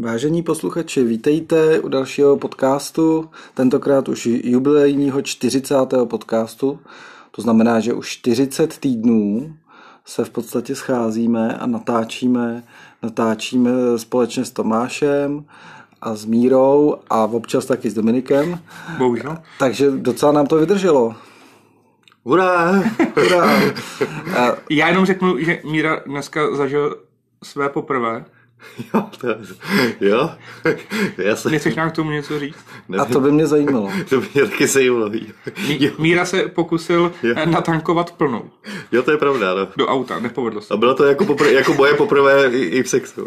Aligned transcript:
Vážení 0.00 0.42
posluchači, 0.42 1.04
vítejte 1.04 1.80
u 1.80 1.88
dalšího 1.88 2.36
podcastu, 2.36 3.30
tentokrát 3.54 4.08
už 4.08 4.26
jubilejního 4.26 5.22
40. 5.22 5.74
podcastu. 6.04 6.78
To 7.30 7.42
znamená, 7.42 7.80
že 7.80 7.92
už 7.92 8.08
40 8.08 8.78
týdnů 8.78 9.54
se 10.04 10.24
v 10.24 10.30
podstatě 10.30 10.74
scházíme 10.74 11.58
a 11.58 11.66
natáčíme, 11.66 12.62
natáčíme 13.02 13.70
společně 13.96 14.44
s 14.44 14.50
Tomášem 14.50 15.44
a 16.00 16.14
s 16.14 16.24
Mírou 16.24 16.94
a 17.10 17.24
občas 17.24 17.66
taky 17.66 17.90
s 17.90 17.94
Dominikem. 17.94 18.58
Bohužel. 18.98 19.38
Takže 19.58 19.90
docela 19.90 20.32
nám 20.32 20.46
to 20.46 20.56
vydrželo. 20.56 21.14
Hurá! 22.24 22.82
Hurá. 23.16 23.60
A 24.38 24.56
Já 24.70 24.88
jenom 24.88 25.06
řeknu, 25.06 25.38
že 25.38 25.60
Míra 25.64 26.00
dneska 26.06 26.56
zažil 26.56 26.96
své 27.44 27.68
poprvé. 27.68 28.24
Jo, 28.94 29.04
to, 29.20 29.26
jo. 30.00 30.30
Já 31.18 31.36
se, 31.36 31.50
Nechceš 31.50 31.74
nám 31.76 31.90
k 31.90 31.94
tomu 31.94 32.10
něco 32.10 32.38
říct? 32.40 32.56
A 32.98 33.04
to 33.04 33.20
by 33.20 33.32
mě 33.32 33.46
zajímalo. 33.46 33.90
to 34.08 34.22
mě 34.34 34.46
taky 34.46 34.66
zajímalo. 34.66 35.10
Jo, 35.68 35.90
Míra 35.98 36.24
se 36.24 36.42
pokusil 36.42 37.12
Jo. 37.22 37.34
eh, 37.36 37.46
natankovat 37.46 38.10
plnou 38.12 38.50
jo, 38.92 39.02
to 39.02 39.10
je 39.10 39.16
pravda, 39.16 39.54
no. 39.54 39.68
do 39.76 39.86
auta, 39.86 40.18
nepovedlo 40.20 40.60
se. 40.60 40.74
A 40.74 40.76
bylo 40.76 40.94
to 40.94 41.04
jako, 41.04 41.24
popr- 41.24 41.52
jako 41.52 41.74
moje 41.74 41.94
poprvé 41.94 42.48
i, 42.52 42.58
i 42.62 42.82
v 42.82 42.88
sexu. 42.88 43.26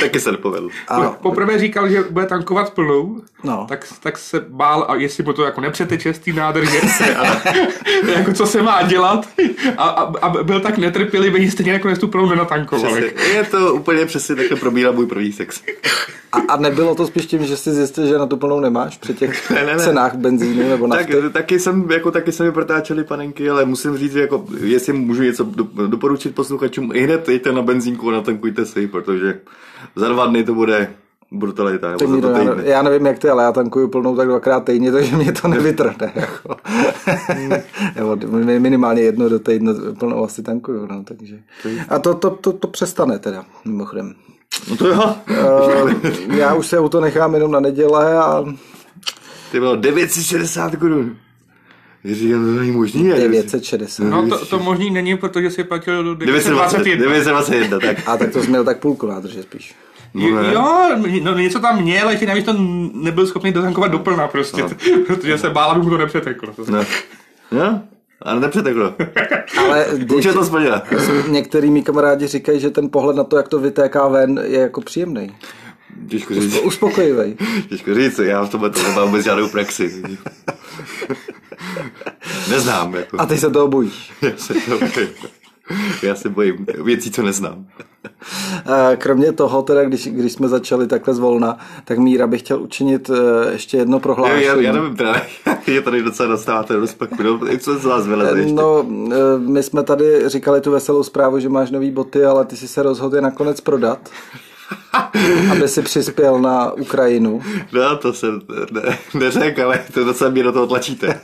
Taky 0.00 0.20
se 0.20 0.32
nepovedl. 0.32 0.68
A, 0.88 1.00
Poprvé 1.10 1.58
říkal, 1.58 1.88
že 1.88 2.02
bude 2.10 2.26
tankovat 2.26 2.70
plnou, 2.74 3.22
No. 3.42 3.66
tak, 3.68 3.86
tak 4.02 4.18
se 4.18 4.44
bál, 4.48 4.86
a 4.88 4.94
jestli 4.94 5.24
mu 5.24 5.32
to 5.32 5.44
jako 5.44 5.60
nepřeteče 5.60 6.14
z 6.14 6.18
té 6.18 6.32
nádrže, 6.32 6.80
a, 7.16 7.42
jako 8.10 8.32
co 8.32 8.46
se 8.46 8.62
má 8.62 8.82
dělat, 8.82 9.28
a, 9.76 9.82
a, 9.84 10.02
a 10.18 10.42
byl 10.42 10.60
tak 10.60 10.78
netrpělivý, 10.78 11.44
že 11.44 11.50
stejně 11.50 11.80
tu 12.00 12.08
plnou 12.08 12.28
nenatankoval. 12.28 12.96
Je 13.32 13.44
to 13.50 13.74
úplně 13.74 14.06
přesně 14.06 14.34
takhle 14.36 14.56
probíhá 14.74 14.92
můj 14.92 15.06
první 15.06 15.32
sex. 15.32 15.62
a, 16.32 16.38
a 16.48 16.56
nebylo 16.56 16.94
to 16.94 17.06
spíš 17.06 17.26
tím, 17.26 17.46
že 17.46 17.56
jsi 17.56 17.70
zjistil, 17.72 18.06
že 18.06 18.18
na 18.18 18.26
tu 18.26 18.36
plnou 18.36 18.60
nemáš 18.60 18.98
při 18.98 19.14
těch 19.14 19.50
Ne, 19.54 19.66
ne, 19.66 19.72
ne. 19.76 19.78
cenách 19.84 20.14
benzínu 20.14 20.68
nebo 20.68 20.88
Tak, 20.88 21.10
nafty? 21.10 21.30
taky 21.32 21.58
jsem, 21.58 21.90
jako 21.90 22.10
taky 22.10 22.32
se 22.32 22.44
mi 22.44 22.52
protáčely 22.52 23.04
panenky, 23.04 23.50
ale 23.50 23.64
musím 23.64 23.96
říct, 23.96 24.12
že 24.12 24.20
jako, 24.20 24.44
jestli 24.60 24.92
můžu 24.92 25.22
něco 25.22 25.44
do, 25.44 25.86
doporučit 25.86 26.34
posluchačům, 26.34 26.90
i 26.94 27.00
hned 27.02 27.28
jděte 27.28 27.52
na 27.52 27.62
benzínku 27.62 28.08
a 28.08 28.12
natankujte 28.12 28.66
si, 28.66 28.86
protože 28.86 29.40
za 29.96 30.08
dva 30.08 30.26
dny 30.26 30.44
to 30.44 30.54
bude 30.54 30.90
brutalita. 31.32 31.90
Tak 31.90 32.00
Nebo 32.00 32.14
za 32.14 32.20
to 32.20 32.28
já, 32.28 32.38
týdny. 32.54 32.70
já 32.70 32.82
nevím, 32.82 33.06
jak 33.06 33.18
ty, 33.18 33.28
ale 33.28 33.42
já 33.44 33.52
tankuju 33.52 33.88
plnou 33.88 34.16
tak 34.16 34.28
dvakrát 34.28 34.60
týdně, 34.64 34.92
takže 34.92 35.16
mě 35.16 35.32
to 35.32 35.48
nevytrhne. 35.48 36.12
Jako. 36.14 36.56
nebo 37.96 38.16
minimálně 38.58 39.02
jedno 39.02 39.28
do 39.28 39.38
týdne 39.38 39.72
plnou 39.98 40.24
asi 40.24 40.42
tankuju. 40.42 40.86
No, 40.86 41.04
takže. 41.04 41.36
A 41.88 41.98
to, 41.98 42.14
to, 42.14 42.30
to, 42.30 42.52
to 42.52 42.68
přestane 42.68 43.18
teda, 43.18 43.44
mimochodem. 43.64 44.14
No 44.70 44.76
to 44.76 44.88
jo. 44.88 45.14
Uh, 45.30 45.92
já 46.36 46.54
už 46.54 46.66
se 46.66 46.78
auto 46.78 47.00
nechám 47.00 47.34
jenom 47.34 47.52
na 47.52 47.60
neděle 47.60 48.18
a 48.18 48.44
Ty 49.52 49.60
bylo 49.60 49.76
960 49.76 50.76
korun. 50.76 51.16
Říkám, 52.12 52.44
to 52.44 52.50
není 52.60 52.72
možný. 52.72 53.06
jak- 53.06 53.18
960. 53.20 54.04
No 54.04 54.28
to, 54.28 54.46
to 54.46 54.58
možný 54.58 54.90
není, 54.90 55.16
protože 55.16 55.50
si 55.50 55.64
platil 55.64 56.04
do 56.04 56.14
920, 56.14 56.78
921. 56.84 57.04
921, 57.04 57.78
tak. 57.80 58.08
A 58.08 58.16
tak 58.16 58.30
to 58.32 58.42
jsi 58.42 58.48
měl 58.48 58.64
tak 58.64 58.78
půlku 58.78 59.06
nádrže 59.06 59.42
spíš. 59.42 59.74
Jo, 60.14 60.36
ne. 60.42 60.54
jo, 60.54 60.88
no 61.22 61.34
něco 61.38 61.60
tam 61.60 61.82
měl, 61.82 62.10
ještě 62.10 62.26
navíc 62.26 62.44
to 62.44 62.54
nebyl 62.94 63.26
schopný 63.26 63.52
dotankovat 63.52 63.90
doplna 63.90 64.28
prostě, 64.28 64.62
No. 64.62 64.68
protože 65.06 65.38
se 65.38 65.50
bál, 65.50 65.70
aby 65.70 65.82
mu 65.82 65.90
to 65.90 65.98
nepřeteklo. 65.98 66.48
No. 66.68 66.84
Ale 68.24 68.40
nepřeteklo. 68.40 68.94
Ale 69.58 69.86
když 69.94 70.24
je 70.24 70.32
to 70.32 70.44
splněno. 70.44 70.82
některý 71.28 71.70
mý 71.70 71.82
kamarádi 71.82 72.26
říkají, 72.26 72.60
že 72.60 72.70
ten 72.70 72.90
pohled 72.90 73.16
na 73.16 73.24
to, 73.24 73.36
jak 73.36 73.48
to 73.48 73.58
vytéká 73.58 74.08
ven, 74.08 74.40
je 74.44 74.60
jako 74.60 74.80
příjemný. 74.80 75.36
Těžko 76.08 76.34
říct. 76.34 76.60
Uspokojivý. 76.60 77.36
Těžko 77.68 77.94
říct, 77.94 78.18
já 78.18 78.44
v 78.44 78.50
tomhle 78.50 78.70
to 78.70 78.82
nemám 78.82 79.06
vůbec 79.06 79.24
žádnou 79.24 79.48
praxi. 79.48 80.02
Neznám, 82.50 82.94
jako. 82.94 83.20
A 83.20 83.26
ty 83.26 83.38
se 83.38 83.50
toho 83.50 83.68
bojíš. 83.68 84.12
Já 84.22 84.36
se, 84.36 84.54
to 84.54 84.78
bojím. 84.78 85.08
Já 86.02 86.14
se 86.14 86.28
bojím 86.28 86.66
věcí, 86.84 87.10
co 87.10 87.22
neznám. 87.22 87.66
A 88.66 88.96
Kromě 88.96 89.32
toho, 89.32 89.62
teda, 89.62 89.84
když, 89.84 90.08
když 90.08 90.32
jsme 90.32 90.48
začali 90.48 90.86
takhle 90.86 91.14
zvolna, 91.14 91.58
tak 91.84 91.98
Míra 91.98 92.26
by 92.26 92.38
chtěl 92.38 92.62
učinit 92.62 93.10
eh, 93.10 93.52
ještě 93.52 93.76
jedno 93.76 93.96
Já, 93.96 94.00
prohlášení. 94.00 94.44
já, 94.44 94.60
já 94.60 94.72
nevím, 94.72 94.96
teda, 94.96 95.22
je 95.66 95.80
tady 95.82 96.02
docela 96.02 96.28
dostáváte 96.28 96.76
rozpak, 96.76 97.18
no, 97.18 97.40
co 97.58 97.78
z 97.78 97.84
vás 97.84 98.06
vyleze 98.06 98.38
ještě? 98.38 98.52
No, 98.54 98.86
eh, 99.12 99.38
my 99.38 99.62
jsme 99.62 99.82
tady 99.82 100.28
říkali 100.28 100.60
tu 100.60 100.70
veselou 100.70 101.02
zprávu, 101.02 101.38
že 101.40 101.48
máš 101.48 101.70
nový 101.70 101.90
boty, 101.90 102.24
ale 102.24 102.44
ty 102.44 102.56
si 102.56 102.68
se 102.68 102.82
rozhodl 102.82 103.16
je 103.16 103.22
nakonec 103.22 103.60
prodat, 103.60 104.08
aby 105.50 105.68
si 105.68 105.82
přispěl 105.82 106.38
na 106.38 106.72
Ukrajinu. 106.72 107.42
No, 107.72 107.96
to 107.96 108.12
jsem 108.12 108.40
ne, 108.70 108.98
neřekl, 109.14 109.62
ale 109.62 109.80
to 109.94 110.04
docela 110.04 110.30
mě 110.30 110.42
do 110.42 110.52
toho 110.52 110.66
tlačíte. 110.66 111.20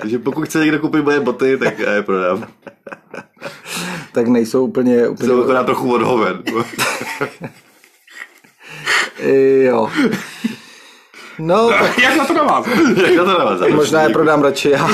Takže 0.00 0.18
pokud 0.18 0.44
chce 0.44 0.58
někdo 0.60 0.78
koupit 0.78 1.04
moje 1.04 1.20
boty, 1.20 1.58
tak 1.58 1.78
já 1.78 1.92
je 1.92 2.02
prodám. 2.02 2.46
Tak 4.12 4.28
nejsou 4.28 4.64
úplně... 4.66 5.08
úplně 5.08 5.28
Jsem 5.28 5.40
akorát 5.40 5.66
trochu 5.66 5.92
odhoven. 5.92 6.42
jo. 9.62 9.90
No, 11.38 11.68
tak 11.68 11.98
Jak 12.02 12.16
na 12.16 12.24
to 12.24 12.34
navázat? 12.34 12.74
Jak 13.02 13.16
na 13.16 13.24
to 13.24 13.38
navázat? 13.38 13.70
možná 13.70 14.02
je 14.02 14.08
prodám 14.08 14.42
radši 14.42 14.70
já. 14.70 14.88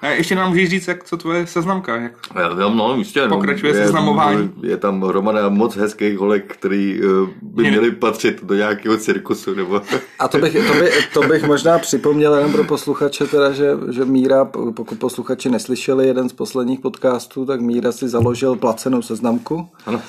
A 0.00 0.06
ještě 0.06 0.34
nám 0.34 0.50
můžeš 0.50 0.68
říct, 0.70 0.88
jak 0.88 1.04
co 1.04 1.16
tvoje 1.16 1.46
seznamka, 1.46 1.96
jak 1.96 2.12
Já, 2.34 2.48
no, 2.48 2.74
no, 2.74 2.96
jistě, 2.96 3.20
no. 3.20 3.28
Pokračuje 3.28 3.72
je, 3.76 3.84
seznamování. 3.84 4.50
Je 4.62 4.76
tam 4.76 5.02
hromada 5.02 5.48
moc 5.48 5.76
hezkých 5.76 6.18
holek, 6.18 6.52
který 6.54 7.00
uh, 7.02 7.28
by 7.42 7.62
Mě- 7.62 7.70
měli 7.70 7.90
patřit 7.90 8.44
do 8.44 8.54
nějakého 8.54 8.96
cirkusu, 8.96 9.54
nebo... 9.54 9.82
A 10.18 10.28
to 10.28 10.38
bych, 10.38 10.52
to, 10.68 10.74
by, 10.74 10.90
to 11.14 11.20
bych 11.20 11.46
možná 11.46 11.78
připomněl 11.78 12.34
jenom 12.34 12.52
pro 12.52 12.64
posluchače, 12.64 13.26
teda, 13.26 13.52
že, 13.52 13.70
že 13.90 14.04
Míra, 14.04 14.44
pokud 14.74 14.98
posluchači 14.98 15.50
neslyšeli 15.50 16.06
jeden 16.06 16.28
z 16.28 16.32
posledních 16.32 16.80
podcastů, 16.80 17.46
tak 17.46 17.60
Míra 17.60 17.92
si 17.92 18.08
založil 18.08 18.56
placenou 18.56 19.02
seznamku. 19.02 19.68
Ano. 19.86 20.00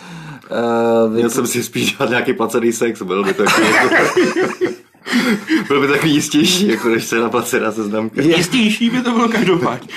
Uh, 1.06 1.12
vy, 1.14 1.18
Měl 1.18 1.30
jsem 1.30 1.48
si 1.48 1.64
spíš 1.64 1.98
dělat 1.98 2.10
nějaký 2.10 2.34
placený 2.34 2.74
sex, 2.74 3.02
byl 3.02 3.24
by 3.24 3.34
to 3.34 3.44
jako, 3.44 3.90
byl 5.68 5.82
by 5.82 5.88
takový 5.88 6.14
jistější, 6.14 6.68
jako 6.68 6.90
než 6.90 7.06
se 7.06 7.20
na 7.20 7.30
placená 7.30 7.72
seznamka. 7.72 8.22
Je- 8.22 8.38
jistější 8.38 8.90
by 8.90 9.02
to 9.02 9.12
bylo 9.12 9.30
každopádně. 9.30 9.88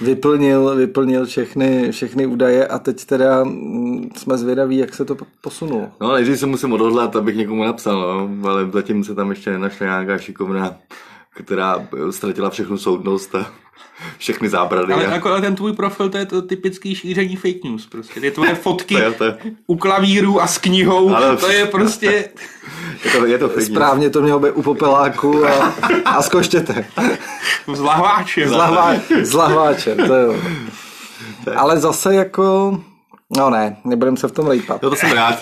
vyplnil, 0.00 0.76
vyplnil 0.76 1.26
všechny, 1.26 1.92
všechny 1.92 2.26
údaje 2.26 2.66
a 2.66 2.78
teď 2.78 3.04
teda 3.04 3.44
mm, 3.44 4.08
jsme 4.16 4.38
zvědaví, 4.38 4.76
jak 4.76 4.94
se 4.94 5.04
to 5.04 5.16
posunulo. 5.40 5.88
No, 6.00 6.12
nejdřív 6.14 6.38
se 6.38 6.46
musím 6.46 6.72
odhodlat, 6.72 7.16
abych 7.16 7.36
někomu 7.36 7.64
napsal, 7.64 8.28
no, 8.28 8.48
ale 8.50 8.70
zatím 8.72 9.04
se 9.04 9.14
tam 9.14 9.30
ještě 9.30 9.50
nenašla 9.50 9.86
nějaká 9.86 10.18
šikovná, 10.18 10.74
která 11.44 11.86
ztratila 12.10 12.50
všechnu 12.50 12.78
soudnost 12.78 13.34
a 13.34 13.46
všechny 14.18 14.48
zábrady. 14.48 14.92
Ale, 14.92 15.06
a... 15.06 15.12
jako, 15.12 15.28
ale 15.28 15.40
ten 15.40 15.54
tvůj 15.54 15.72
profil, 15.72 16.08
to 16.10 16.18
je 16.18 16.26
to 16.26 16.42
typický 16.42 16.94
šíření 16.94 17.36
fake 17.36 17.64
news 17.64 17.86
prostě. 17.86 18.20
Ty 18.20 18.30
tvoje 18.30 18.54
fotky 18.54 18.94
To 18.96 19.00
je- 19.02 19.12
to 19.12 19.24
je- 19.24 19.36
u 19.66 19.76
klavíru 19.76 20.42
a 20.42 20.46
s 20.46 20.58
knihou, 20.58 21.14
Ale- 21.14 21.36
to 21.36 21.50
je 21.50 21.66
prostě... 21.66 22.28
Je 23.04 23.10
to, 23.10 23.26
je 23.26 23.38
to 23.38 23.48
fake 23.48 23.58
news. 23.58 23.66
Správně 23.68 24.10
to 24.10 24.22
mělo 24.22 24.40
být 24.40 24.50
u 24.50 24.62
popeláku 24.62 25.46
a, 25.46 25.74
a 26.04 26.22
zkoštěte. 26.22 26.84
S 27.74 27.78
lahváčem. 27.80 28.48
S, 28.48 28.52
lahvá, 28.52 28.94
s 29.22 29.32
lahváčem, 29.32 29.96
to 29.96 30.14
jo. 30.14 30.34
Ale 31.56 31.80
zase 31.80 32.14
jako... 32.14 32.78
No 33.36 33.50
ne, 33.50 33.76
nebudem 33.84 34.16
se 34.16 34.28
v 34.28 34.32
tom 34.32 34.46
rejpat. 34.46 34.82
No 34.82 34.90
to 34.90 34.96
jsem 34.96 35.12
rád. 35.12 35.38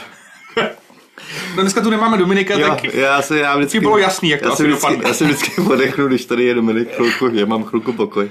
No 1.56 1.62
dneska 1.62 1.80
tu 1.80 1.90
nemáme 1.90 2.18
Dominika, 2.18 2.58
Jo, 2.58 2.68
tak 2.68 2.84
já 2.84 3.22
se, 3.22 3.38
já 3.38 3.56
vždycky, 3.56 3.80
bylo 3.80 3.98
jasný, 3.98 4.28
jak 4.28 4.40
to 4.40 4.46
já 4.48 4.52
asi 4.52 4.62
si 4.62 4.68
vždycky, 4.68 4.86
dopadne. 4.88 5.08
Já 5.08 5.14
si 5.14 5.24
vždycky 5.24 5.60
odechnu, 5.60 6.06
když 6.06 6.24
tady 6.24 6.44
je 6.44 6.54
Dominik 6.54 6.88
chvilku, 6.96 7.30
že 7.34 7.46
mám 7.46 7.64
chvilku 7.64 7.92
pokoj. 7.92 8.30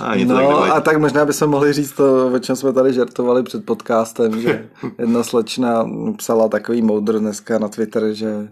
A 0.00 0.08
tak 0.08 0.20
No 0.24 0.36
nevadí. 0.38 0.70
a 0.70 0.80
tak 0.80 0.98
možná 0.98 1.24
bychom 1.24 1.50
mohli 1.50 1.72
říct 1.72 1.92
to, 1.92 2.30
o 2.34 2.38
čem 2.38 2.56
jsme 2.56 2.72
tady 2.72 2.92
žertovali 2.92 3.42
před 3.42 3.64
podcastem, 3.66 4.40
že 4.40 4.68
jedna 4.98 5.22
slečna 5.22 5.88
psala 6.16 6.48
takový 6.48 6.82
moudr 6.82 7.18
dneska 7.18 7.58
na 7.58 7.68
Twitter, 7.68 8.12
že 8.12 8.48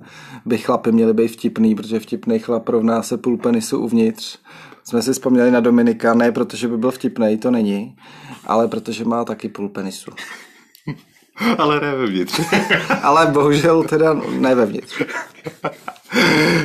by 0.46 0.58
chlapy 0.58 0.92
měli 0.92 1.14
být 1.14 1.28
vtipný, 1.28 1.74
protože 1.74 2.00
vtipný 2.00 2.38
chlap 2.38 2.68
rovná 2.68 3.02
se 3.02 3.16
půl 3.16 3.36
penisu 3.36 3.78
uvnitř. 3.78 4.38
Jsme 4.84 5.02
si 5.02 5.12
vzpomněli 5.12 5.50
na 5.50 5.60
Dominika, 5.60 6.14
ne 6.14 6.32
protože 6.32 6.68
by 6.68 6.76
byl 6.76 6.90
vtipný, 6.90 7.38
to 7.38 7.50
není, 7.50 7.96
ale 8.46 8.68
protože 8.68 9.04
má 9.04 9.24
taky 9.24 9.48
půl 9.48 9.68
penisu. 9.68 10.10
Ale 11.58 11.80
ne 11.80 11.94
vevnitř. 11.94 12.40
Ale 13.02 13.26
bohužel 13.26 13.82
teda 13.84 14.14
ne 14.38 14.54
vevnitř. 14.54 15.02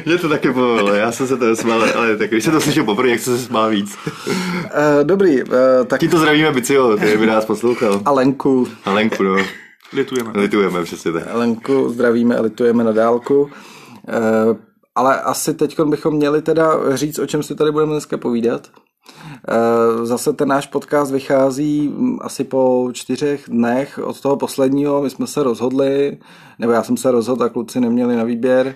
Mě 0.05 0.17
to 0.17 0.29
taky 0.29 0.51
bavilo, 0.51 0.93
já 0.93 1.11
jsem 1.11 1.27
se 1.27 1.37
to 1.37 1.55
smál, 1.55 1.83
ale 1.95 2.17
tak 2.17 2.29
když 2.29 2.43
jsem 2.43 2.53
to 2.53 2.61
slyšel 2.61 2.83
poprvé, 2.83 3.09
jak 3.09 3.19
jsem 3.19 3.37
se 3.37 3.43
smál 3.45 3.69
víc. 3.69 3.97
Uh, 4.27 4.33
dobrý, 5.03 5.43
uh, 5.43 5.49
tak 5.87 5.99
Tímto 5.99 6.17
zdravíme 6.17 6.51
Bicio, 6.51 6.97
který 6.97 7.17
by 7.17 7.25
nás 7.25 7.45
poslouchal. 7.45 8.01
a 8.05 8.11
Lenku, 8.11 8.67
A 8.85 8.91
Lenku, 8.91 9.23
no. 9.23 9.35
litujeme. 9.93 10.31
Litujeme, 10.35 10.83
přesně 10.83 11.11
tak. 11.11 11.23
Lenku 11.33 11.89
zdravíme 11.89 12.37
a 12.37 12.41
litujeme 12.41 12.83
na 12.83 12.91
dálku. 12.91 13.41
Uh, 13.41 13.49
ale 14.95 15.21
asi 15.21 15.53
teď 15.53 15.79
bychom 15.79 16.13
měli 16.13 16.41
teda 16.41 16.95
říct, 16.95 17.19
o 17.19 17.25
čem 17.25 17.43
si 17.43 17.55
tady 17.55 17.71
budeme 17.71 17.91
dneska 17.91 18.17
povídat. 18.17 18.67
Zase 20.03 20.33
ten 20.33 20.47
náš 20.47 20.67
podcast 20.67 21.11
vychází 21.11 21.93
asi 22.21 22.43
po 22.43 22.89
čtyřech 22.93 23.43
dnech 23.47 23.99
od 24.03 24.21
toho 24.21 24.37
posledního. 24.37 25.01
My 25.01 25.09
jsme 25.09 25.27
se 25.27 25.43
rozhodli, 25.43 26.17
nebo 26.59 26.71
já 26.71 26.83
jsem 26.83 26.97
se 26.97 27.11
rozhodl 27.11 27.43
a 27.43 27.49
kluci 27.49 27.79
neměli 27.79 28.15
na 28.15 28.23
výběr, 28.23 28.75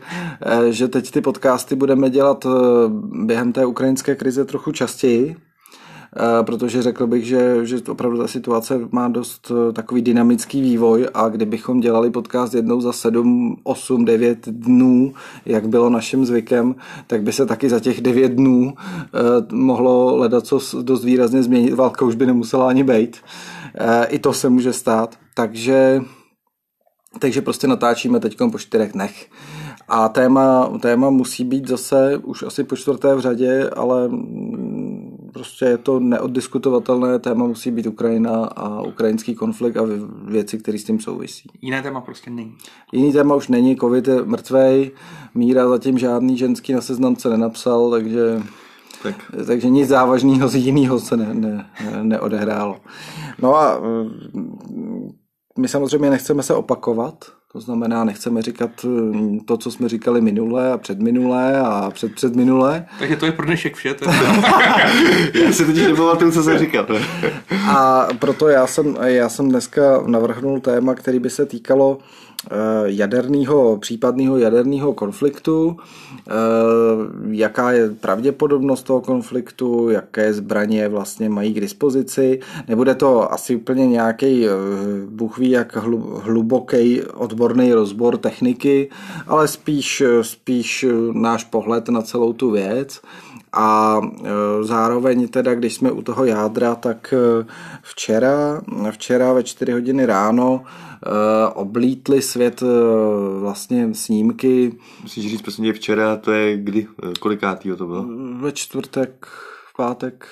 že 0.70 0.88
teď 0.88 1.12
ty 1.12 1.22
podcasty 1.22 1.76
budeme 1.76 2.10
dělat 2.10 2.46
během 3.26 3.54
té 3.54 3.66
ukrajinské 3.66 4.16
krize 4.16 4.46
trochu 4.46 4.72
častěji, 4.72 5.36
Eh, 5.36 5.53
protože 6.42 6.82
řekl 6.82 7.08
bych, 7.08 7.26
že, 7.26 7.66
že 7.66 7.78
opravdu 7.90 8.18
ta 8.18 8.28
situace 8.28 8.80
má 8.92 9.08
dost 9.08 9.52
eh, 9.52 9.74
takový 9.74 10.02
dynamický 10.02 10.62
vývoj 10.62 11.08
a 11.14 11.30
kdybychom 11.30 11.80
dělali 11.80 12.10
podcast 12.10 12.54
jednou 12.54 12.82
za 12.82 12.94
7, 12.94 13.58
8, 13.64 14.06
9 14.06 14.50
dnů, 14.50 15.14
jak 15.46 15.68
bylo 15.68 15.90
naším 15.90 16.26
zvykem, 16.26 16.76
tak 17.08 17.24
by 17.24 17.34
se 17.34 17.46
taky 17.46 17.70
za 17.70 17.80
těch 17.80 18.02
9 18.02 18.32
dnů 18.32 18.74
eh, 18.78 19.56
mohlo 19.56 20.16
hledat 20.16 20.46
co 20.46 20.60
dost 20.82 21.04
výrazně 21.04 21.44
změnit. 21.44 21.74
Válka 21.74 22.06
už 22.06 22.16
by 22.16 22.26
nemusela 22.26 22.70
ani 22.70 22.84
být. 22.84 23.18
I 24.08 24.20
to 24.20 24.34
se 24.34 24.50
může 24.50 24.74
stát. 24.74 25.16
Takže, 25.36 26.02
takže 27.20 27.42
prostě 27.42 27.68
natáčíme 27.68 28.20
teď 28.20 28.38
po 28.52 28.60
čtyřech 28.60 28.94
dnech. 28.94 29.30
A 29.88 30.10
téma, 30.10 30.72
téma 30.82 31.10
musí 31.10 31.44
být 31.44 31.68
zase 31.68 32.18
už 32.18 32.44
asi 32.44 32.64
po 32.64 32.76
čtvrté 32.76 33.16
v 33.16 33.20
řadě, 33.20 33.70
ale 33.70 34.10
prostě 35.44 35.66
je 35.66 35.78
to 35.78 36.00
neoddiskutovatelné 36.00 37.20
téma, 37.20 37.48
musí 37.48 37.72
být 37.72 37.88
Ukrajina 37.88 38.46
a 38.46 38.82
ukrajinský 38.82 39.36
konflikt 39.36 39.78
a 39.78 39.82
věci, 40.26 40.58
které 40.58 40.78
s 40.78 40.84
tím 40.84 41.00
souvisí. 41.00 41.50
Jiné 41.62 41.82
téma 41.82 42.02
prostě 42.02 42.30
není. 42.30 42.56
Jiný 42.92 43.14
téma 43.14 43.36
už 43.36 43.48
není, 43.48 43.76
covid 43.76 44.08
je 44.08 44.26
mrtvej, 44.26 44.92
Míra 45.36 45.70
zatím 45.70 45.98
žádný 45.98 46.38
ženský 46.38 46.74
na 46.74 46.82
seznamce 46.82 47.30
nenapsal, 47.30 47.92
takže... 47.92 48.42
Tak. 49.04 49.16
Takže 49.48 49.70
nic 49.70 49.88
závažného 49.88 50.48
z 50.48 50.56
jiného 50.56 51.00
se 51.00 51.18
ne, 51.18 51.34
ne, 51.34 51.70
neodehrálo. 52.02 52.78
No 53.42 53.56
a 53.56 53.80
mm, 53.80 55.10
my 55.60 55.68
samozřejmě 55.68 56.10
nechceme 56.10 56.44
se 56.44 56.54
opakovat, 56.54 57.26
to 57.54 57.60
znamená, 57.60 58.04
nechceme 58.04 58.42
říkat 58.42 58.70
hm, 58.84 59.40
to, 59.46 59.58
co 59.58 59.72
jsme 59.72 59.90
říkali 59.90 60.22
minule 60.22 60.72
a 60.72 60.78
předminulé 60.78 61.60
a 61.60 61.92
před 61.94 62.16
předminulé. 62.16 62.86
Takže 63.00 63.16
to 63.16 63.26
je 63.26 63.32
pro 63.32 63.46
dnešek 63.46 63.76
vše. 63.76 63.94
To 63.94 64.10
já 65.44 65.52
si 65.52 65.66
teď 65.66 65.88
nepamatuju, 65.88 66.32
co 66.32 66.44
jsem 66.44 66.60
říkal. 66.60 66.88
a 67.68 68.08
proto 68.20 68.48
já 68.48 68.68
jsem, 68.68 68.98
já 69.04 69.30
jsem 69.30 69.50
dneska 69.50 70.04
navrhnul 70.06 70.60
téma, 70.60 70.96
který 70.96 71.20
by 71.20 71.30
se 71.30 71.46
týkalo 71.46 72.00
Eh, 72.00 72.33
jaderného, 72.86 73.78
případného 73.78 74.38
jaderného 74.38 74.94
konfliktu, 74.94 75.78
eh, 75.78 76.32
jaká 77.30 77.72
je 77.72 77.90
pravděpodobnost 77.90 78.84
toho 78.84 79.02
konfliktu, 79.02 79.90
jaké 79.90 80.34
zbraně 80.34 80.90
vlastně 80.90 81.30
mají 81.30 81.54
k 81.54 81.62
dispozici. 81.62 82.40
Nebude 82.68 82.96
to 82.96 83.34
asi 83.34 83.56
úplně 83.56 83.88
nějaký, 83.88 84.48
eh, 84.48 84.52
Bůh 85.10 85.38
ví, 85.38 85.50
jak 85.50 85.76
hluboký 86.24 87.02
odborný 87.02 87.74
rozbor 87.74 88.18
techniky, 88.18 88.90
ale 89.28 89.48
spíš, 89.48 90.04
spíš 90.22 90.86
náš 91.12 91.44
pohled 91.44 91.90
na 91.90 92.02
celou 92.02 92.34
tu 92.34 92.52
věc. 92.52 93.02
A 93.56 94.02
zároveň 94.62 95.28
teda, 95.28 95.56
když 95.56 95.76
jsme 95.76 95.92
u 95.92 96.02
toho 96.02 96.26
jádra, 96.26 96.76
tak 96.76 97.14
včera, 97.82 98.62
včera 98.92 99.34
ve 99.34 99.44
4 99.44 99.72
hodiny 99.72 100.06
ráno 100.06 100.62
Eh, 101.06 101.48
oblítly 101.54 102.22
svět 102.22 102.64
eh, 102.64 103.40
vlastně 103.40 103.94
snímky. 103.94 104.76
Musíš 105.02 105.30
říct, 105.32 105.42
prosím 105.42 105.74
včera, 105.74 106.16
to 106.16 106.32
je 106.32 106.58
kdy, 106.58 106.88
eh, 107.04 107.14
kolikátýho 107.20 107.78
to 107.78 107.86
bylo? 107.86 108.06
Ve 108.40 108.52
čtvrtek, 108.52 109.28
v 109.74 109.76
pátek. 109.78 110.28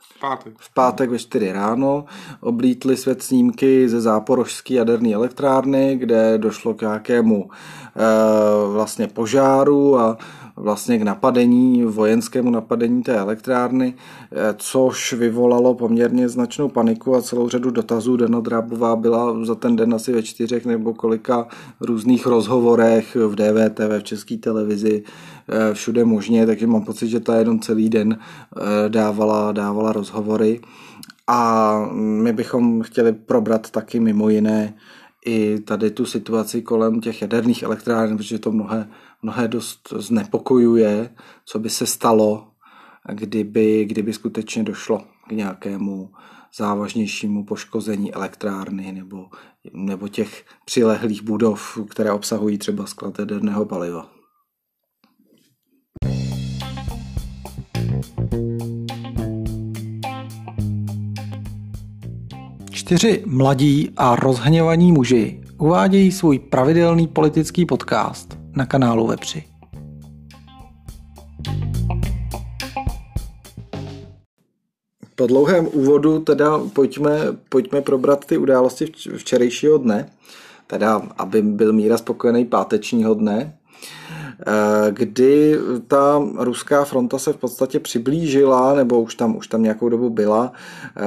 V 0.00 0.20
pátek. 0.20 0.54
V 0.58 0.74
pátek 0.74 1.10
ve 1.10 1.18
4 1.18 1.52
ráno 1.52 2.04
oblítly 2.40 2.96
svět 2.96 3.22
snímky 3.22 3.88
ze 3.88 4.00
záporožské 4.00 4.74
jaderné 4.74 5.14
elektrárny, 5.14 5.96
kde 5.96 6.38
došlo 6.38 6.74
k 6.74 6.80
nějakému 6.80 7.50
vlastně 8.72 9.06
požáru 9.06 9.98
a 9.98 10.18
vlastně 10.56 10.98
k 10.98 11.02
napadení, 11.02 11.84
vojenskému 11.84 12.50
napadení 12.50 13.02
té 13.02 13.16
elektrárny, 13.16 13.94
eh, 14.32 14.54
což 14.58 15.12
vyvolalo 15.12 15.74
poměrně 15.74 16.28
značnou 16.28 16.68
paniku 16.68 17.16
a 17.16 17.22
celou 17.22 17.48
řadu 17.48 17.70
dotazů. 17.70 18.16
Dana 18.16 18.40
Drábová 18.40 18.96
byla 18.96 19.44
za 19.44 19.54
ten 19.54 19.76
den 19.76 19.94
asi 19.94 20.12
ve 20.12 20.22
čtyřech 20.22 20.66
nebo 20.66 20.94
kolika 20.94 21.46
různých 21.80 22.26
rozhovorech 22.26 23.16
v 23.16 23.34
DVTV, 23.34 23.98
v 23.98 24.02
české 24.02 24.36
televizi, 24.36 25.02
eh, 25.48 25.74
všude 25.74 26.04
možně, 26.04 26.46
takže 26.46 26.66
mám 26.66 26.84
pocit, 26.84 27.08
že 27.08 27.20
ta 27.20 27.36
jenom 27.36 27.60
celý 27.60 27.88
den 27.88 28.18
eh, 28.18 28.88
dávala, 28.88 29.52
dávala 29.52 29.92
rozhovory. 29.92 30.60
A 31.26 31.80
my 31.94 32.32
bychom 32.32 32.82
chtěli 32.82 33.12
probrat 33.12 33.70
taky 33.70 34.00
mimo 34.00 34.28
jiné 34.28 34.74
i 35.26 35.60
tady 35.60 35.90
tu 35.90 36.06
situaci 36.06 36.62
kolem 36.62 37.00
těch 37.00 37.22
jaderných 37.22 37.62
elektráren, 37.62 38.16
protože 38.16 38.38
to 38.38 38.52
mnohé 38.52 38.88
mnohé 39.22 39.48
dost 39.48 39.92
znepokojuje, 39.96 41.14
co 41.44 41.58
by 41.58 41.70
se 41.70 41.86
stalo, 41.86 42.48
kdyby, 43.12 43.84
kdyby 43.84 44.12
skutečně 44.12 44.62
došlo 44.62 45.04
k 45.28 45.32
nějakému 45.32 46.10
závažnějšímu 46.56 47.44
poškození 47.44 48.14
elektrárny 48.14 48.92
nebo, 48.92 49.26
nebo 49.72 50.08
těch 50.08 50.44
přilehlých 50.64 51.22
budov, 51.22 51.78
které 51.88 52.12
obsahují 52.12 52.58
třeba 52.58 52.86
sklad 52.86 53.18
jaderného 53.18 53.64
paliva. 53.64 54.10
Čtyři 62.70 63.22
mladí 63.26 63.90
a 63.96 64.16
rozhněvaní 64.16 64.92
muži 64.92 65.42
uvádějí 65.58 66.12
svůj 66.12 66.38
pravidelný 66.38 67.06
politický 67.06 67.66
podcast– 67.66 68.38
na 68.56 68.66
kanálu 68.66 69.06
Vepři. 69.06 69.44
Po 75.14 75.26
dlouhém 75.26 75.68
úvodu 75.72 76.18
teda 76.18 76.60
pojďme, 76.72 77.18
pojďme 77.48 77.80
probrat 77.80 78.24
ty 78.24 78.38
události 78.38 78.86
včerejšího 79.16 79.78
dne, 79.78 80.08
teda 80.66 81.02
aby 81.18 81.42
byl 81.42 81.72
míra 81.72 81.98
spokojený 81.98 82.44
pátečního 82.44 83.14
dne, 83.14 83.58
eh, 84.46 84.90
kdy 84.90 85.58
ta 85.86 86.22
ruská 86.36 86.84
fronta 86.84 87.18
se 87.18 87.32
v 87.32 87.36
podstatě 87.36 87.80
přiblížila, 87.80 88.74
nebo 88.74 89.00
už 89.00 89.14
tam, 89.14 89.36
už 89.36 89.46
tam 89.46 89.62
nějakou 89.62 89.88
dobu 89.88 90.10
byla, 90.10 90.52
eh, 90.96 91.00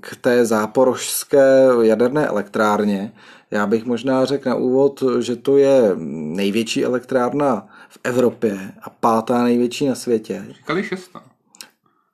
k 0.00 0.16
té 0.20 0.46
záporožské 0.46 1.68
jaderné 1.82 2.26
elektrárně, 2.26 3.12
já 3.54 3.66
bych 3.66 3.84
možná 3.84 4.24
řekl 4.24 4.48
na 4.48 4.54
úvod, 4.54 5.02
že 5.20 5.36
to 5.36 5.56
je 5.56 5.92
největší 5.96 6.84
elektrárna 6.84 7.66
v 7.88 7.98
Evropě 8.04 8.72
a 8.82 8.90
pátá 8.90 9.42
největší 9.42 9.86
na 9.86 9.94
světě. 9.94 10.44
Říkali 10.48 10.84
šestá. 10.84 11.22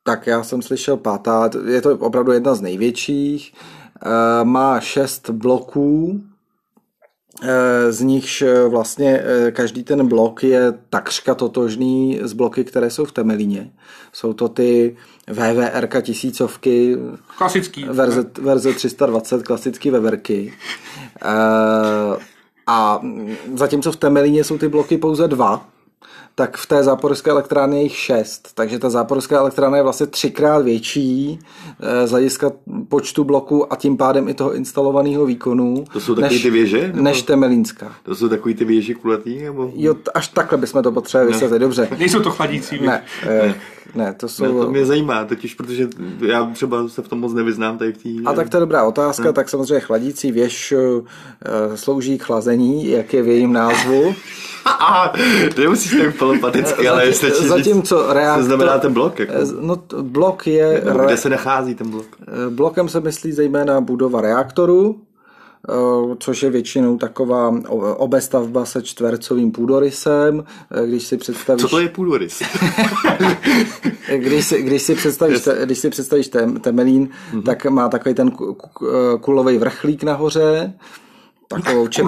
Tak 0.02 0.26
já 0.26 0.42
jsem 0.42 0.62
slyšel 0.62 0.96
pátá, 0.96 1.50
je 1.66 1.82
to 1.82 1.98
opravdu 1.98 2.32
jedna 2.32 2.54
z 2.54 2.60
největších. 2.60 3.54
Eh, 4.02 4.44
má 4.44 4.80
šest 4.80 5.30
bloků, 5.30 6.20
z 7.90 8.00
nichž 8.00 8.42
eh, 8.42 8.68
vlastně 8.68 9.22
každý 9.52 9.84
ten 9.84 10.08
blok 10.08 10.44
je 10.44 10.72
takřka 10.90 11.34
totožný 11.34 12.20
s 12.22 12.32
bloky, 12.32 12.64
které 12.64 12.90
jsou 12.90 13.04
v 13.04 13.12
Temelíně. 13.12 13.70
Jsou 14.12 14.32
to 14.32 14.48
ty 14.48 14.96
VVR 15.26 16.02
tisícovky. 16.02 16.96
Klasický. 17.38 17.84
Verze, 17.84 18.30
verze 18.40 18.72
320, 18.72 19.42
klasický 19.42 19.90
veverky. 19.90 20.54
Eh, 21.22 22.16
a 22.66 23.00
zatímco 23.54 23.92
v 23.92 23.96
Temelíně 23.96 24.44
jsou 24.44 24.58
ty 24.58 24.68
bloky 24.68 24.98
pouze 24.98 25.28
dva, 25.28 25.68
tak 26.40 26.56
v 26.56 26.66
té 26.66 26.84
záporské 26.84 27.30
elektrárně 27.30 27.78
je 27.78 27.82
jich 27.82 27.96
šest. 27.96 28.48
Takže 28.54 28.78
ta 28.78 28.90
záporská 28.90 29.38
elektrárna 29.38 29.76
je 29.76 29.82
vlastně 29.82 30.06
třikrát 30.06 30.58
větší 30.58 31.38
eh, 31.80 32.06
z 32.06 32.10
hlediska 32.10 32.52
počtu 32.88 33.24
bloků 33.24 33.72
a 33.72 33.76
tím 33.76 33.96
pádem 33.96 34.28
i 34.28 34.34
toho 34.34 34.54
instalovaného 34.54 35.26
výkonu. 35.26 35.84
To 35.92 36.00
jsou 36.00 36.14
takové 36.14 36.38
ty 36.38 36.50
věže? 36.50 36.86
Nebo? 36.86 37.02
Než 37.02 37.22
Temelínská. 37.22 37.92
To 38.02 38.14
jsou 38.14 38.28
takové 38.28 38.54
ty 38.54 38.64
věže 38.64 38.94
kulatý? 38.94 39.42
Nebo? 39.42 39.72
Jo, 39.74 39.94
až 40.14 40.28
takhle 40.28 40.58
bychom 40.58 40.82
to 40.82 40.92
potřebovali 40.92 41.32
vysvětlit, 41.32 41.58
dobře. 41.58 41.88
Nejsou 41.98 42.20
to 42.20 42.30
chladící 42.30 42.78
věže. 42.78 42.86
Ne, 42.86 43.02
ne. 43.26 43.54
Ne, 43.94 44.14
to 44.14 44.28
jsou... 44.28 44.44
Ne, 44.44 44.64
to 44.64 44.70
mě 44.70 44.86
zajímá, 44.86 45.24
totiž 45.24 45.54
protože 45.54 45.88
já 46.26 46.44
třeba 46.44 46.88
se 46.88 47.02
v 47.02 47.08
tom 47.08 47.20
moc 47.20 47.32
nevyznám 47.32 47.78
tady 47.78 47.92
v 47.92 47.98
té... 47.98 48.08
A 48.30 48.32
tak 48.34 48.48
to 48.48 48.56
je 48.56 48.60
dobrá 48.60 48.84
otázka, 48.84 49.24
hmm. 49.24 49.34
tak 49.34 49.48
samozřejmě 49.48 49.80
chladící 49.80 50.32
věž 50.32 50.72
uh, 50.72 51.04
slouží 51.74 52.18
k 52.18 52.22
chlazení, 52.22 52.90
jak 52.90 53.12
je 53.12 53.22
v 53.22 53.28
jejím 53.28 53.52
názvu. 53.52 54.14
A 54.64 55.12
nemusíš 55.58 55.96
tak 56.02 56.16
polopaticky, 56.16 56.88
ale 56.88 57.06
jestli 57.06 57.30
Zatímco 57.48 58.12
reaktor... 58.12 58.42
Co 58.42 58.46
znamená 58.46 58.78
ten 58.78 58.92
blok? 58.92 59.18
Jako? 59.18 59.32
Eh, 59.32 59.46
no, 59.60 59.82
blok 60.02 60.46
je... 60.46 60.82
Kde 61.04 61.16
se 61.16 61.28
nachází 61.28 61.74
ten 61.74 61.90
blok? 61.90 62.06
Blokem 62.50 62.88
se 62.88 63.00
myslí 63.00 63.32
zejména 63.32 63.80
budova 63.80 64.20
reaktoru, 64.20 64.96
eh, 65.00 65.09
což 66.18 66.42
je 66.42 66.50
většinou 66.50 66.96
taková 66.96 67.54
obestavba 67.96 68.64
se 68.64 68.82
čtvercovým 68.82 69.52
půdorysem, 69.52 70.44
eh, 70.70 70.86
když 70.86 71.02
si 71.02 71.16
představíš... 71.16 71.62
Co 71.62 71.68
to 71.68 71.80
je 71.80 71.88
půdorys? 71.88 72.42
když, 74.16 74.46
si, 74.46 74.62
když, 74.62 74.82
si 74.82 74.94
představíš, 74.94 75.46
yes. 75.46 75.48
když 75.64 75.78
si 75.78 75.90
představíš 75.90 76.30
temelín, 76.60 77.08
mm-hmm. 77.08 77.42
tak 77.42 77.66
má 77.66 77.88
takový 77.88 78.14
ten 78.14 78.32
kulový 79.20 79.58
vrchlík 79.58 80.02
nahoře, 80.02 80.72
takovou, 81.54 81.88
čep, 81.88 82.06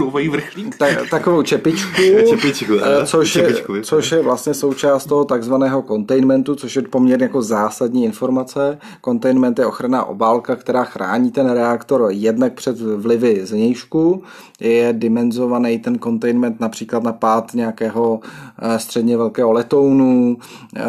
ta, 0.79 0.87
takovou 1.11 1.43
čepičku, 1.43 2.03
čepičku 2.29 2.73
eh, 2.83 3.07
což, 3.07 3.33
čepičku, 3.33 3.75
je, 3.75 3.83
což 3.83 4.13
je 4.13 4.23
vlastně 4.23 4.55
součást 4.55 5.07
toho 5.07 5.25
takzvaného 5.25 5.83
containmentu, 5.83 6.55
což 6.55 6.77
je 6.77 6.83
poměrně 6.83 7.25
jako 7.25 7.43
zásadní 7.43 8.05
informace. 8.05 8.79
Containment 9.05 9.59
je 9.59 9.67
ochranná 9.67 10.05
obálka, 10.05 10.57
která 10.57 10.85
chrání 10.85 11.31
ten 11.31 11.51
reaktor 11.51 12.07
jednak 12.11 12.53
před 12.53 12.81
vlivy 12.81 13.47
zvnějšku. 13.47 14.23
Je 14.61 14.93
dimenzovaný 14.93 15.79
ten 15.79 15.99
containment 15.99 16.61
například 16.61 17.03
na 17.03 17.13
pád 17.13 17.55
nějakého 17.55 18.21
eh, 18.63 18.79
středně 18.79 19.17
velkého 19.17 19.53
letounu, 19.53 20.37
eh, 20.77 20.83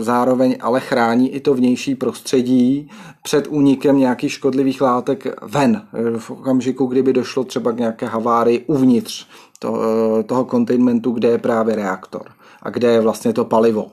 zároveň 0.00 0.56
ale 0.60 0.80
chrání 0.80 1.34
i 1.34 1.40
to 1.40 1.54
vnější 1.54 1.94
prostředí 1.94 2.90
před 3.28 3.46
únikem 3.46 3.98
nějakých 3.98 4.32
škodlivých 4.32 4.80
látek 4.80 5.26
ven 5.42 5.82
v 6.18 6.30
okamžiku, 6.30 6.86
kdyby 6.86 7.12
došlo 7.12 7.44
třeba 7.44 7.72
k 7.72 7.76
nějaké 7.76 8.06
havárii 8.06 8.64
uvnitř 8.66 9.26
to, 9.58 9.80
eh, 9.82 10.22
toho 10.22 10.44
containmentu, 10.44 11.10
kde 11.10 11.28
je 11.28 11.38
právě 11.38 11.76
reaktor 11.76 12.22
a 12.62 12.70
kde 12.70 12.88
je 12.88 13.00
vlastně 13.00 13.32
to 13.32 13.44
palivo. 13.44 13.86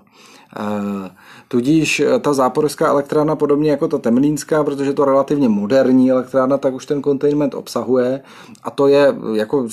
Eh, 0.57 1.11
tudíž 1.47 1.99
eh, 1.99 2.19
ta 2.19 2.33
záporská 2.33 2.87
elektrárna, 2.87 3.35
podobně 3.35 3.71
jako 3.71 3.87
ta 3.87 3.97
temlínská, 3.97 4.63
protože 4.63 4.93
to 4.93 5.05
relativně 5.05 5.49
moderní 5.49 6.11
elektrárna, 6.11 6.57
tak 6.57 6.73
už 6.73 6.85
ten 6.85 7.03
containment 7.03 7.55
obsahuje 7.55 8.21
a 8.63 8.71
to 8.71 8.87
je 8.87 9.15
jako 9.33 9.67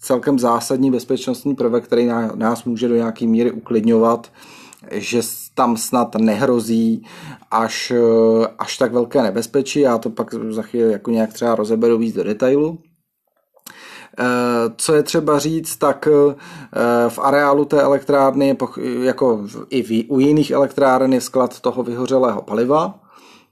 celkem 0.00 0.38
zásadní 0.38 0.90
bezpečnostní 0.90 1.54
prvek, 1.54 1.84
který 1.84 2.10
nás 2.34 2.64
může 2.64 2.88
do 2.88 2.94
nějaké 2.94 3.26
míry 3.26 3.52
uklidňovat, 3.52 4.30
že 4.90 5.20
tam 5.54 5.76
snad 5.76 6.14
nehrozí 6.14 7.06
až, 7.50 7.92
až 8.58 8.76
tak 8.76 8.92
velké 8.92 9.22
nebezpečí. 9.22 9.80
Já 9.80 9.98
to 9.98 10.10
pak 10.10 10.34
za 10.34 10.62
chvíli 10.62 10.92
jako 10.92 11.10
nějak 11.10 11.32
třeba 11.32 11.54
rozeberu 11.54 11.98
víc 11.98 12.14
do 12.14 12.24
detailu. 12.24 12.78
Eh, 14.18 14.70
co 14.76 14.94
je 14.94 15.02
třeba 15.02 15.38
říct, 15.38 15.76
tak 15.76 16.08
eh, 16.08 16.34
v 17.08 17.18
areálu 17.18 17.64
té 17.64 17.82
elektrárny, 17.82 18.56
jako 19.02 19.46
i 19.70 20.04
u 20.04 20.20
jiných 20.20 20.50
elektráren, 20.50 21.12
je 21.12 21.20
sklad 21.20 21.60
toho 21.60 21.82
vyhořelého 21.82 22.42
paliva, 22.42 23.03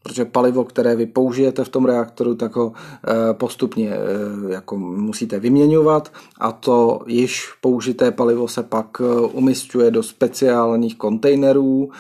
protože 0.02 0.25
palivo, 0.25 0.64
které 0.64 0.97
vy 0.97 1.06
použijete 1.06 1.64
v 1.64 1.68
tom 1.68 1.85
reaktoru, 1.85 2.35
tak 2.35 2.56
ho 2.56 2.73
eh, 2.73 3.35
postupně 3.35 3.90
eh, 3.90 4.52
jako 4.52 4.78
musíte 4.78 5.38
vyměňovat 5.38 6.12
a 6.40 6.52
to 6.52 7.00
již 7.06 7.49
použité 7.61 8.11
palivo 8.11 8.49
se 8.49 8.62
pak 8.62 8.87
eh, 9.00 9.21
umistuje 9.21 9.90
do 9.90 10.02
speciálních 10.02 10.97
kontejnerů, 10.97 11.90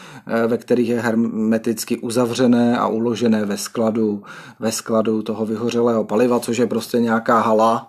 ve 0.46 0.58
kterých 0.58 0.88
je 0.88 1.00
hermeticky 1.00 1.98
uzavřené 1.98 2.78
a 2.78 2.86
uložené 2.86 3.44
ve 3.44 3.56
skladu, 3.56 4.22
ve 4.60 4.72
skladu 4.72 5.22
toho 5.22 5.46
vyhořelého 5.46 6.04
paliva, 6.04 6.40
což 6.40 6.56
je 6.58 6.66
prostě 6.66 7.00
nějaká 7.00 7.40
hala, 7.40 7.88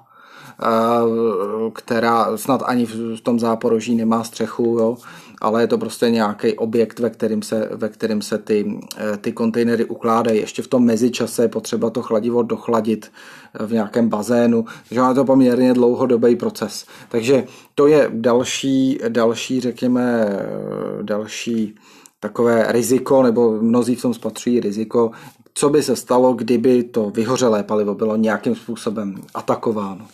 která 1.74 2.38
snad 2.38 2.64
ani 2.66 2.86
v 2.86 3.22
tom 3.22 3.40
záporoží 3.40 3.96
nemá 3.96 4.24
střechu, 4.24 4.78
jo, 4.80 4.98
ale 5.44 5.62
je 5.62 5.68
to 5.68 5.78
prostě 5.78 6.10
nějaký 6.10 6.54
objekt, 6.54 7.00
ve 7.00 7.10
kterým 7.10 7.42
se, 7.42 7.70
ve 7.72 7.90
kterým 7.90 8.22
se 8.22 8.38
ty, 8.38 8.80
eh, 8.98 9.18
ty 9.18 9.32
kontejnery 9.32 9.86
ukládají. 9.86 10.40
Ještě 10.40 10.62
v 10.62 10.68
tom 10.68 10.86
mezičase 10.86 11.42
je 11.42 11.48
potřeba 11.48 11.90
to 11.90 12.02
chladivo 12.02 12.44
dochladit 12.44 13.12
eh, 13.54 13.66
v 13.66 13.74
nějakém 13.74 14.10
bazénu, 14.10 14.66
takže 14.90 15.02
je 15.10 15.14
to 15.14 15.26
poměrně 15.26 15.74
dlouhodobý 15.74 16.36
proces. 16.36 16.86
Takže 17.10 17.44
to 17.76 17.88
je 17.88 18.10
další, 18.14 19.00
další 19.10 19.62
řekněme, 19.62 20.26
eh, 20.26 21.04
další 21.04 21.76
takové 22.20 22.72
riziko, 22.72 23.24
nebo 23.24 23.62
mnozí 23.62 23.96
v 23.96 24.02
tom 24.02 24.14
spatřují 24.14 24.60
riziko, 24.60 25.12
co 25.54 25.70
by 25.70 25.84
se 25.84 25.96
stalo, 25.96 26.34
kdyby 26.34 26.84
to 26.84 27.10
vyhořelé 27.10 27.64
palivo 27.64 27.96
bylo 27.96 28.16
nějakým 28.16 28.56
způsobem 28.56 29.16
atakováno. 29.34 30.08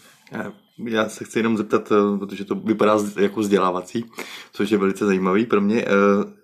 Já 0.85 1.09
se 1.09 1.23
chci 1.23 1.39
jenom 1.39 1.57
zeptat, 1.57 1.91
eh, 1.91 2.17
protože 2.17 2.45
to 2.45 2.55
vypadá 2.55 2.97
jako 3.19 3.39
vzdělávací, 3.39 4.05
což 4.53 4.69
je 4.69 4.77
velice 4.77 5.05
zajímavý 5.05 5.45
pro 5.45 5.61
mě. 5.61 5.81
Eh, 5.81 6.39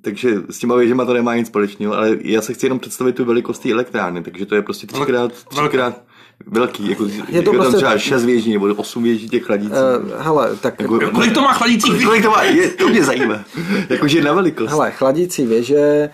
takže 0.00 0.34
s 0.50 0.58
těma 0.58 0.76
věžema 0.76 1.04
to 1.04 1.14
nemá 1.14 1.36
nic 1.36 1.46
společného, 1.46 1.94
ale 1.94 2.16
já 2.20 2.42
se 2.42 2.54
chci 2.54 2.66
jenom 2.66 2.78
představit 2.78 3.12
tu 3.12 3.24
velikost 3.24 3.58
té 3.58 3.72
elektrárny, 3.72 4.22
takže 4.22 4.46
to 4.46 4.54
je 4.54 4.62
prostě 4.62 4.86
třikrát, 4.86 5.32
třikrát, 5.32 6.02
velký, 6.46 6.90
jako, 6.90 7.04
je 7.04 7.22
to 7.28 7.36
jako 7.36 7.52
prostě... 7.52 7.70
tam 7.70 7.72
třeba 7.72 7.98
6 7.98 8.24
věží 8.24 8.52
nebo 8.52 8.66
8 8.66 9.02
věží 9.02 9.28
těch 9.28 9.42
chladících. 9.42 9.72
Uh, 9.72 10.22
hele, 10.22 10.56
tak... 10.56 10.80
Jako, 10.80 11.10
kolik 11.10 11.34
to 11.34 11.42
má 11.42 11.52
chladících 11.52 11.92
věží? 11.92 12.06
Kolik 12.06 12.22
to 12.22 12.30
má, 12.30 12.42
je, 12.42 12.68
to 12.68 12.88
mě 12.88 13.04
zajímá. 13.04 13.44
Jakože 13.88 14.22
na 14.22 14.32
velikost. 14.32 14.70
Hele, 14.70 14.90
chladící 14.90 15.46
věže 15.46 16.10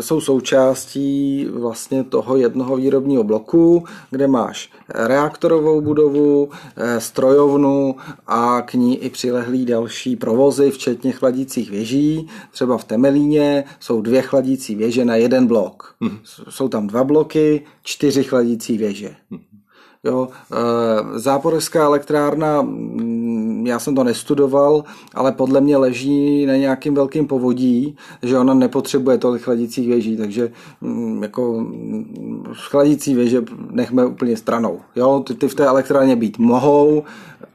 jsou 0.00 0.20
součástí 0.20 1.46
vlastně 1.52 2.04
toho 2.04 2.36
jednoho 2.36 2.76
výrobního 2.76 3.24
bloku, 3.24 3.84
kde 4.10 4.26
máš 4.26 4.70
reaktorovou 4.88 5.80
budovu, 5.80 6.50
e, 6.76 7.00
strojovnu 7.00 7.96
a 8.26 8.62
k 8.62 8.74
ní 8.74 8.98
i 8.98 9.10
přilehlý 9.10 9.66
další 9.66 10.16
provozy, 10.16 10.70
včetně 10.70 11.12
chladících 11.12 11.70
věží. 11.70 12.28
Třeba 12.50 12.78
v 12.78 12.84
Temelíně 12.84 13.64
jsou 13.80 14.00
dvě 14.00 14.22
chladící 14.22 14.74
věže 14.74 15.04
na 15.04 15.16
jeden 15.16 15.46
blok. 15.46 15.94
Hmm. 16.00 16.18
Jsou 16.24 16.68
tam 16.68 16.86
dva 16.86 17.04
bloky, 17.04 17.62
čtyři 17.82 18.24
chladící 18.24 18.78
věže. 18.78 19.16
Jo, 20.04 20.28
e, 20.52 21.18
záporská 21.18 21.84
elektrárna, 21.84 22.62
mm, 22.62 23.66
já 23.66 23.78
jsem 23.78 23.94
to 23.94 24.04
nestudoval, 24.04 24.84
ale 25.14 25.32
podle 25.32 25.60
mě 25.60 25.76
leží 25.76 26.46
na 26.46 26.56
nějakým 26.56 26.94
velkým 26.94 27.26
povodí, 27.26 27.96
že 28.22 28.38
ona 28.38 28.54
nepotřebuje 28.54 29.18
tolik 29.18 29.42
chladicích 29.42 29.88
věží, 29.88 30.16
takže 30.16 30.50
mm, 30.80 31.22
jako 31.22 31.60
mm, 31.60 32.44
chladící 32.52 33.14
věže 33.14 33.42
nechme 33.70 34.06
úplně 34.06 34.36
stranou. 34.36 34.80
Jo, 34.96 35.22
ty, 35.26 35.34
ty 35.34 35.48
v 35.48 35.54
té 35.54 35.66
elektrárně 35.66 36.16
být 36.16 36.38
mohou, 36.38 37.02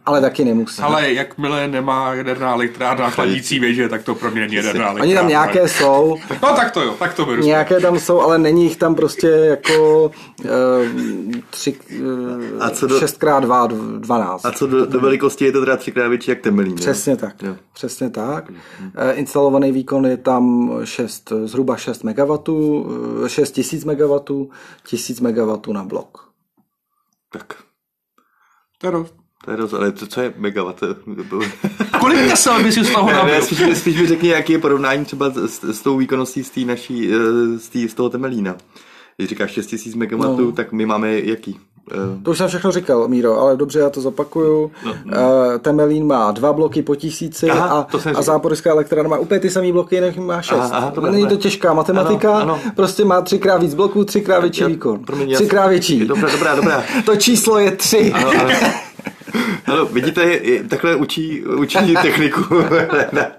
ale 0.09 0.21
taky 0.21 0.45
nemusí. 0.45 0.81
Ale 0.81 1.13
jakmile 1.13 1.67
nemá 1.67 2.13
jaderná 2.13 2.53
elektrárna 2.53 3.09
chladící 3.09 3.59
věže, 3.59 3.89
tak 3.89 4.03
to 4.03 4.15
pro 4.15 4.31
mě 4.31 4.41
není 4.41 4.55
jaderná 4.55 4.85
elektrárna. 4.85 5.03
Oni 5.03 5.15
tam 5.15 5.27
nějaké 5.27 5.67
jsou. 5.67 6.17
No 6.43 6.55
tak 6.55 6.71
to 6.71 6.81
jo, 6.81 6.95
tak 6.99 7.13
to 7.13 7.25
beru. 7.25 7.43
Nějaké 7.43 7.79
tam 7.79 7.99
jsou, 7.99 8.21
ale 8.21 8.37
není 8.37 8.63
jich 8.63 8.77
tam 8.77 8.95
prostě 8.95 9.27
jako 9.27 10.05
uh, 10.05 10.49
tři, 11.49 11.79
uh, 12.01 12.63
a 12.63 12.69
co 12.69 12.87
do, 12.87 12.99
6x2, 12.99 13.99
12. 13.99 14.45
A 14.45 14.51
co 14.51 14.67
do, 14.67 14.85
do 14.85 14.99
velikosti 14.99 15.45
je 15.45 15.51
to 15.51 15.59
teda 15.59 15.77
třikrát 15.77 16.07
větší 16.07 16.31
jak 16.31 16.41
Temelín? 16.41 16.75
Přesně 16.75 17.15
tak. 17.15 17.43
Jo. 17.43 17.55
Přesně 17.73 18.09
tak. 18.09 18.49
Uh, 18.49 18.55
instalovaný 19.13 19.71
výkon 19.71 20.05
je 20.05 20.17
tam 20.17 20.71
6, 20.83 21.33
zhruba 21.45 21.77
6 21.77 22.03
MW, 22.03 22.37
6000 23.27 23.85
MW, 23.85 24.19
1000 24.83 25.19
MW 25.19 25.73
na 25.73 25.83
blok. 25.83 26.29
Tak. 27.31 27.53
To 28.77 28.87
je 28.87 28.91
dost. 28.91 29.28
To 29.45 29.51
je 29.51 29.57
roz, 29.57 29.73
ale 29.73 29.91
to, 29.91 30.07
co 30.07 30.21
je 30.21 30.33
megawatt? 30.37 30.83
Kolik 31.99 32.29
tesel 32.29 32.63
bys 32.63 32.73
si 32.73 32.85
z 32.85 32.91
toho 32.93 33.11
nabil? 33.11 33.41
spíš, 33.41 33.77
spíš 33.77 34.01
mi 34.01 34.07
řekni, 34.07 34.29
jaký 34.29 34.53
je 34.53 34.59
porovnání 34.59 35.05
třeba 35.05 35.29
s, 35.29 35.63
s 35.63 35.81
tou 35.81 35.97
výkonností 35.97 36.43
z, 36.43 36.65
naší, 36.65 37.11
eh, 37.13 37.59
z, 37.59 37.69
tý, 37.69 37.89
z 37.89 37.93
toho 37.93 38.09
Temelína. 38.09 38.55
Když 39.17 39.29
říkáš 39.29 39.51
6000 39.51 39.95
MW, 39.95 40.17
no. 40.17 40.51
tak 40.51 40.71
my 40.71 40.85
máme 40.85 41.19
jaký? 41.19 41.59
Eh, 41.91 42.23
to 42.23 42.31
už 42.31 42.37
jsem 42.37 42.47
všechno 42.47 42.71
říkal, 42.71 43.07
Míro, 43.07 43.39
ale 43.39 43.57
dobře, 43.57 43.79
já 43.79 43.89
to 43.89 44.01
zopakuju. 44.01 44.71
No, 44.85 44.95
no. 45.05 45.17
Temelín 45.59 46.07
má 46.07 46.31
dva 46.31 46.53
bloky 46.53 46.81
po 46.81 46.95
tisíci 46.95 47.49
aha, 47.49 47.65
a, 47.67 48.09
a 48.15 48.21
záporská 48.21 48.71
elektrárna 48.71 49.09
má 49.09 49.17
úplně 49.17 49.39
ty 49.39 49.49
samé 49.49 49.71
bloky, 49.71 49.95
jinak 49.95 50.17
má 50.17 50.41
šest. 50.41 50.59
Aha, 50.59 50.77
aha, 50.77 50.91
to 50.91 51.01
Není 51.01 51.27
to 51.27 51.37
těžká 51.37 51.73
matematika, 51.73 52.37
ano, 52.37 52.41
ano. 52.41 52.71
prostě 52.75 53.05
má 53.05 53.21
třikrát 53.21 53.61
víc 53.61 53.73
bloků, 53.73 54.03
třikrát 54.03 54.39
větší 54.39 54.63
výkon. 54.63 55.05
Třikrát 55.33 55.67
větší. 55.67 56.05
Dobrá, 56.05 56.31
dobrá, 56.31 56.55
dobrá. 56.55 56.83
to 57.05 57.15
číslo 57.15 57.59
je 57.59 57.71
tři. 57.71 58.11
Ano, 58.13 58.31
ano. 58.41 58.49
Ano, 59.65 59.85
vidíte, 59.85 60.39
takhle 60.69 60.95
učí, 60.95 61.45
učí 61.45 61.93
techniku. 62.01 62.41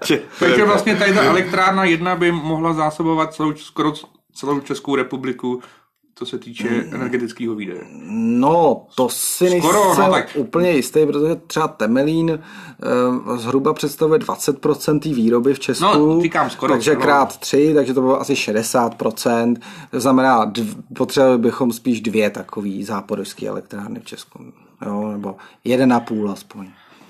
Takže 0.39 0.65
vlastně 0.65 0.95
tady 0.95 1.13
ta 1.13 1.23
elektrárna 1.23 1.83
jedna 1.83 2.15
by 2.15 2.31
mohla 2.31 2.73
zásobovat 2.73 3.33
celou, 3.33 3.53
skoro 3.55 3.93
celou 4.33 4.59
Českou 4.59 4.95
republiku 4.95 5.61
co 6.21 6.25
se 6.25 6.37
týče 6.37 6.69
mm. 6.69 6.95
energetického 6.95 7.55
výdaje? 7.55 7.81
No, 8.09 8.85
to 8.95 9.09
si 9.09 9.49
nejsem 9.49 9.71
no, 9.71 10.11
tak... 10.11 10.29
úplně 10.35 10.71
jistý, 10.71 11.05
protože 11.05 11.35
třeba 11.47 11.67
Temelín 11.67 12.39
uh, 13.27 13.37
zhruba 13.37 13.73
představuje 13.73 14.19
20% 14.19 15.15
výroby 15.15 15.53
v 15.53 15.59
Česku. 15.59 15.85
No, 15.85 16.21
říkám 16.21 16.49
skoro. 16.49 16.73
Takže 16.73 16.91
skoro. 16.91 17.05
krát 17.05 17.37
3, 17.37 17.71
takže 17.75 17.93
to 17.93 18.01
bylo 18.01 18.21
asi 18.21 18.33
60%. 18.33 19.55
To 19.91 19.99
znamená, 19.99 20.45
dv, 20.45 20.75
potřebovali 20.95 21.37
bychom 21.37 21.71
spíš 21.71 22.01
dvě 22.01 22.29
takové 22.29 22.83
záporovské 22.83 23.47
elektrárny 23.47 23.99
v 23.99 24.05
Česku. 24.05 24.39
Jo, 24.85 25.11
nebo 25.11 25.35
jeden 25.63 25.93
a 25.93 25.99
půl 25.99 26.31
aspoň. 26.31 26.67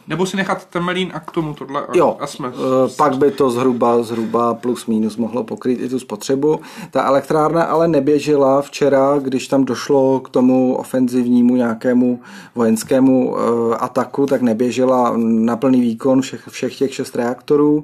Nebo 0.07 0.25
si 0.25 0.37
nechat 0.37 0.65
temelín 0.65 1.11
a 1.13 1.19
k 1.19 1.31
tomu 1.31 1.53
tohle 1.53 1.81
a, 1.81 1.97
Jo, 1.97 2.17
a 2.19 2.27
jsme. 2.27 2.47
eh, 2.47 2.89
pak 2.97 3.17
by 3.17 3.31
to 3.31 3.49
zhruba, 3.51 4.03
zhruba 4.03 4.53
plus 4.53 4.85
minus 4.85 5.17
mohlo 5.17 5.43
pokrýt 5.43 5.79
i 5.81 5.89
tu 5.89 5.99
spotřebu. 5.99 6.59
Ta 6.91 7.03
elektrárna 7.03 7.63
ale 7.63 7.87
neběžela 7.87 8.61
včera, 8.61 9.17
když 9.19 9.47
tam 9.47 9.65
došlo 9.65 10.19
k 10.19 10.29
tomu 10.29 10.75
ofenzivnímu 10.75 11.55
nějakému 11.55 12.19
vojenskému 12.55 13.35
eh, 13.37 13.75
ataku, 13.75 14.25
tak 14.25 14.41
neběžela 14.41 15.13
na 15.17 15.57
plný 15.57 15.81
výkon 15.81 16.21
všech, 16.21 16.47
všech 16.49 16.77
těch 16.77 16.93
šest 16.93 17.15
reaktorů. 17.15 17.83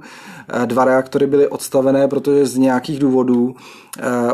Eh, 0.49 0.65
Dva 0.65 0.85
reaktory 0.85 1.27
byly 1.27 1.47
odstavené, 1.47 2.07
protože 2.07 2.45
z 2.45 2.57
nějakých 2.57 2.99
důvodů 2.99 3.55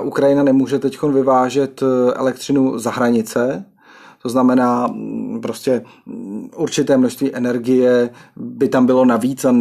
Ukrajina 0.01 0.43
nemůže 0.43 0.79
teď 0.79 1.01
vyvážet 1.01 1.83
elektřinu 2.15 2.79
za 2.79 2.91
hranice, 2.91 3.65
to 4.23 4.29
znamená 4.29 4.87
mm, 4.87 5.41
prostě 5.41 5.83
mm, 6.05 6.49
určité 6.55 6.97
množství 6.97 7.35
energie 7.35 8.09
by 8.35 8.69
tam 8.69 8.85
bylo 8.85 9.05
navíc 9.05 9.45
a 9.45 9.53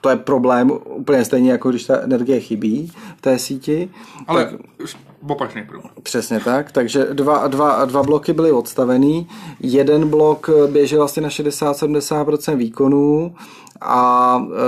to 0.00 0.08
je 0.08 0.16
problém 0.16 0.72
úplně 0.84 1.24
stejně 1.24 1.52
jako 1.52 1.70
když 1.70 1.84
ta 1.84 2.00
energie 2.00 2.40
chybí 2.40 2.92
v 3.16 3.20
té 3.20 3.38
síti. 3.38 3.90
Ale 4.26 4.44
tak, 4.44 4.54
opačný 5.26 5.62
problém. 5.62 5.92
Přesně 6.02 6.40
tak, 6.40 6.72
takže 6.72 7.04
dva, 7.12 7.46
dva, 7.46 7.84
dva 7.84 8.02
bloky 8.02 8.32
byly 8.32 8.52
odstavený, 8.52 9.28
jeden 9.60 10.08
blok 10.08 10.50
běžel 10.72 11.02
asi 11.02 11.20
na 11.20 11.28
60-70% 11.28 12.56
výkonů 12.56 13.34
a 13.80 14.42
e, 14.42 14.58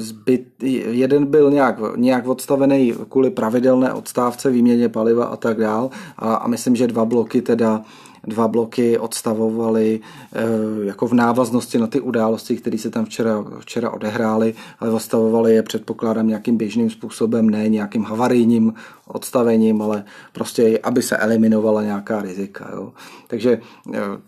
zbyt, 0.00 0.62
jeden 0.90 1.26
byl 1.26 1.50
nějak, 1.50 1.76
nějak 1.96 2.26
odstavený 2.26 2.94
kvůli 3.08 3.30
pravidelné 3.30 3.92
odstávce, 3.92 4.50
výměně 4.50 4.88
paliva 4.88 5.24
a 5.24 5.36
tak 5.36 5.60
dál. 5.60 5.90
A, 6.18 6.34
a 6.34 6.48
myslím, 6.48 6.76
že 6.76 6.86
dva 6.86 7.04
bloky 7.04 7.42
teda 7.42 7.82
dva 8.26 8.48
bloky 8.48 8.98
odstavovaly 8.98 10.00
e, 10.32 10.86
jako 10.86 11.06
v 11.06 11.14
návaznosti 11.14 11.78
na 11.78 11.86
ty 11.86 12.00
události, 12.00 12.56
které 12.56 12.78
se 12.78 12.90
tam 12.90 13.04
včera, 13.04 13.44
včera 13.58 13.90
odehrály, 13.90 14.54
ale 14.80 14.90
odstavovaly 14.90 15.54
je 15.54 15.62
předpokládám 15.62 16.28
nějakým 16.28 16.56
běžným 16.56 16.90
způsobem, 16.90 17.50
ne 17.50 17.68
nějakým 17.68 18.04
havarijním 18.04 18.74
odstavením, 19.06 19.82
ale 19.82 20.04
prostě, 20.32 20.78
aby 20.82 21.02
se 21.02 21.16
eliminovala 21.16 21.82
nějaká 21.82 22.22
rizika. 22.22 22.70
Jo. 22.72 22.92
Takže 23.26 23.52
e, 23.52 23.60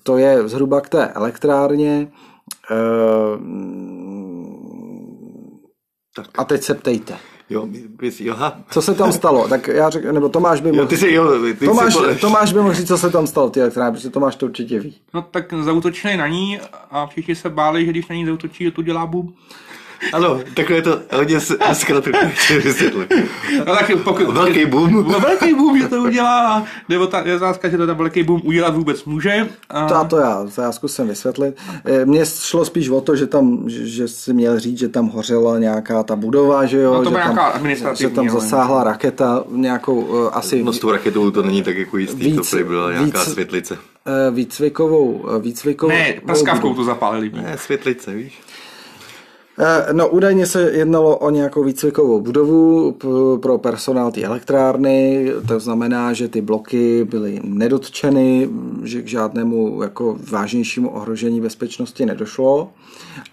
to 0.02 0.16
je 0.18 0.48
zhruba 0.48 0.80
k 0.80 0.88
té 0.88 1.06
elektrárně. 1.06 2.08
E, 2.70 2.76
Tak. 6.16 6.26
a 6.38 6.44
teď 6.44 6.62
se 6.62 6.74
ptejte. 6.74 7.14
Jo, 7.50 7.68
bys, 7.88 8.20
jo. 8.20 8.36
Co 8.70 8.82
se 8.82 8.94
tam 8.94 9.12
stalo? 9.12 9.48
Tak 9.48 9.68
já 9.68 9.90
řeknu, 9.90 10.12
nebo 10.12 10.28
Tomáš 10.28 10.60
by 10.60 10.72
mohl, 10.72 10.82
jo, 10.82 10.88
ty 10.88 10.96
si, 10.96 11.12
jo, 11.12 11.42
ty 11.58 11.66
Tomáš, 11.66 11.94
si, 11.94 12.20
Tomáš 12.20 12.52
by 12.52 12.58
mohl 12.58 12.74
říct, 12.74 12.88
co 12.88 12.98
se 12.98 13.10
tam 13.10 13.26
stalo, 13.26 13.50
ty 13.50 13.60
elektrárny, 13.60 13.92
protože 13.92 14.10
Tomáš 14.10 14.36
to 14.36 14.46
určitě 14.46 14.80
ví. 14.80 14.96
No 15.14 15.22
tak 15.22 15.54
zautočili 15.62 16.16
na 16.16 16.26
ní 16.28 16.60
a 16.90 17.06
všichni 17.06 17.34
se 17.34 17.50
báli, 17.50 17.86
že 17.86 17.90
když 17.90 18.08
na 18.08 18.14
ní 18.14 18.26
zautočí, 18.26 18.70
to 18.70 18.82
dělá 18.82 19.06
bum. 19.06 19.34
Ano, 20.12 20.40
takhle 20.54 20.76
je 20.76 20.82
to 20.82 20.98
hodně 21.12 21.40
vysvětlit. 22.64 23.12
No 23.58 23.64
tak 23.64 23.90
pokud... 24.04 24.26
Velký 24.26 24.66
boom. 24.66 24.92
No, 25.12 25.20
velký 25.20 25.54
boom, 25.54 25.78
že 25.78 25.88
to 25.88 25.96
udělá, 26.02 26.64
nebo 26.88 27.06
ta 27.06 27.22
je 27.26 27.36
otázka, 27.36 27.68
že 27.68 27.76
to 27.76 27.86
ten 27.86 27.96
velký 27.96 28.22
boom 28.22 28.40
udělat 28.44 28.74
vůbec 28.76 29.04
může. 29.04 29.48
A... 29.70 29.86
To, 29.86 30.04
to 30.08 30.16
já, 30.18 30.46
to 30.54 30.60
já 30.62 30.72
zkusím 30.72 31.08
vysvětlit. 31.08 31.56
Eh, 31.84 32.04
Mně 32.06 32.26
šlo 32.26 32.64
spíš 32.64 32.88
o 32.88 33.00
to, 33.00 33.16
že 33.16 33.26
tam, 33.26 33.64
že, 33.66 33.86
že 33.86 34.08
si 34.08 34.32
měl 34.32 34.58
říct, 34.60 34.78
že 34.78 34.88
tam 34.88 35.08
hořela 35.08 35.58
nějaká 35.58 36.02
ta 36.02 36.16
budova, 36.16 36.66
že 36.66 36.78
jo, 36.78 36.92
No 36.94 36.98
to 36.98 37.10
že, 37.10 37.10
byla 37.16 37.50
tam, 37.52 37.96
že 37.96 38.08
tam 38.08 38.30
zasáhla 38.30 38.84
raketa 38.84 39.44
nějakou 39.50 40.26
eh, 40.26 40.30
asi 40.32 40.62
No 40.62 40.72
s 40.72 40.78
tou 40.78 40.90
raketou 40.90 41.30
to 41.30 41.42
není 41.42 41.62
tak 41.62 41.76
jako 41.76 41.98
jistý, 41.98 42.32
Víc- 42.32 42.50
to 42.58 42.64
byla 42.64 42.92
nějaká 42.92 43.18
víc- 43.24 43.32
světlice. 43.32 43.78
eh, 44.06 44.30
výcvikovou, 44.30 45.26
výcvikovou 45.40 45.92
Ne, 45.92 46.14
prskavkou 46.26 46.74
to 46.74 46.84
zapálili. 46.84 47.30
Ne, 47.34 47.54
světlice, 47.58 48.14
víš? 48.14 48.40
Eh, 49.58 49.92
No, 49.92 50.08
údajně 50.08 50.46
se 50.46 50.70
jednalo 50.70 51.16
o 51.16 51.30
nějakou 51.30 51.64
výcvikovou 51.64 52.20
budovu 52.20 52.96
pro 53.42 53.58
personál 53.58 54.10
té 54.12 54.22
elektrárny, 54.22 55.32
to 55.48 55.60
znamená, 55.60 56.12
že 56.12 56.28
ty 56.28 56.40
bloky 56.40 57.04
byly 57.04 57.40
nedotčeny, 57.44 58.48
že 58.82 59.02
k 59.02 59.08
žádnému 59.08 59.82
jako 59.82 60.16
vážnějšímu 60.30 60.90
ohrožení 60.90 61.40
bezpečnosti 61.40 62.06
nedošlo, 62.06 62.70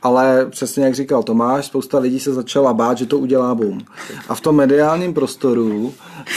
ale 0.01 0.45
přesně 0.49 0.85
jak 0.85 0.95
říkal 0.95 1.23
Tomáš, 1.23 1.65
spousta 1.65 1.99
lidí 1.99 2.19
se 2.19 2.33
začala 2.33 2.73
bát, 2.73 2.97
že 2.97 3.05
to 3.05 3.19
udělá 3.19 3.55
boom. 3.55 3.79
A 4.29 4.35
v 4.35 4.41
tom 4.41 4.55
mediálním 4.55 5.13
prostoru 5.13 5.93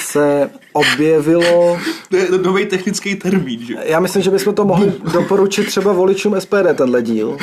se 0.09 0.50
objevilo 0.76 1.78
To 2.11 2.16
je 2.16 2.26
nový 2.42 2.66
technický 2.66 3.14
termín, 3.14 3.61
že? 3.66 3.75
já 3.85 4.00
myslím, 4.00 4.23
že 4.23 4.30
bychom 4.30 4.54
to 4.54 4.64
mohli 4.64 4.92
doporučit 5.12 5.66
třeba 5.66 5.92
voličům 5.92 6.40
SPD 6.40 6.54
tenhle 6.75 7.02
díl. 7.02 7.37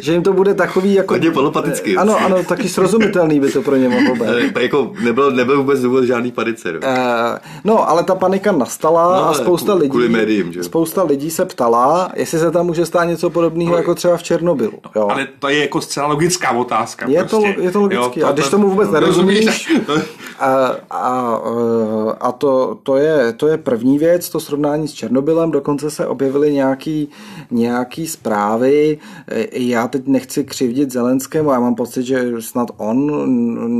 Že 0.00 0.12
jim 0.12 0.22
to 0.22 0.32
bude 0.32 0.54
takový 0.54 0.94
jako... 0.94 1.14
Hodně 1.14 1.30
polopatický. 1.30 1.96
Ano, 1.96 2.16
ano, 2.24 2.44
taky 2.44 2.68
srozumitelný 2.68 3.40
by 3.40 3.52
to 3.52 3.62
pro 3.62 3.76
ně 3.76 3.88
mohlo 3.88 4.14
být. 4.14 4.52
Eh, 4.56 4.62
Jako 4.62 4.92
nebyl, 5.04 5.30
nebyl 5.30 5.58
vůbec 5.58 5.80
důvod 5.80 6.04
žádný 6.04 6.32
panice. 6.32 6.72
No. 6.72 6.78
Eh, 6.82 7.38
No, 7.64 7.90
ale 7.90 8.04
ta 8.04 8.14
panika 8.14 8.52
nastala 8.52 9.16
No, 9.20 9.28
a 9.28 9.34
spousta 9.34 9.74
lidí, 9.74 9.90
kvůli 9.90 10.08
médiím, 10.08 10.52
že 10.52 10.62
spousta 10.64 11.02
lidí 11.02 11.30
se 11.30 11.44
ptala, 11.44 12.12
jestli 12.16 12.38
se 12.38 12.50
tam 12.50 12.66
může 12.66 12.86
stát 12.86 13.04
něco 13.04 13.30
podobného 13.30 13.76
jako 13.76 13.94
třeba 13.94 14.16
v 14.16 14.22
Černobylu. 14.22 14.72
Jo. 14.96 15.08
Ale 15.10 15.28
to 15.38 15.48
je 15.48 15.58
jako 15.58 15.80
zcela 15.80 16.06
logická 16.06 16.50
otázka. 16.50 17.06
Je 17.08 17.24
to, 17.24 17.40
prostě. 17.40 17.60
je 17.60 17.70
to 17.70 17.80
logický. 17.80 18.20
Jo, 18.20 18.26
a 18.26 18.32
když 18.32 18.48
tomu 18.48 18.68
vůbec 18.70 18.90
nerozumíš, 18.90 19.46
rozumíš, 19.46 19.82
to- 19.86 19.92
a, 20.38 20.76
a, 20.90 21.36
a 22.20 22.32
to, 22.32 22.78
to, 22.82 22.96
je, 22.96 23.32
to 23.32 23.48
je 23.48 23.58
první 23.58 23.98
věc, 23.98 24.30
to 24.30 24.40
srovnání 24.40 24.88
s 24.88 24.92
Černobylem, 24.92 25.50
dokonce 25.50 25.90
se 25.90 26.06
objevily 26.06 26.52
nějaký, 26.52 27.08
nějaký 27.50 28.06
zprávy. 28.06 28.98
Já 29.52 29.88
teď 29.88 30.06
nechci 30.06 30.44
křivdit 30.44 30.92
Zelenskému, 30.92 31.50
já 31.50 31.60
mám 31.60 31.74
pocit, 31.74 32.02
že 32.02 32.32
snad 32.40 32.68
on 32.76 33.26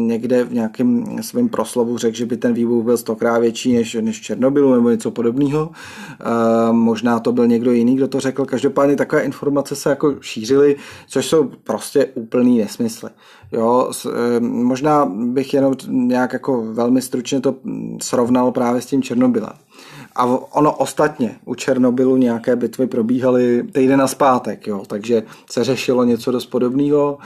někde 0.08 0.44
v 0.44 0.54
nějakém 0.54 1.22
svém 1.22 1.48
proslovu 1.48 1.98
řekl, 1.98 2.16
že 2.16 2.26
by 2.26 2.36
ten 2.36 2.52
výbuch 2.54 2.84
byl 2.84 2.96
stokrát 2.96 3.38
větší 3.38 3.74
než, 3.74 3.94
než 4.00 4.20
Černobylu 4.20 4.74
nebo 4.74 4.90
něco 4.90 5.10
podobného. 5.10 5.70
E, 5.70 6.72
možná 6.72 7.20
to 7.20 7.32
byl 7.32 7.46
někdo 7.46 7.72
jiný, 7.72 7.96
kdo 7.96 8.08
to 8.08 8.20
řekl. 8.20 8.44
Každopádně 8.44 8.96
takové 8.96 9.22
informace 9.22 9.76
se 9.76 9.90
jako 9.90 10.14
šířily, 10.20 10.76
což 11.08 11.26
jsou 11.26 11.50
prostě 11.64 12.06
úplný 12.14 12.58
nesmysly. 12.58 13.10
Jo, 13.54 13.90
možná 14.40 15.06
bych 15.14 15.54
jenom 15.54 15.74
nějak 15.88 16.32
jako 16.32 16.62
velmi 16.72 17.02
stručně 17.02 17.40
to 17.40 17.54
srovnal 18.02 18.52
právě 18.52 18.80
s 18.82 18.86
tím 18.86 19.02
Černobylem. 19.02 19.52
A 20.16 20.26
ono 20.56 20.76
ostatně 20.76 21.36
u 21.44 21.54
Černobylu 21.54 22.16
nějaké 22.16 22.56
bitvy 22.56 22.86
probíhaly 22.86 23.62
týden 23.72 23.98
na 23.98 24.06
zpátek, 24.06 24.66
jo, 24.66 24.82
takže 24.86 25.22
se 25.50 25.64
řešilo 25.64 26.04
něco 26.04 26.32
dost 26.32 26.46
podobného. 26.46 27.18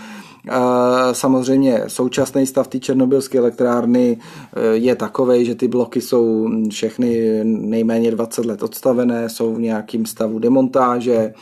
E, 0.48 1.14
Samozřejmě 1.14 1.82
současný 1.86 2.46
stav 2.46 2.68
té 2.68 2.78
černobylské 2.78 3.38
elektrárny 3.38 4.18
e, 4.56 4.76
je 4.76 4.94
takový, 4.94 5.44
že 5.44 5.54
ty 5.54 5.68
bloky 5.68 6.00
jsou 6.00 6.48
všechny 6.70 7.40
nejméně 7.44 8.10
20 8.10 8.46
let 8.46 8.62
odstavené, 8.62 9.28
jsou 9.28 9.54
v 9.54 9.60
nějakém 9.60 10.06
stavu 10.06 10.38
demontáže, 10.38 11.34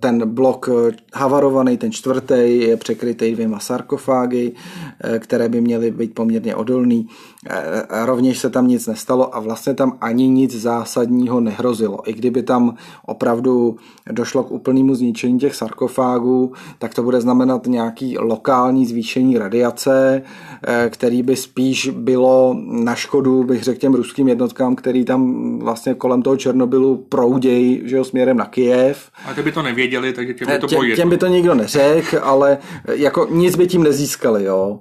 ten 0.00 0.28
blok 0.34 0.68
havarovaný, 1.14 1.76
ten 1.76 1.92
čtvrtý, 1.92 2.60
je 2.60 2.76
překrytý 2.76 3.32
dvěma 3.32 3.58
sarkofágy, 3.58 4.52
eh, 5.04 5.18
které 5.18 5.48
by 5.48 5.60
měly 5.60 5.90
být 5.90 6.14
poměrně 6.14 6.54
odolný. 6.54 7.06
Eh, 7.50 7.82
Rovněž 8.06 8.38
se 8.38 8.50
tam 8.50 8.68
nic 8.68 8.86
nestalo 8.86 9.36
a 9.36 9.40
vlastně 9.40 9.74
tam 9.74 9.98
ani 10.00 10.28
nic 10.28 10.60
zásadního 10.60 11.40
nehrozilo. 11.40 12.10
I 12.10 12.12
kdyby 12.12 12.42
tam 12.42 12.74
opravdu 13.06 13.76
došlo 14.12 14.44
k 14.44 14.50
úplnému 14.50 14.94
zničení 14.94 15.38
těch 15.38 15.54
sarkofágů, 15.54 16.52
tak 16.78 16.94
to 16.94 17.02
bude 17.02 17.20
znamenat 17.20 17.66
nějaký 17.66 18.18
lokální 18.18 18.86
zvýšení 18.86 19.38
radiace, 19.38 20.22
eh, 20.66 20.88
který 20.90 21.22
by 21.22 21.36
spíš 21.36 21.88
bylo 21.88 22.56
na 22.70 22.94
škodu, 22.94 23.44
bych 23.44 23.62
řekl, 23.62 23.80
těm 23.80 23.94
ruským 23.94 24.28
jednotkám, 24.28 24.76
který 24.76 25.04
tam 25.04 25.58
vlastně 25.58 25.94
kolem 25.94 26.22
toho 26.22 26.36
Černobylu 26.36 26.96
proudějí, 27.08 27.82
že 27.84 27.96
jo, 27.96 28.04
směrem 28.04 28.36
na 28.36 28.46
Kijev. 28.46 29.10
A 29.30 29.34
ty 29.34 29.42
by 29.42 29.52
to 29.52 29.62
nevěděli, 29.62 30.12
takže 30.12 30.34
těm 30.34 30.48
by 30.48 30.58
to 30.58 30.66
bylo 30.66 30.82
Tě, 30.82 30.88
jedno. 30.88 30.96
těm 30.96 31.10
by 31.10 31.16
to 31.16 31.26
nikdo 31.26 31.54
neřekl, 31.54 32.18
ale 32.22 32.58
jako 32.88 33.26
nic 33.30 33.56
by 33.56 33.66
tím 33.66 33.82
nezískali, 33.82 34.44
jo. 34.44 34.80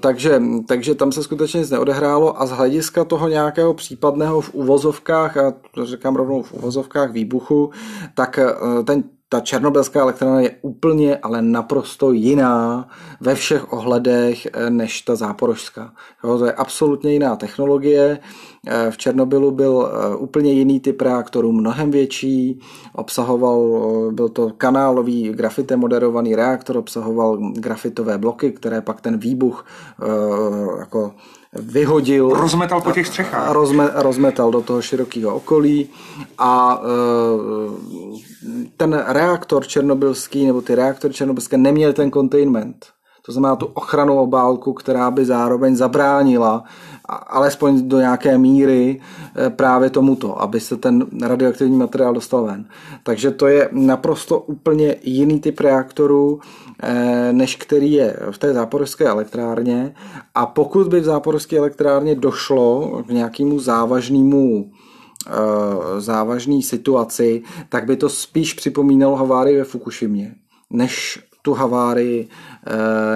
Takže, 0.00 0.42
takže 0.66 0.94
tam 0.94 1.12
se 1.12 1.22
skutečně 1.22 1.59
nic 1.60 1.70
neodehrálo 1.70 2.40
a 2.42 2.46
z 2.46 2.50
hlediska 2.50 3.04
toho 3.04 3.28
nějakého 3.28 3.74
případného 3.74 4.40
v 4.40 4.54
uvozovkách, 4.54 5.36
a 5.36 5.54
to 5.74 5.86
říkám 5.86 6.16
rovnou 6.16 6.42
v 6.42 6.52
uvozovkách 6.52 7.12
výbuchu, 7.12 7.70
tak 8.14 8.38
e, 8.38 8.44
ten 8.84 9.04
ta 9.32 9.40
černobylská 9.40 10.00
elektrárna 10.00 10.40
je 10.40 10.56
úplně, 10.62 11.16
ale 11.16 11.42
naprosto 11.42 12.12
jiná 12.12 12.88
ve 13.20 13.34
všech 13.34 13.72
ohledech 13.72 14.46
eh, 14.46 14.70
než 14.70 15.02
ta 15.02 15.14
záporožská. 15.14 15.92
Jo, 16.24 16.38
to 16.38 16.44
je 16.44 16.52
absolutně 16.52 17.12
jiná 17.12 17.36
technologie. 17.36 18.18
Eh, 18.66 18.90
V 18.90 18.96
Černobylu 18.98 19.50
byl 19.50 19.90
eh, 19.92 20.16
úplně 20.16 20.52
jiný 20.52 20.80
typ 20.80 21.00
reaktorů, 21.00 21.52
mnohem 21.52 21.90
větší, 21.90 22.60
obsahoval, 22.94 23.58
eh, 24.08 24.12
byl 24.12 24.28
to 24.28 24.50
kanálový 24.58 25.28
grafite 25.28 25.76
moderovaný 25.76 26.36
reaktor, 26.36 26.76
obsahoval 26.76 27.38
grafitové 27.52 28.18
bloky, 28.18 28.52
které 28.52 28.80
pak 28.80 29.00
ten 29.00 29.18
výbuch 29.18 29.66
eh, 30.02 30.06
jako 30.78 31.14
vyhodil 31.52 32.30
Rozmetal 32.30 32.80
po 32.80 32.92
těch 32.92 33.06
střechách. 33.06 33.50
rozme, 33.50 33.90
rozmetal 33.94 34.50
do 34.50 34.60
toho 34.60 34.82
širokého 34.82 35.34
okolí 35.34 35.88
a 36.38 36.82
e, 36.82 36.86
ten 38.76 39.04
reaktor 39.06 39.66
černobylský 39.66 40.46
nebo 40.46 40.60
ty 40.60 40.74
reaktory 40.74 41.14
černobylské 41.14 41.56
neměly 41.56 41.92
ten 41.92 42.10
containment. 42.10 42.86
To 43.22 43.32
znamená 43.32 43.56
tu 43.56 43.66
ochranu 43.66 44.18
obálku, 44.18 44.72
která 44.72 45.10
by 45.10 45.24
zároveň 45.24 45.76
zabránila 45.76 46.64
alespoň 47.10 47.88
do 47.88 47.98
nějaké 47.98 48.38
míry 48.38 49.00
eh, 49.00 49.50
právě 49.50 49.90
tomuto, 49.90 50.42
aby 50.42 50.60
se 50.60 50.76
ten 50.76 51.06
radioaktivní 51.22 51.76
materiál 51.76 52.14
dostal 52.14 52.44
ven. 52.44 52.64
Takže 53.02 53.30
to 53.30 53.46
je 53.46 53.68
naprosto 53.72 54.38
úplně 54.38 54.96
jiný 55.02 55.40
typ 55.40 55.60
reaktorů, 55.60 56.40
eh, 56.82 57.32
než 57.32 57.56
který 57.56 57.92
je 57.92 58.16
v 58.30 58.38
té 58.38 58.52
záporovské 58.52 59.04
elektrárně. 59.04 59.94
A 60.34 60.46
pokud 60.46 60.88
by 60.88 61.00
v 61.00 61.04
záporovské 61.04 61.58
elektrárně 61.58 62.14
došlo 62.14 63.02
k 63.06 63.10
nějakému 63.10 63.58
závažnému 63.58 64.70
eh, 65.26 66.00
závažné 66.00 66.62
situaci, 66.62 67.42
tak 67.68 67.84
by 67.84 67.96
to 67.96 68.08
spíš 68.08 68.54
připomínalo 68.54 69.16
havárii 69.16 69.56
ve 69.56 69.64
Fukushimě, 69.64 70.34
než 70.70 71.18
tu 71.42 71.54
havárii, 71.54 72.28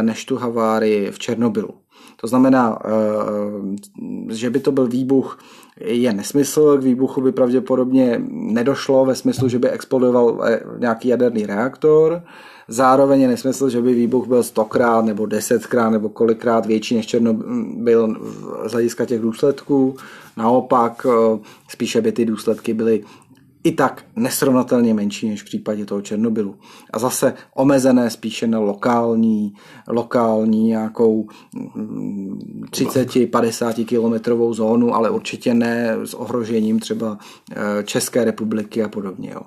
než 0.02 0.24
tu 0.24 0.36
havárii 0.36 1.10
v 1.10 1.18
Černobylu. 1.18 1.74
To 2.24 2.28
znamená, 2.28 2.78
eh, 2.84 4.34
že 4.34 4.50
by 4.50 4.60
to 4.60 4.72
byl 4.72 4.86
výbuch, 4.86 5.38
je 5.80 6.12
nesmysl. 6.12 6.78
K 6.78 6.82
výbuchu 6.82 7.20
by 7.20 7.32
pravděpodobně 7.32 8.22
nedošlo 8.28 9.04
ve 9.04 9.14
smyslu, 9.14 9.48
že 9.48 9.58
by 9.58 9.70
explodoval 9.70 10.40
eh, 10.44 10.60
nějaký 10.78 11.08
jaderný 11.08 11.46
reaktor. 11.46 12.22
Zároveň 12.68 13.20
je 13.20 13.28
nesmysl, 13.28 13.68
že 13.68 13.82
by 13.82 13.94
výbuch 13.94 14.26
byl 14.26 14.42
stokrát 14.42 15.04
nebo 15.04 15.26
desetkrát 15.26 15.92
nebo 15.92 16.08
kolikrát 16.08 16.66
větší 16.66 16.94
než 16.94 17.06
Černobyl 17.06 18.16
z 18.66 18.72
hlediska 18.72 19.04
těch 19.04 19.20
důsledků. 19.20 19.96
Naopak, 20.36 21.06
eh, 21.06 21.38
spíše 21.68 22.00
by 22.00 22.12
ty 22.12 22.24
důsledky 22.24 22.74
byly 22.74 23.04
i 23.64 23.72
tak 23.72 24.04
nesrovnatelně 24.16 24.94
menší 24.94 25.28
než 25.28 25.42
v 25.42 25.44
případě 25.44 25.84
toho 25.84 26.02
Černobylu. 26.02 26.56
A 26.90 26.98
zase 26.98 27.34
omezené 27.54 28.10
spíše 28.10 28.46
na 28.46 28.58
lokální, 28.58 29.54
lokální 29.88 30.64
nějakou 30.64 31.28
30-50 32.70 33.78
mm, 33.78 33.84
kilometrovou 33.84 34.54
zónu, 34.54 34.94
ale 34.94 35.10
určitě 35.10 35.54
ne 35.54 35.96
s 36.04 36.14
ohrožením 36.14 36.78
třeba 36.78 37.18
eh, 37.52 37.56
České 37.84 38.24
republiky 38.24 38.82
a 38.82 38.88
podobně. 38.88 39.30
Jo. 39.32 39.40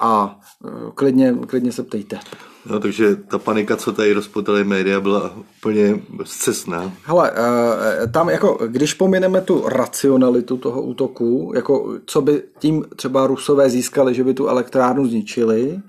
A 0.00 0.40
eh, 0.66 0.70
klidně, 0.94 1.34
klidně 1.46 1.72
se 1.72 1.82
ptejte. 1.82 2.18
No, 2.66 2.80
takže 2.80 3.16
ta 3.16 3.38
panika, 3.38 3.76
co 3.76 3.92
tady 3.92 4.12
rozpotali 4.12 4.64
média, 4.64 5.00
byla 5.00 5.36
úplně 5.36 6.00
zcestná. 6.24 6.92
Hele, 7.04 7.32
eh, 7.34 8.06
tam 8.06 8.28
jako, 8.30 8.58
když 8.66 8.94
pomineme 8.94 9.40
tu 9.40 9.68
racionalitu 9.68 10.56
toho 10.56 10.82
útoku, 10.82 11.52
jako 11.54 11.98
co 12.06 12.20
by 12.20 12.42
tím 12.58 12.84
třeba 12.96 13.26
Rusové 13.26 13.70
získali, 13.70 14.14
že 14.14 14.24
by 14.24 14.34
tu 14.34 14.48
elektrárnu 14.48 15.06
zničili, 15.06 15.80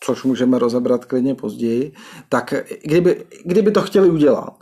což 0.00 0.24
můžeme 0.24 0.58
rozebrat 0.58 1.04
klidně 1.04 1.34
později, 1.34 1.92
tak 2.28 2.54
kdyby, 2.84 3.24
kdyby 3.44 3.70
to 3.70 3.82
chtěli 3.82 4.10
udělat, 4.10 4.54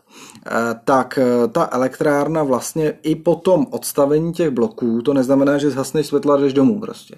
tak 0.85 1.18
ta 1.52 1.68
elektrárna 1.72 2.42
vlastně 2.42 2.94
i 3.02 3.14
po 3.14 3.35
tom 3.35 3.66
odstavení 3.70 4.33
těch 4.33 4.50
bloků, 4.50 5.02
to 5.02 5.14
neznamená, 5.14 5.59
že 5.59 5.70
zhasneš 5.70 6.07
světla, 6.07 6.37
jdeš 6.37 6.52
domů 6.52 6.80
prostě. 6.80 7.14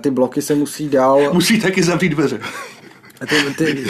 Ty 0.00 0.10
bloky 0.10 0.42
se 0.42 0.54
musí 0.54 0.88
dál... 0.88 1.32
Musí 1.32 1.60
taky 1.60 1.82
zavřít 1.82 2.08
dveře. 2.08 2.40
Ty, 3.28 3.54
ty, 3.64 3.84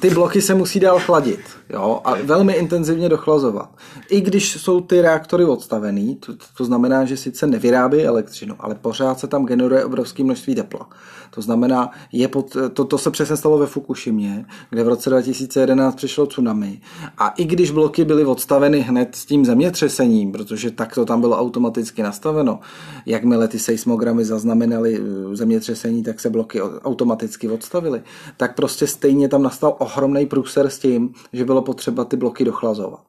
ty 0.00 0.10
bloky 0.10 0.42
se 0.42 0.54
musí 0.54 0.80
dál 0.80 0.98
chladit 0.98 1.40
jo, 1.70 2.00
a 2.04 2.14
velmi 2.22 2.52
intenzivně 2.52 3.08
dochlazovat. 3.08 3.70
I 4.10 4.20
když 4.20 4.52
jsou 4.52 4.80
ty 4.80 5.00
reaktory 5.00 5.44
odstavený, 5.44 6.16
to, 6.16 6.32
to 6.56 6.64
znamená, 6.64 7.04
že 7.04 7.16
sice 7.16 7.46
nevyrábí 7.46 8.02
elektřinu, 8.02 8.54
ale 8.58 8.74
pořád 8.74 9.18
se 9.20 9.26
tam 9.26 9.46
generuje 9.46 9.84
obrovské 9.84 10.24
množství 10.24 10.54
tepla. 10.54 10.88
To 11.30 11.42
znamená, 11.42 11.90
je 12.12 12.28
pod, 12.28 12.56
to, 12.72 12.84
to 12.84 12.98
se 12.98 13.10
přesně 13.10 13.36
stalo 13.36 13.58
ve 13.58 13.66
Fukushimě, 13.66 14.46
kde 14.70 14.84
v 14.84 14.88
roce 14.88 15.10
2011 15.10 15.94
přišlo 15.94 16.26
tsunami. 16.26 16.80
A 17.18 17.28
i 17.28 17.44
když 17.44 17.70
bloky 17.70 18.04
byly 18.04 18.24
odstaveny 18.24 18.80
hned 18.80 19.16
s 19.16 19.26
tím 19.26 19.44
zemětřesením, 19.44 20.32
protože 20.32 20.70
tak 20.70 20.94
to 20.94 21.04
tam 21.04 21.20
bylo 21.20 21.38
automaticky 21.38 22.02
nastaveno, 22.02 22.60
jakmile 23.06 23.48
ty 23.48 23.58
seismogramy 23.58 24.24
zaznamenaly 24.24 25.00
eh, 25.00 25.36
zemětřesení, 25.36 26.02
tak 26.02 26.20
se 26.20 26.30
bloky 26.30 26.62
automaticky 26.62 27.48
odstavily, 27.48 28.02
tak 28.36 28.54
prostě 28.54 28.86
stejně 28.86 29.28
tam 29.28 29.42
nastal 29.42 29.76
ohromný 29.78 30.26
průser 30.26 30.70
s 30.70 30.78
tím, 30.78 31.14
že 31.32 31.44
bylo 31.44 31.55
potřeba 31.62 32.04
ty 32.04 32.16
bloky 32.16 32.44
dochlazovat. 32.44 33.00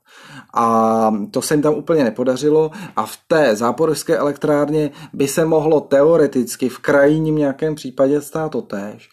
A 0.53 1.11
to 1.31 1.41
se 1.41 1.53
jim 1.53 1.61
tam 1.61 1.73
úplně 1.73 2.03
nepodařilo 2.03 2.71
a 2.95 3.05
v 3.05 3.17
té 3.27 3.55
záporovské 3.55 4.17
elektrárně 4.17 4.91
by 5.13 5.27
se 5.27 5.45
mohlo 5.45 5.81
teoreticky 5.81 6.69
v 6.69 6.79
krajním 6.79 7.35
nějakém 7.35 7.75
případě 7.75 8.21
stát 8.21 8.51
to 8.51 8.61
též. 8.61 9.09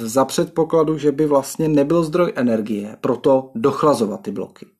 Za 0.00 0.24
předpokladu, 0.24 0.98
že 0.98 1.12
by 1.12 1.26
vlastně 1.26 1.68
nebyl 1.68 2.02
zdroj 2.02 2.32
energie 2.36 2.96
pro 3.00 3.16
to 3.16 3.50
dochlazovat 3.54 4.20
ty 4.20 4.30
bloky. 4.30 4.75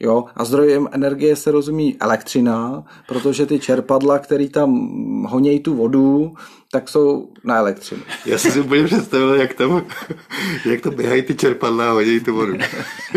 Jo? 0.00 0.24
A 0.36 0.44
zdrojem 0.44 0.88
energie 0.92 1.36
se 1.36 1.50
rozumí 1.50 1.96
elektřina, 2.00 2.84
protože 3.08 3.46
ty 3.46 3.58
čerpadla, 3.58 4.18
které 4.18 4.48
tam 4.48 4.70
honějí 5.28 5.60
tu 5.60 5.74
vodu, 5.74 6.34
tak 6.70 6.88
jsou 6.88 7.28
na 7.44 7.56
elektřinu. 7.56 8.02
Já 8.26 8.38
si 8.38 8.50
si 8.50 8.60
úplně 8.60 8.84
představil, 8.84 9.34
jak 9.34 9.54
tam, 9.54 9.84
jak 10.64 10.80
to 10.80 10.90
běhají 10.90 11.22
ty 11.22 11.34
čerpadla 11.34 11.88
a 11.88 11.92
honějí 11.92 12.20
tu 12.20 12.34
vodu. 12.34 12.54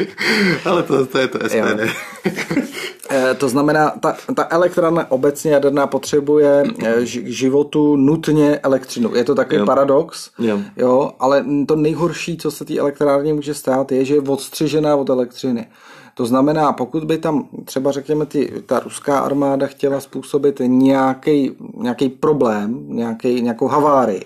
Ale 0.65 0.83
to, 0.83 1.05
to 1.05 1.17
je 1.17 1.27
to 1.27 1.39
SPD. 1.49 1.81
Eh, 3.13 3.35
to 3.35 3.49
znamená, 3.49 3.89
ta, 3.99 4.15
ta 4.35 4.47
elektrárna 4.49 5.11
obecně 5.11 5.51
jaderná 5.51 5.87
potřebuje 5.87 6.63
eh, 6.83 7.05
k 7.05 7.27
životu 7.27 7.95
nutně 7.95 8.57
elektřinu. 8.57 9.15
Je 9.15 9.23
to 9.23 9.35
takový 9.35 9.57
jo. 9.59 9.65
paradox, 9.65 10.29
jo. 10.39 10.59
jo, 10.77 11.11
ale 11.19 11.45
to 11.67 11.75
nejhorší, 11.75 12.37
co 12.37 12.51
se 12.51 12.65
té 12.65 12.77
elektrárně 12.77 13.33
může 13.33 13.53
stát, 13.53 13.91
je, 13.91 14.05
že 14.05 14.15
je 14.15 14.21
odstřižená 14.21 14.95
od 14.95 15.09
elektřiny. 15.09 15.67
To 16.13 16.25
znamená, 16.25 16.73
pokud 16.73 17.03
by 17.03 17.17
tam 17.17 17.49
třeba 17.65 17.91
řekněme 17.91 18.25
ty, 18.25 18.63
ta 18.65 18.79
ruská 18.79 19.19
armáda 19.19 19.67
chtěla 19.67 19.99
způsobit 19.99 20.61
nějaký, 20.65 21.51
nějaký 21.77 22.09
problém, 22.09 22.83
nějaký, 22.87 23.41
nějakou 23.41 23.67
havárii, 23.67 24.25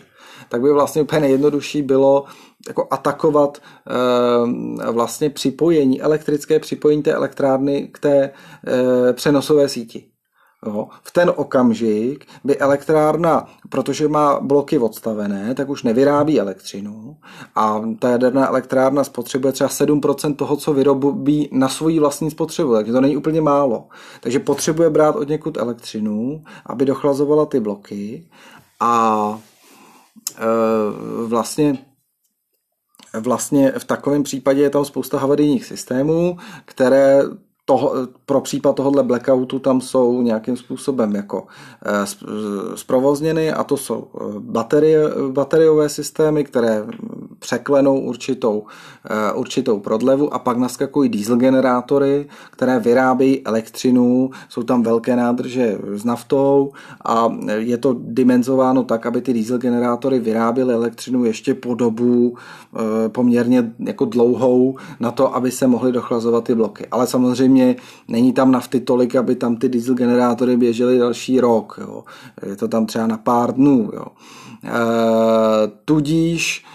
tak 0.50 0.62
by 0.62 0.74
vlastně 0.74 1.02
úplně 1.02 1.22
nejjednodušší 1.22 1.82
bylo 1.82 2.26
jako 2.68 2.88
atakovat 2.92 3.62
e, 4.88 4.92
vlastně 4.92 5.30
připojení, 5.30 6.02
elektrické 6.02 6.60
připojení 6.60 7.04
té 7.04 7.14
elektrárny 7.14 7.90
k 7.92 8.00
té 8.00 8.18
e, 8.24 9.14
přenosové 9.14 9.70
síti. 9.70 10.15
Jo. 10.66 10.88
V 11.04 11.12
ten 11.12 11.32
okamžik 11.36 12.26
by 12.44 12.58
elektrárna, 12.58 13.48
protože 13.70 14.08
má 14.08 14.40
bloky 14.40 14.78
odstavené, 14.78 15.56
tak 15.56 15.70
už 15.70 15.84
nevyrábí 15.84 16.40
elektřinu 16.40 17.18
a 17.56 17.82
ta 18.00 18.10
jaderná 18.10 18.48
elektrárna 18.48 19.04
spotřebuje 19.04 19.54
třeba 19.54 19.70
7% 19.70 20.36
toho, 20.36 20.58
co 20.58 20.74
vyrobí 20.74 21.50
na 21.52 21.70
svoji 21.70 22.00
vlastní 22.00 22.32
spotřebu, 22.32 22.74
takže 22.74 22.92
to 22.92 23.02
není 23.02 23.18
úplně 23.18 23.42
málo. 23.42 23.88
Takže 24.22 24.40
potřebuje 24.40 24.90
brát 24.90 25.16
od 25.16 25.30
někud 25.30 25.58
elektřinu, 25.58 26.44
aby 26.66 26.86
dochlazovala 26.86 27.46
ty 27.46 27.60
bloky 27.60 28.28
a 28.80 29.40
e, 30.38 30.46
vlastně 31.28 31.78
Vlastně 33.20 33.72
v 33.78 33.84
takovém 33.84 34.24
případě 34.24 34.62
je 34.62 34.70
tam 34.70 34.86
spousta 34.86 35.20
havarijních 35.20 35.66
systémů, 35.66 36.38
které 36.66 37.22
toho, 37.66 37.94
pro 38.26 38.42
případ 38.42 38.76
tohohle 38.76 39.04
blackoutu 39.04 39.60
tam 39.60 39.82
jsou 39.82 40.22
nějakým 40.22 40.58
způsobem 40.58 41.16
jako 41.16 41.48
eh, 41.86 42.06
zprovozněny 42.76 43.52
a 43.52 43.64
to 43.64 43.78
jsou 43.78 44.08
eh, 44.16 44.24
baterie, 44.40 45.00
bateriové 45.32 45.90
systémy, 45.90 46.44
které 46.44 46.84
překlenou 47.40 48.00
určitou, 48.00 48.64
eh, 49.10 49.34
určitou 49.34 49.80
prodlevu 49.80 50.34
a 50.34 50.40
pak 50.40 50.58
naskakují 50.58 51.10
diesel 51.10 51.36
generátory, 51.36 52.28
které 52.52 52.80
vyrábějí 52.80 53.46
elektřinu, 53.46 54.30
jsou 54.50 54.64
tam 54.64 54.84
velké 54.84 55.16
nádrže 55.16 55.78
s 55.94 56.06
naftou 56.06 56.72
a 57.06 57.34
je 57.58 57.78
to 57.78 57.96
dimenzováno 58.00 58.84
tak, 58.84 59.06
aby 59.06 59.22
ty 59.22 59.34
diesel 59.34 59.58
generátory 59.58 60.20
vyráběly 60.20 60.74
elektřinu 60.74 61.26
ještě 61.26 61.54
po 61.54 61.76
dobu 61.76 62.38
poměrně 63.08 63.74
jako 63.80 64.06
dlouhou 64.06 64.78
na 65.00 65.12
to, 65.12 65.36
aby 65.36 65.52
se 65.52 65.68
mohly 65.68 65.92
dochlazovat 65.92 66.44
ty 66.44 66.56
bloky. 66.56 66.88
Ale 66.92 67.08
samozřejmě 67.08 67.55
samozřejmě 67.56 67.76
není 68.08 68.34
tam 68.34 68.52
nafty 68.52 68.80
tolik, 68.80 69.16
aby 69.16 69.36
tam 69.36 69.56
ty 69.56 69.70
diesel 69.70 69.96
generátory 69.96 70.58
běžely 70.58 70.98
další 70.98 71.40
rok. 71.40 71.80
Jo. 71.82 72.04
Je 72.46 72.56
to 72.56 72.68
tam 72.68 72.86
třeba 72.86 73.08
na 73.08 73.18
pár 73.18 73.54
dnů. 73.54 73.92
Jo. 73.94 74.06
E, 74.64 74.72
tudíž 75.86 76.66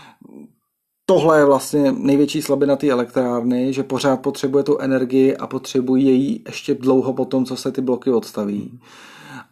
tohle 1.06 1.38
je 1.38 1.44
vlastně 1.44 1.92
největší 1.92 2.42
slabina 2.42 2.76
té 2.76 2.88
elektrárny, 2.88 3.72
že 3.72 3.82
pořád 3.82 4.20
potřebuje 4.20 4.64
tu 4.64 4.78
energii 4.78 5.36
a 5.36 5.46
potřebují 5.46 6.06
její 6.06 6.42
ještě 6.46 6.74
dlouho 6.74 7.12
po 7.12 7.24
tom, 7.24 7.44
co 7.44 7.56
se 7.56 7.72
ty 7.72 7.80
bloky 7.80 8.10
odstaví. 8.10 8.80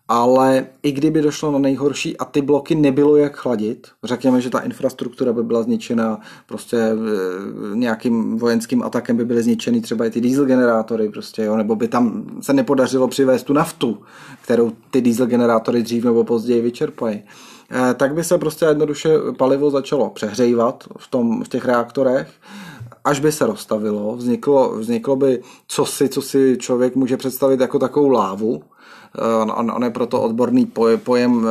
Ale 0.09 0.67
i 0.83 0.93
kdyby 0.93 1.23
došlo 1.23 1.53
na 1.53 1.59
nejhorší 1.59 2.17
a 2.17 2.25
ty 2.25 2.43
bloky 2.43 2.75
nebylo 2.75 3.17
jak 3.17 3.37
chladit, 3.37 3.89
řekněme, 4.05 4.41
že 4.41 4.51
ta 4.51 4.59
infrastruktura 4.59 5.33
by 5.33 5.43
byla 5.43 5.63
zničena 5.63 6.21
prostě 6.47 6.77
e, 6.77 6.97
nějakým 7.75 8.39
vojenským 8.39 8.83
atakem 8.83 9.17
by 9.17 9.25
byly 9.25 9.43
zničeny 9.43 9.81
třeba 9.81 10.07
i 10.07 10.11
ty 10.11 10.21
diesel 10.21 10.45
generátory 10.45 11.09
prostě, 11.09 11.45
jo, 11.45 11.57
nebo 11.57 11.77
by 11.77 11.89
tam 11.89 12.25
se 12.41 12.53
nepodařilo 12.53 13.09
přivést 13.09 13.43
tu 13.43 13.53
naftu, 13.53 13.99
kterou 14.43 14.73
ty 14.91 15.01
diesel 15.01 15.27
generátory 15.27 15.83
dřív 15.83 16.05
nebo 16.05 16.25
později 16.25 16.63
vyčerpají. 16.63 17.23
E, 17.91 17.95
tak 17.95 18.15
by 18.15 18.25
se 18.25 18.39
prostě 18.39 18.65
jednoduše 18.65 19.11
palivo 19.39 19.71
začalo 19.71 20.11
přehřívat 20.11 20.85
v, 20.99 21.09
tom, 21.09 21.45
v 21.45 21.49
těch 21.49 21.65
reaktorech 21.65 22.29
až 23.05 23.21
by 23.21 23.33
se 23.33 23.47
rozstavilo, 23.47 24.17
vzniklo, 24.17 24.79
vzniklo 24.79 25.17
by 25.17 25.43
cosi, 25.67 26.09
co 26.09 26.23
si 26.23 26.57
člověk 26.61 26.97
může 26.97 27.17
představit 27.17 27.61
jako 27.61 27.79
takovou 27.79 28.09
lávu, 28.09 28.63
On, 29.43 29.53
on, 29.57 29.71
on 29.71 29.85
je 29.85 29.91
proto 29.91 30.23
odborný 30.23 30.73
pojem, 31.05 31.47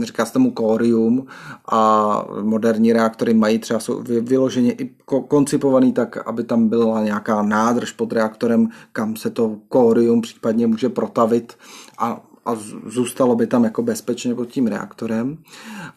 eh, 0.00 0.04
říká 0.04 0.26
se 0.26 0.32
tomu 0.32 0.50
kórium 0.50 1.26
a 1.72 2.24
moderní 2.42 2.92
reaktory 2.92 3.34
mají 3.34 3.58
třeba 3.58 3.80
jsou 3.80 4.02
vyloženě 4.02 4.72
i 4.72 4.90
koncipovaný 5.28 5.92
tak, 5.92 6.28
aby 6.28 6.44
tam 6.44 6.68
byla 6.68 7.04
nějaká 7.04 7.42
nádrž 7.42 7.92
pod 7.92 8.12
reaktorem, 8.12 8.68
kam 8.92 9.16
se 9.16 9.30
to 9.30 9.56
kórium 9.68 10.20
případně 10.20 10.66
může 10.66 10.88
protavit 10.88 11.52
a 11.98 12.20
a 12.46 12.56
zůstalo 12.86 13.36
by 13.36 13.46
tam 13.46 13.64
jako 13.64 13.82
bezpečně 13.82 14.34
pod 14.34 14.44
tím 14.44 14.66
reaktorem. 14.66 15.38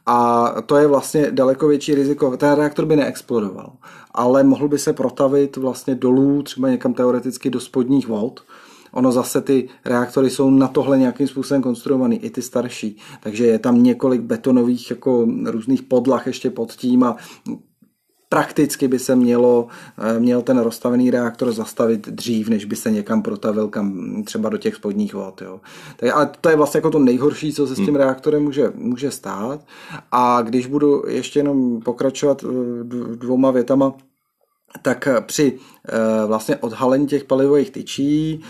A 0.05 0.47
to 0.65 0.77
je 0.77 0.87
vlastně 0.87 1.31
daleko 1.31 1.67
větší 1.67 1.95
riziko. 1.95 2.37
Ten 2.37 2.53
reaktor 2.53 2.85
by 2.85 2.95
neexplodoval, 2.95 3.73
ale 4.11 4.43
mohl 4.43 4.67
by 4.67 4.79
se 4.79 4.93
protavit 4.93 5.57
vlastně 5.57 5.95
dolů, 5.95 6.43
třeba 6.43 6.69
někam 6.69 6.93
teoreticky 6.93 7.49
do 7.49 7.59
spodních 7.59 8.07
vod, 8.07 8.43
ono 8.95 9.11
zase 9.11 9.41
ty 9.41 9.69
reaktory 9.85 10.29
jsou 10.29 10.49
na 10.49 10.67
tohle 10.67 10.97
nějakým 10.97 11.27
způsobem 11.27 11.61
konstruovaný, 11.61 12.23
i 12.23 12.29
ty 12.29 12.41
starší. 12.41 12.97
Takže 13.19 13.45
je 13.45 13.59
tam 13.59 13.83
několik 13.83 14.21
betonových 14.21 14.89
jako 14.89 15.27
různých 15.45 15.83
podlah 15.83 16.27
ještě 16.27 16.49
pod 16.49 16.71
tím 16.71 17.03
a 17.03 17.15
prakticky 18.29 18.87
by 18.87 18.99
se 18.99 19.15
mělo, 19.15 19.67
eh, 19.97 20.19
měl 20.19 20.41
ten 20.41 20.57
rozstavený 20.57 21.11
reaktor 21.11 21.51
zastavit 21.51 22.07
dřív, 22.07 22.49
než 22.49 22.65
by 22.65 22.75
se 22.75 22.91
někam 22.91 23.21
protavil 23.21 23.67
kam 23.67 24.23
třeba 24.23 24.49
do 24.49 24.57
těch 24.57 24.75
spodních 24.75 25.13
vod. 25.13 25.41
Jo. 25.41 25.59
Tak, 25.97 26.09
ale 26.13 26.29
to 26.41 26.49
je 26.49 26.55
vlastně 26.55 26.77
jako 26.77 26.89
to 26.89 26.99
nejhorší, 26.99 27.53
co 27.53 27.67
se 27.67 27.73
s 27.73 27.77
tím 27.77 27.85
hmm. 27.85 27.95
reaktorem 27.95 28.43
může, 28.43 28.71
může 28.75 29.11
stát. 29.11 29.65
A 30.11 30.41
když 30.41 30.67
budu 30.67 31.03
ještě 31.07 31.39
jenom 31.39 31.81
pokračovat 31.81 32.43
eh, 32.43 32.83
dvouma 33.15 33.51
větama, 33.51 33.93
tak 34.81 35.07
při 35.25 35.59
Eh, 35.87 36.25
vlastně 36.27 36.55
odhalení 36.55 37.07
těch 37.07 37.23
palivových 37.23 37.71
tyčí 37.71 38.41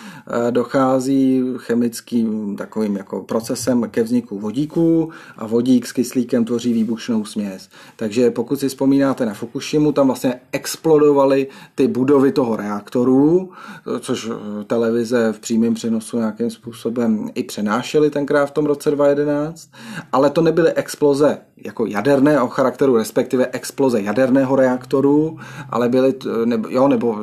eh, 0.47 0.51
dochází 0.51 1.43
chemickým 1.57 2.55
takovým 2.55 2.95
jako 2.95 3.21
procesem 3.21 3.89
ke 3.89 4.03
vzniku 4.03 4.39
vodíku 4.39 5.09
a 5.37 5.47
vodík 5.47 5.85
s 5.85 5.91
kyslíkem 5.91 6.45
tvoří 6.45 6.73
výbušnou 6.73 7.25
směs. 7.25 7.69
Takže 7.95 8.31
pokud 8.31 8.59
si 8.59 8.69
vzpomínáte 8.69 9.25
na 9.25 9.33
Fukushimu, 9.33 9.91
tam 9.91 10.07
vlastně 10.07 10.39
explodovaly 10.51 11.47
ty 11.75 11.87
budovy 11.87 12.31
toho 12.31 12.55
reaktoru, 12.55 13.51
což 13.99 14.29
eh, 14.29 14.63
televize 14.63 15.33
v 15.33 15.39
přímém 15.39 15.73
přenosu 15.73 16.17
nějakým 16.17 16.49
způsobem 16.49 17.29
i 17.33 17.43
přenášely 17.43 18.09
tenkrát 18.09 18.45
v 18.45 18.51
tom 18.51 18.65
roce 18.65 18.91
2011, 18.91 19.69
ale 20.11 20.29
to 20.29 20.41
nebyly 20.41 20.73
exploze 20.73 21.37
jako 21.57 21.85
jaderného 21.85 22.47
charakteru, 22.47 22.97
respektive 22.97 23.47
exploze 23.51 24.01
jaderného 24.01 24.55
reaktoru, 24.55 25.37
ale 25.69 25.89
byly, 25.89 26.13
nebo, 26.45 26.67
jo, 26.69 26.87
nebo 26.87 27.17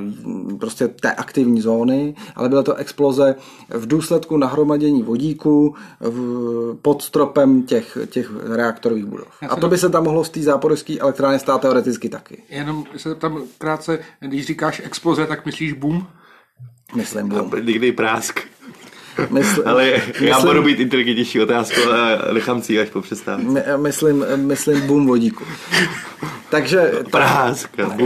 prostě 0.60 0.88
té 0.88 1.12
aktivní 1.12 1.60
zóny, 1.60 2.14
ale 2.36 2.48
byla 2.48 2.62
to 2.62 2.74
exploze 2.74 3.34
v 3.68 3.86
důsledku 3.86 4.36
nahromadění 4.36 5.02
vodíku 5.02 5.74
v, 6.00 6.76
pod 6.82 7.02
stropem 7.02 7.62
těch, 7.62 7.98
těch 8.10 8.30
reaktorových 8.56 9.04
budov. 9.04 9.28
A 9.48 9.56
to 9.56 9.68
by 9.68 9.78
se 9.78 9.88
tam 9.88 10.04
mohlo 10.04 10.24
z 10.24 10.30
té 10.30 10.40
záporovské 10.40 10.98
elektrárny 10.98 11.38
stát 11.38 11.60
teoreticky 11.60 12.08
taky. 12.08 12.42
Jenom 12.48 12.84
se 12.96 13.14
tam 13.14 13.42
krátce, 13.58 13.98
když 14.20 14.46
říkáš 14.46 14.82
exploze, 14.84 15.26
tak 15.26 15.46
myslíš 15.46 15.72
boom? 15.72 16.06
Myslím 16.94 17.28
boom. 17.28 17.50
Někdy 17.64 17.92
prásk. 17.92 18.40
Mysl, 19.30 19.62
Ale 19.66 20.02
myslím, 20.06 20.28
já 20.28 20.40
budu 20.40 20.62
být 20.62 20.80
inteligentnější 20.80 21.40
otázku 21.40 21.80
a 21.90 22.32
nechám 22.32 22.62
si 22.62 22.80
až 22.80 22.88
po 22.90 23.02
přestávce. 23.02 23.44
My, 23.46 23.62
myslím, 23.76 24.24
myslím 24.36 24.86
boom 24.86 25.06
vodíku. 25.06 25.44
Takže 26.52 26.92
Práska, 27.10 27.96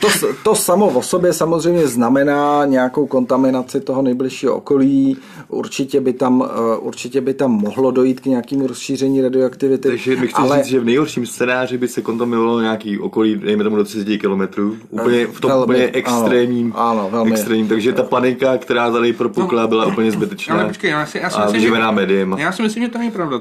to, 0.00 0.08
to 0.42 0.54
samo 0.54 0.86
o 0.86 1.02
sobě 1.02 1.32
samozřejmě 1.32 1.88
znamená 1.88 2.64
nějakou 2.64 3.06
kontaminaci 3.06 3.80
toho 3.80 4.02
nejbližšího 4.02 4.56
okolí. 4.56 5.16
Určitě 5.48 6.00
by 6.00 6.12
tam, 6.12 6.44
eh, 6.46 6.76
určitě 6.76 7.20
by 7.20 7.34
tam 7.34 7.50
mohlo 7.50 7.90
dojít 7.90 8.20
k 8.20 8.26
nějakému 8.26 8.66
rozšíření 8.66 9.22
radioaktivity. 9.22 9.88
Takže 9.88 10.16
bych 10.16 10.30
chtěl 10.30 10.44
ale... 10.44 10.56
říct, 10.56 10.66
že 10.66 10.80
v 10.80 10.84
nejhorším 10.84 11.26
scénáři 11.26 11.78
by 11.78 11.88
se 11.88 12.02
kontaminovalo 12.02 12.60
nějaký 12.60 12.98
okolí, 12.98 13.36
dejme 13.36 13.64
tomu 13.64 13.76
do 13.76 13.84
30 13.84 14.18
km, 14.18 14.42
úplně 14.90 15.26
v 15.26 15.40
tom 15.40 15.50
velmi, 15.50 15.64
úplně 15.64 15.90
extrémním, 15.92 16.72
ano, 16.76 17.00
ano, 17.00 17.08
velmi, 17.10 17.30
extrémním. 17.30 17.68
Takže 17.68 17.92
ta 17.92 18.02
panika, 18.02 18.58
která 18.58 18.90
tady 18.90 19.12
propukla, 19.12 19.62
no, 19.62 19.68
byla 19.68 19.86
úplně 19.86 20.10
zbytečná. 20.10 20.54
Ale 20.54 20.66
počkej, 20.66 20.90
já 20.90 21.06
si, 21.06 21.18
já 21.18 21.30
si 21.30 21.40
myslím, 21.40 21.60
že, 21.60 22.26
já 22.38 22.52
si 22.52 22.62
myslím, 22.62 22.82
že 22.84 22.88
to 22.88 22.98
není 22.98 23.10
pravda. 23.10 23.40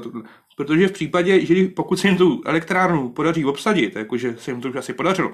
Protože 0.55 0.87
v 0.87 0.91
případě, 0.91 1.45
že 1.45 1.67
pokud 1.75 1.99
se 1.99 2.07
jim 2.07 2.17
tu 2.17 2.41
elektrárnu 2.45 3.09
podaří 3.09 3.45
obsadit, 3.45 3.95
jakože 3.95 4.35
se 4.39 4.53
jim 4.55 4.61
to 4.61 4.69
už 4.69 4.75
asi 4.75 4.93
podařilo, 4.93 5.31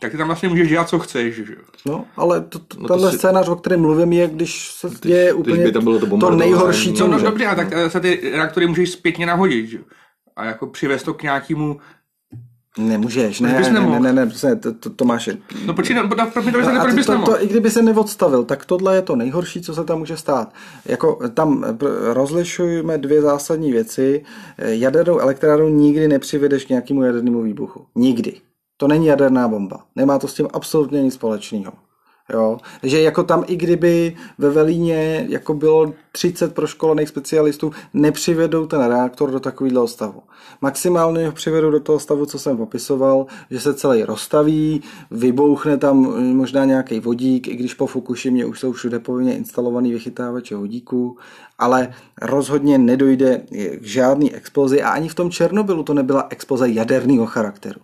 tak 0.00 0.12
ty 0.12 0.18
tam 0.18 0.26
vlastně 0.26 0.48
můžeš 0.48 0.68
dělat, 0.68 0.88
co 0.88 0.98
chceš, 0.98 1.34
že 1.34 1.56
No, 1.86 2.04
ale 2.16 2.40
to, 2.40 2.58
to, 2.58 2.80
no 2.80 2.88
tenhle 2.88 3.06
to 3.06 3.12
si... 3.12 3.18
scénář, 3.18 3.48
o 3.48 3.56
kterém 3.56 3.80
mluvím, 3.80 4.12
je, 4.12 4.28
když 4.28 4.70
se 4.70 4.88
děje 5.02 5.32
úplně 5.32 5.64
by 5.64 5.72
tam 5.72 5.84
bylo 5.84 5.98
to, 5.98 6.18
to 6.18 6.30
nejhorší, 6.30 6.92
co 6.92 7.06
No, 7.06 7.18
no 7.18 7.24
dobře, 7.24 7.46
a 7.46 7.54
tak 7.54 7.68
se 7.88 8.00
ty 8.00 8.30
reaktory 8.34 8.66
můžeš 8.66 8.90
zpětně 8.90 9.26
nahodit, 9.26 9.68
že 9.68 9.78
A 10.36 10.44
jako 10.44 10.66
přivést 10.66 11.02
to 11.02 11.14
k 11.14 11.22
nějakému 11.22 11.80
Nemůžeš, 12.78 13.40
ne, 13.40 13.52
ne, 13.52 13.70
ne, 13.70 14.00
ne, 14.00 14.12
ne, 14.12 14.32
ne, 14.44 14.56
to, 14.56 14.74
to, 14.74 14.90
to 14.90 15.04
máš. 15.04 15.28
No 15.66 15.74
počkej, 15.74 15.96
no, 15.96 16.08
proč 16.08 16.44
mi 16.44 16.52
to 16.52 16.58
proč 16.80 16.94
bys 16.94 17.06
to, 17.06 17.18
to, 17.18 17.42
I 17.42 17.46
kdyby 17.46 17.70
se 17.70 17.82
neodstavil, 17.82 18.44
tak 18.44 18.64
tohle 18.64 18.96
je 18.96 19.02
to 19.02 19.16
nejhorší, 19.16 19.62
co 19.62 19.74
se 19.74 19.84
tam 19.84 19.98
může 19.98 20.16
stát. 20.16 20.54
Jako 20.86 21.28
tam 21.34 21.64
rozlišujeme 22.12 22.98
dvě 22.98 23.22
zásadní 23.22 23.72
věci. 23.72 24.24
Jadernou 24.58 25.18
elektrárnu 25.18 25.68
nikdy 25.68 26.08
nepřivedeš 26.08 26.64
k 26.64 26.68
nějakému 26.68 27.02
jadernému 27.02 27.42
výbuchu. 27.42 27.86
Nikdy. 27.94 28.40
To 28.80 28.88
není 28.88 29.06
jaderná 29.06 29.48
bomba. 29.48 29.80
Nemá 29.96 30.18
to 30.18 30.28
s 30.28 30.34
tím 30.34 30.48
absolutně 30.52 31.02
nic 31.02 31.14
společného. 31.14 31.72
Jo? 32.32 32.58
Že 32.82 33.00
jako 33.00 33.22
tam 33.22 33.44
i 33.46 33.56
kdyby 33.56 34.16
ve 34.38 34.50
Velíně 34.50 35.26
jako 35.28 35.54
bylo 35.54 35.92
30 36.12 36.54
proškolených 36.54 37.08
specialistů, 37.08 37.72
nepřivedou 37.94 38.66
ten 38.66 38.84
reaktor 38.84 39.30
do 39.30 39.40
takového 39.40 39.88
stavu. 39.88 40.22
Maximálně 40.60 41.26
ho 41.26 41.32
přivedou 41.32 41.70
do 41.70 41.80
toho 41.80 42.00
stavu, 42.00 42.26
co 42.26 42.38
jsem 42.38 42.56
popisoval, 42.56 43.26
že 43.50 43.60
se 43.60 43.74
celý 43.74 44.02
rozstaví, 44.02 44.82
vybouchne 45.10 45.76
tam 45.76 45.96
možná 46.36 46.64
nějaký 46.64 47.00
vodík, 47.00 47.48
i 47.48 47.56
když 47.56 47.74
po 47.74 47.86
Fukushimě 47.86 48.46
už 48.46 48.60
jsou 48.60 48.72
všude 48.72 48.98
povinně 48.98 49.36
instalovaný 49.36 49.92
vychytávače 49.92 50.56
vodíků, 50.56 51.16
ale 51.58 51.94
rozhodně 52.22 52.78
nedojde 52.78 53.42
k 53.80 53.86
žádný 53.86 54.34
explozi 54.34 54.82
a 54.82 54.90
ani 54.90 55.08
v 55.08 55.14
tom 55.14 55.30
Černobylu 55.30 55.82
to 55.82 55.94
nebyla 55.94 56.26
exploze 56.30 56.68
jaderného 56.68 57.26
charakteru. 57.26 57.80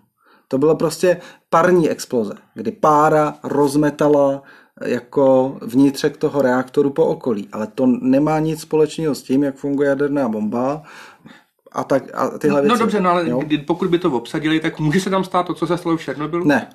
To 0.48 0.58
byla 0.58 0.74
prostě 0.74 1.20
parní 1.50 1.90
exploze, 1.90 2.34
kdy 2.54 2.72
pára 2.72 3.34
rozmetala 3.42 4.42
jako 4.84 5.58
vnitřek 5.62 6.16
toho 6.16 6.42
reaktoru 6.42 6.90
po 6.90 7.06
okolí. 7.06 7.48
Ale 7.52 7.66
to 7.66 7.86
nemá 7.86 8.38
nic 8.38 8.60
společného 8.60 9.14
s 9.14 9.22
tím, 9.22 9.42
jak 9.42 9.56
funguje 9.56 9.88
jaderná 9.88 10.28
bomba 10.28 10.82
a, 11.72 11.84
tak, 11.84 12.02
a 12.14 12.38
tyhle 12.38 12.56
no, 12.56 12.62
věci. 12.62 12.72
No 12.72 12.78
dobře, 12.78 13.00
no 13.00 13.10
ale 13.10 13.28
jo? 13.28 13.42
pokud 13.66 13.90
by 13.90 13.98
to 13.98 14.10
obsadili, 14.10 14.60
tak 14.60 14.78
může 14.80 15.00
se 15.00 15.10
tam 15.10 15.24
stát 15.24 15.46
to, 15.46 15.54
co 15.54 15.66
se 15.66 15.76
stalo 15.76 15.96
v 15.96 16.02
Černobylu? 16.02 16.44
Ne. 16.44 16.70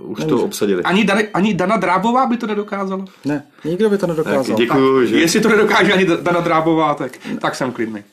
Už 0.00 0.18
Nemůže. 0.18 0.36
to 0.36 0.44
obsadili. 0.44 0.82
Ani, 0.82 1.04
Dana, 1.04 1.20
ani 1.34 1.54
Dana 1.54 1.76
Drábová 1.76 2.26
by 2.26 2.36
to 2.36 2.46
nedokázala? 2.46 3.04
Ne, 3.24 3.46
nikdo 3.64 3.90
by 3.90 3.98
to 3.98 4.06
nedokázal. 4.06 4.56
děkuju, 4.56 5.06
že... 5.06 5.20
Jestli 5.20 5.40
to 5.40 5.48
nedokáže 5.48 5.92
ani 5.92 6.06
Dana 6.06 6.40
Drábová, 6.40 6.94
tak, 6.94 7.12
tak 7.40 7.54
jsem 7.54 7.72
klidný. 7.72 8.04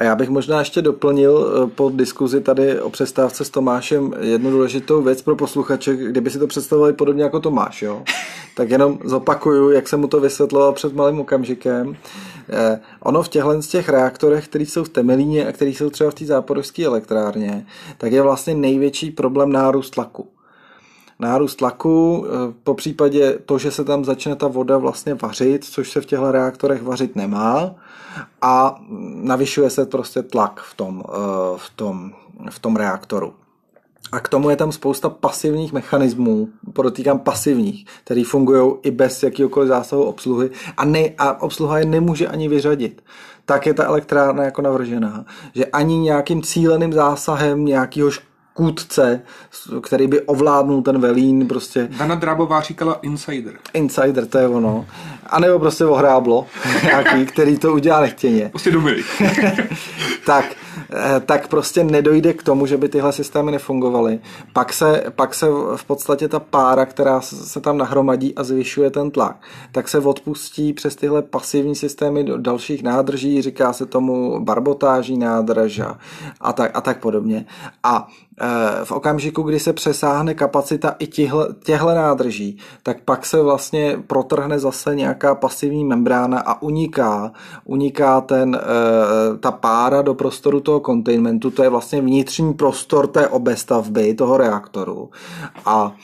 A 0.00 0.04
já 0.04 0.16
bych 0.16 0.28
možná 0.28 0.58
ještě 0.58 0.82
doplnil 0.82 1.46
eh, 1.46 1.70
po 1.70 1.90
diskuzi 1.94 2.40
tady 2.40 2.80
o 2.80 2.90
přestávce 2.90 3.44
s 3.44 3.50
Tomášem 3.50 4.14
jednu 4.20 4.50
důležitou 4.50 5.02
věc 5.02 5.22
pro 5.22 5.36
posluchače, 5.36 5.96
kdyby 5.96 6.30
si 6.30 6.38
to 6.38 6.46
představovali 6.46 6.92
podobně 6.92 7.22
jako 7.22 7.40
Tomáš, 7.40 7.82
jo? 7.82 8.02
tak 8.56 8.70
jenom 8.70 8.98
zopakuju, 9.04 9.70
jak 9.70 9.88
jsem 9.88 10.00
mu 10.00 10.06
to 10.06 10.20
vysvětloval 10.20 10.72
před 10.72 10.94
malým 10.94 11.20
okamžikem. 11.20 11.96
Eh, 12.48 12.80
ono 13.00 13.22
v 13.22 13.28
těchto 13.28 13.62
z 13.62 13.68
těch 13.68 13.88
reaktorech, 13.88 14.48
které 14.48 14.66
jsou 14.66 14.84
v 14.84 14.88
Temelíně 14.88 15.46
a 15.46 15.52
které 15.52 15.70
jsou 15.70 15.90
třeba 15.90 16.10
v 16.10 16.14
té 16.14 16.24
záporovské 16.24 16.84
elektrárně, 16.84 17.66
tak 17.98 18.12
je 18.12 18.22
vlastně 18.22 18.54
největší 18.54 19.10
problém 19.10 19.52
nárůst 19.52 19.90
tlaku 19.90 20.28
nárůst 21.20 21.54
tlaku, 21.54 22.26
eh, 22.26 22.54
po 22.64 22.74
případě 22.74 23.38
to, 23.46 23.58
že 23.58 23.70
se 23.70 23.84
tam 23.84 24.04
začne 24.04 24.36
ta 24.36 24.48
voda 24.48 24.78
vlastně 24.78 25.14
vařit, 25.14 25.64
což 25.64 25.90
se 25.90 26.00
v 26.00 26.06
těchto 26.06 26.32
reaktorech 26.32 26.82
vařit 26.82 27.16
nemá 27.16 27.74
a 28.42 28.80
navyšuje 29.14 29.70
se 29.70 29.86
prostě 29.86 30.22
tlak 30.22 30.60
v 30.60 30.74
tom, 30.74 31.02
eh, 31.08 31.12
v 31.56 31.70
tom, 31.76 32.12
v 32.50 32.58
tom 32.58 32.76
reaktoru. 32.76 33.34
A 34.12 34.20
k 34.20 34.28
tomu 34.28 34.50
je 34.50 34.56
tam 34.56 34.72
spousta 34.72 35.08
pasivních 35.08 35.72
mechanismů, 35.72 36.48
podotýkám 36.72 37.18
pasivních, 37.18 37.86
které 38.04 38.22
fungují 38.26 38.72
i 38.82 38.90
bez 38.90 39.22
jakýkoliv 39.22 39.68
zásahu 39.68 40.02
obsluhy 40.02 40.50
a, 40.76 40.84
ne, 40.84 41.10
a 41.18 41.42
obsluha 41.42 41.78
je 41.78 41.84
nemůže 41.84 42.28
ani 42.28 42.48
vyřadit. 42.48 43.02
Tak 43.44 43.66
je 43.66 43.74
ta 43.74 43.84
elektrárna 43.84 44.44
jako 44.44 44.62
navržená, 44.62 45.24
že 45.54 45.66
ani 45.66 45.98
nějakým 45.98 46.42
cíleným 46.42 46.92
zásahem 46.92 47.64
nějakého 47.64 48.10
škůdce, 48.52 49.20
který 49.82 50.06
by 50.06 50.20
ovládnul 50.20 50.82
ten 50.82 51.00
velín, 51.00 51.48
prostě. 51.48 51.88
Dana 51.98 52.14
Drábová 52.14 52.60
říkala 52.60 52.98
insider. 53.02 53.54
Insider, 53.72 54.26
to 54.26 54.38
je 54.38 54.48
ono. 54.48 54.86
A 55.26 55.40
nebo 55.40 55.58
prostě 55.58 55.84
ohráblo, 55.84 56.46
nějaký, 56.82 57.26
který 57.26 57.58
to 57.58 57.72
udělá 57.72 58.00
nechtěně. 58.00 58.48
Prostě 58.48 58.70
dobrý. 58.70 59.02
tak, 60.26 60.44
tak 61.26 61.48
prostě 61.48 61.84
nedojde 61.84 62.32
k 62.32 62.42
tomu, 62.42 62.66
že 62.66 62.76
by 62.76 62.88
tyhle 62.88 63.12
systémy 63.12 63.50
nefungovaly. 63.50 64.20
Pak 64.52 64.72
se, 64.72 65.04
pak 65.16 65.34
se 65.34 65.46
v 65.76 65.84
podstatě 65.86 66.28
ta 66.28 66.40
pára, 66.40 66.86
která 66.86 67.20
se 67.20 67.60
tam 67.60 67.78
nahromadí 67.78 68.34
a 68.34 68.44
zvyšuje 68.44 68.90
ten 68.90 69.10
tlak, 69.10 69.36
tak 69.72 69.88
se 69.88 69.98
odpustí 69.98 70.72
přes 70.72 70.96
tyhle 70.96 71.22
pasivní 71.22 71.74
systémy 71.74 72.24
do 72.24 72.38
dalších 72.38 72.82
nádrží, 72.82 73.42
říká 73.42 73.72
se 73.72 73.86
tomu 73.86 74.44
barbotáží 74.44 75.18
nádrž 75.18 75.80
a, 76.40 76.52
tak, 76.52 76.70
a 76.74 76.80
tak 76.80 77.00
podobně. 77.00 77.46
A 77.82 78.08
Eh, 78.42 78.84
v 78.84 78.92
okamžiku, 78.92 79.42
kdy 79.42 79.60
se 79.60 79.72
přesáhne 79.72 80.34
kapacita 80.34 80.96
i 80.98 81.06
těchto 81.06 81.94
nádrží, 81.94 82.58
tak 82.82 83.00
pak 83.04 83.26
se 83.26 83.42
vlastně 83.42 83.98
protrhne 84.06 84.58
zase 84.58 84.94
nějaká 84.94 85.34
pasivní 85.34 85.84
membrána 85.84 86.40
a 86.40 86.62
uniká, 86.62 87.32
uniká 87.64 88.20
ten, 88.20 88.60
eh, 88.60 89.38
ta 89.38 89.50
pára 89.50 90.02
do 90.02 90.14
prostoru 90.14 90.60
toho 90.60 90.79
containmentu, 90.80 91.50
to 91.50 91.62
je 91.62 91.68
vlastně 91.68 92.00
vnitřní 92.00 92.54
prostor 92.54 93.06
té 93.06 93.28
obestavby, 93.28 94.14
toho 94.14 94.36
reaktoru. 94.36 95.10
A 95.66 95.96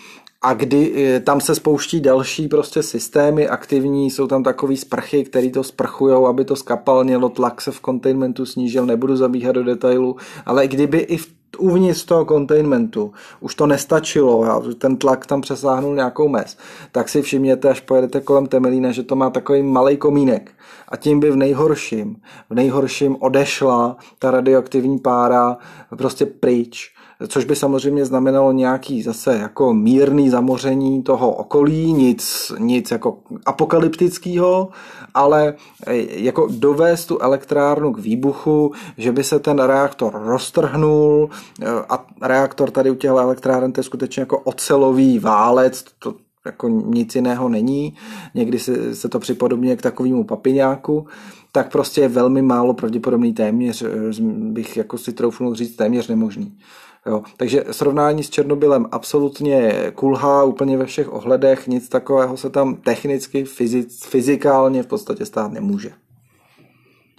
a 0.43 0.55
kdy 0.55 0.93
eh, 0.97 1.21
tam 1.21 1.41
se 1.41 1.55
spouští 1.55 2.01
další 2.01 2.49
prostě 2.49 2.83
systémy 2.83 3.49
aktivní, 3.49 4.11
jsou 4.11 4.27
tam 4.27 4.43
takový 4.43 4.77
sprchy, 4.77 5.25
které 5.25 5.51
to 5.51 5.65
sprchujou, 5.65 6.27
aby 6.27 6.45
to 6.45 6.57
skapalnělo, 6.57 7.29
tlak 7.29 7.61
se 7.61 7.71
v 7.71 7.81
containmentu 7.81 8.47
snížil, 8.47 8.87
nebudu 8.87 9.17
zabíhat 9.17 9.53
do 9.53 9.65
detailu, 9.65 10.17
ale 10.47 10.69
kdyby 10.69 10.99
i 10.99 11.17
v 11.17 11.36
uvnitř 11.59 12.05
toho 12.05 12.25
containmentu 12.25 13.13
už 13.41 13.55
to 13.55 13.67
nestačilo, 13.67 14.63
ten 14.79 14.97
tlak 14.97 15.27
tam 15.27 15.41
přesáhnul 15.41 15.95
nějakou 15.95 16.29
mez, 16.29 16.57
tak 16.93 17.09
si 17.09 17.23
všimněte, 17.23 17.71
až 17.71 17.81
pojedete 17.81 18.21
kolem 18.21 18.47
Temelína, 18.47 18.93
že 18.93 19.03
to 19.03 19.17
má 19.17 19.31
takový 19.31 19.63
malý 19.63 19.97
komínek. 19.97 20.53
A 20.89 20.97
tím 20.97 21.21
by 21.21 21.31
v 21.31 21.37
nejhorším, 21.37 22.17
v 22.51 22.55
nejhorším 22.55 23.17
odešla 23.21 23.97
ta 24.19 24.31
radioaktivní 24.31 24.99
pára 24.99 25.57
prostě 25.97 26.27
pryč. 26.27 26.97
Což 27.29 27.45
by 27.45 27.57
samozřejmě 27.57 28.05
znamenalo 28.05 28.53
nějaký 28.53 29.03
zase 29.03 29.37
jako 29.37 29.75
mírný 29.75 30.31
zamoření 30.31 31.03
toho 31.03 31.31
okolí, 31.33 31.93
nic, 31.93 32.53
nic 32.59 32.91
jako 32.91 33.19
apokalyptického, 33.47 34.69
ale 35.16 35.55
e, 35.87 36.20
jako 36.22 36.48
dovést 36.50 37.09
tu 37.09 37.18
elektrárnu 37.18 37.92
k 37.92 37.98
výbuchu, 37.98 38.72
že 38.98 39.12
by 39.12 39.24
se 39.24 39.38
ten 39.38 39.59
reaktor 39.59 40.12
roztrhnul 40.24 41.31
e, 41.62 41.66
a 41.88 42.07
reaktor 42.22 42.70
tady 42.70 42.90
u 42.90 42.94
těch 42.94 43.11
elektráren 43.11 43.72
to 43.72 43.81
je 43.81 43.85
skutečně 43.85 44.20
jako 44.20 44.38
ocelový 44.38 45.18
válec, 45.18 45.85
to, 45.98 46.14
jako 46.44 46.68
nic 46.68 47.14
jiného 47.14 47.48
není, 47.48 47.94
někdy 48.35 48.59
se, 48.59 48.94
se 48.94 49.09
to 49.09 49.18
připodobně 49.18 49.76
k 49.76 49.83
takovému 49.83 50.24
papiňáku, 50.24 51.07
tak 51.52 51.72
prostě 51.72 52.00
je 52.00 52.09
velmi 52.09 52.42
málo 52.42 52.74
pravděpodobný 52.74 53.33
téměř, 53.33 53.83
e, 53.83 53.88
bych 54.20 54.76
jako 54.76 54.98
si 54.98 55.12
troufnul 55.12 55.55
říct, 55.55 55.76
téměř 55.76 56.09
nemožný. 56.09 56.59
Jo. 57.07 57.23
Takže 57.37 57.64
srovnání 57.71 58.25
s 58.25 58.31
Černobylem 58.31 58.87
absolutně 58.92 59.73
kulhá 59.95 60.45
úplně 60.45 60.77
ve 60.77 60.87
všech 60.87 61.12
ohledech, 61.12 61.66
nic 61.66 61.88
takového 61.88 62.37
se 62.37 62.51
tam 62.51 62.75
technicky, 62.75 63.45
fyzic, 63.45 64.07
fyzikálně 64.07 64.83
v 64.83 64.87
podstatě 64.87 65.27
stát 65.27 65.53
nemůže. 65.53 65.92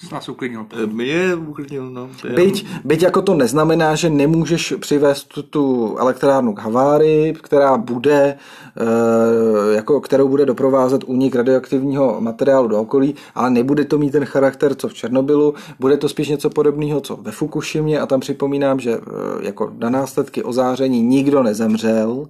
To 0.02 0.16
nás 0.16 0.30
uklidnil. 0.30 0.66
Mě 0.86 1.36
uklidnil, 1.36 1.90
no. 1.90 2.10
Byť, 2.36 2.68
byť 2.84 3.02
jako 3.02 3.22
to 3.22 3.34
neznamená, 3.34 3.96
že 3.96 4.10
nemůžeš 4.10 4.74
přivést 4.80 5.24
tu, 5.24 5.44
tu 5.44 5.96
elektrárnu 6.00 6.54
k 6.54 6.60
havárii, 6.60 7.34
která 7.34 7.78
bude, 7.78 8.14
e, 8.14 9.76
jako, 9.76 10.02
kterou 10.02 10.28
bude 10.28 10.46
doprovázet 10.46 11.04
únik 11.04 11.36
radioaktivního 11.36 12.22
materiálu 12.22 12.68
do 12.68 12.80
okolí, 12.80 13.16
ale 13.36 13.50
nebude 13.50 13.86
to 13.86 13.98
mít 13.98 14.12
ten 14.12 14.26
charakter, 14.26 14.76
co 14.76 14.88
v 14.88 14.94
Černobylu, 14.94 15.54
bude 15.80 15.98
to 15.98 16.10
spíš 16.10 16.28
něco 16.28 16.50
podobného, 16.50 17.02
co 17.02 17.16
ve 17.16 17.32
Fukushimě 17.32 18.00
a 18.00 18.06
tam 18.06 18.20
připomínám, 18.20 18.80
že 18.80 18.92
e, 18.92 19.00
jako 19.42 19.74
na 19.78 19.90
následky 19.90 20.44
ozáření 20.44 21.02
nikdo 21.02 21.44
nezemřel 21.44 22.28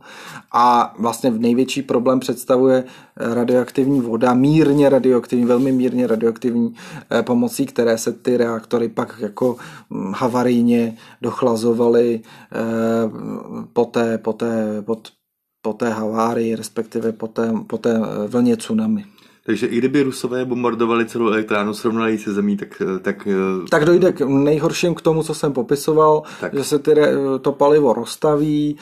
a 0.51 0.93
vlastně 0.99 1.31
největší 1.31 1.81
problém 1.81 2.19
představuje 2.19 2.83
radioaktivní 3.17 4.01
voda, 4.01 4.33
mírně 4.33 4.89
radioaktivní, 4.89 5.45
velmi 5.45 5.71
mírně 5.71 6.07
radioaktivní 6.07 6.75
e, 7.11 7.23
pomocí 7.57 7.65
které 7.65 7.97
se 7.97 8.11
ty 8.11 8.37
reaktory 8.37 8.89
pak 8.89 9.19
jako 9.19 9.57
hm, 9.89 10.13
havarijně 10.15 10.97
dochlazovaly 11.21 12.21
eh, 12.21 12.59
po 13.73 13.85
té, 13.85 14.17
po 14.17 14.33
té, 14.33 14.81
po, 14.85 15.01
po 15.61 15.73
té 15.73 15.89
havárii, 15.89 16.55
respektive 16.55 17.11
po 17.11 17.27
té, 17.27 17.53
po 17.67 17.77
té 17.77 17.99
vlně 18.27 18.57
tsunami. 18.57 19.05
Takže 19.45 19.67
i 19.67 19.77
kdyby 19.77 20.03
Rusové 20.03 20.45
bombardovali 20.45 21.05
celou 21.05 21.27
elektrárnu, 21.27 21.73
srovnali 21.73 22.17
se 22.17 22.33
zemí, 22.33 22.57
tak, 22.57 22.81
tak... 23.01 23.27
Eh, 23.27 23.67
tak 23.69 23.85
dojde 23.85 24.11
k 24.11 24.21
nejhorším 24.27 24.95
k 24.95 25.01
tomu, 25.01 25.23
co 25.23 25.33
jsem 25.33 25.53
popisoval, 25.53 26.23
tak. 26.41 26.53
že 26.53 26.63
se 26.63 26.79
ty, 26.79 26.91
to 27.41 27.51
palivo 27.51 27.93
rozstaví, 27.93 28.75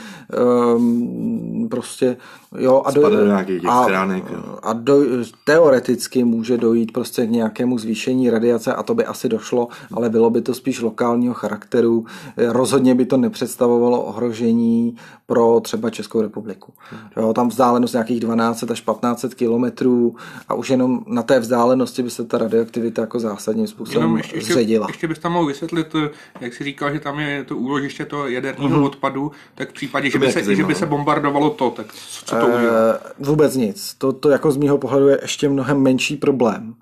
um, 0.75 1.67
prostě 1.69 2.17
Jo, 2.57 2.81
a, 2.85 2.91
do, 2.91 3.09
do 3.09 3.25
nějakých 3.25 3.65
a, 3.65 3.83
stránek, 3.83 4.23
a 4.63 4.73
do, 4.73 4.99
teoreticky 5.43 6.23
může 6.23 6.57
dojít 6.57 6.91
prostě 6.91 7.25
k 7.25 7.29
nějakému 7.29 7.77
zvýšení 7.77 8.29
radiace 8.29 8.73
a 8.73 8.83
to 8.83 8.95
by 8.95 9.05
asi 9.05 9.29
došlo, 9.29 9.67
ale 9.93 10.09
bylo 10.09 10.29
by 10.29 10.41
to 10.41 10.53
spíš 10.53 10.81
lokálního 10.81 11.33
charakteru. 11.33 12.05
Rozhodně 12.37 12.95
by 12.95 13.05
to 13.05 13.17
nepředstavovalo 13.17 14.01
ohrožení 14.01 14.95
pro 15.25 15.59
třeba 15.59 15.89
Českou 15.89 16.21
republiku. 16.21 16.73
Jo, 17.17 17.33
tam 17.33 17.49
vzdálenost 17.49 17.93
nějakých 17.93 18.19
12 18.19 18.71
až 18.71 18.81
15 18.81 19.25
kilometrů 19.35 20.15
a 20.49 20.53
už 20.53 20.69
jenom 20.69 21.03
na 21.07 21.23
té 21.23 21.39
vzdálenosti 21.39 22.03
by 22.03 22.09
se 22.09 22.25
ta 22.25 22.37
radioaktivita 22.37 23.01
jako 23.01 23.19
zásadním 23.19 23.67
způsobem 23.67 24.01
jenom 24.01 24.17
ještě, 24.17 24.41
zředila. 24.41 24.85
Ještě, 24.87 24.95
ještě 24.95 25.07
bys 25.07 25.19
tam 25.19 25.31
mohl 25.31 25.45
vysvětlit, 25.45 25.95
jak 26.41 26.53
jsi 26.53 26.63
říkal, 26.63 26.93
že 26.93 26.99
tam 26.99 27.19
je 27.19 27.43
to 27.43 27.57
úložiště 27.57 28.05
toho 28.05 28.27
jaderního 28.27 28.79
mm-hmm. 28.79 28.85
odpadu, 28.85 29.31
tak 29.55 29.69
v 29.69 29.73
případě, 29.73 30.09
že 30.09 30.19
by, 30.19 30.31
se, 30.31 30.55
že 30.55 30.63
by 30.63 30.75
se 30.75 30.85
bombardovalo 30.85 31.49
to, 31.49 31.71
tak 31.71 31.93
co 32.25 32.35
to 32.35 32.44
to 32.45 32.58
udělá? 32.58 32.73
Eh, 32.73 32.99
vůbec 33.19 33.55
nic. 33.55 33.93
To, 33.97 34.13
to 34.13 34.29
jako 34.29 34.51
z 34.51 34.58
mýho 34.58 34.77
pohledu 34.77 35.08
je 35.08 35.19
ještě 35.21 35.49
mnohem 35.49 35.77
menší 35.77 36.17
problém. 36.17 36.73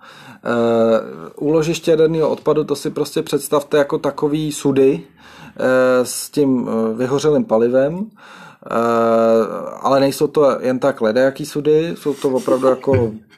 Uh, 0.46 1.48
úložiště 1.48 1.92
jaderného 1.92 2.30
odpadu, 2.30 2.64
to 2.64 2.76
si 2.76 2.90
prostě 2.90 3.22
představte 3.22 3.78
jako 3.78 3.98
takový 3.98 4.52
sudy 4.52 4.94
uh, 4.94 5.66
s 6.04 6.30
tím 6.30 6.70
vyhořelým 6.98 7.46
palivem, 7.46 8.10
ale 9.80 10.00
nejsou 10.00 10.28
to 10.28 10.58
jen 10.60 10.80
tak 10.80 11.02
ledajaký 11.02 11.46
sudy, 11.46 11.96
jsou 11.98 12.14
to 12.14 12.30
opravdu 12.30 12.68
jako 12.68 13.12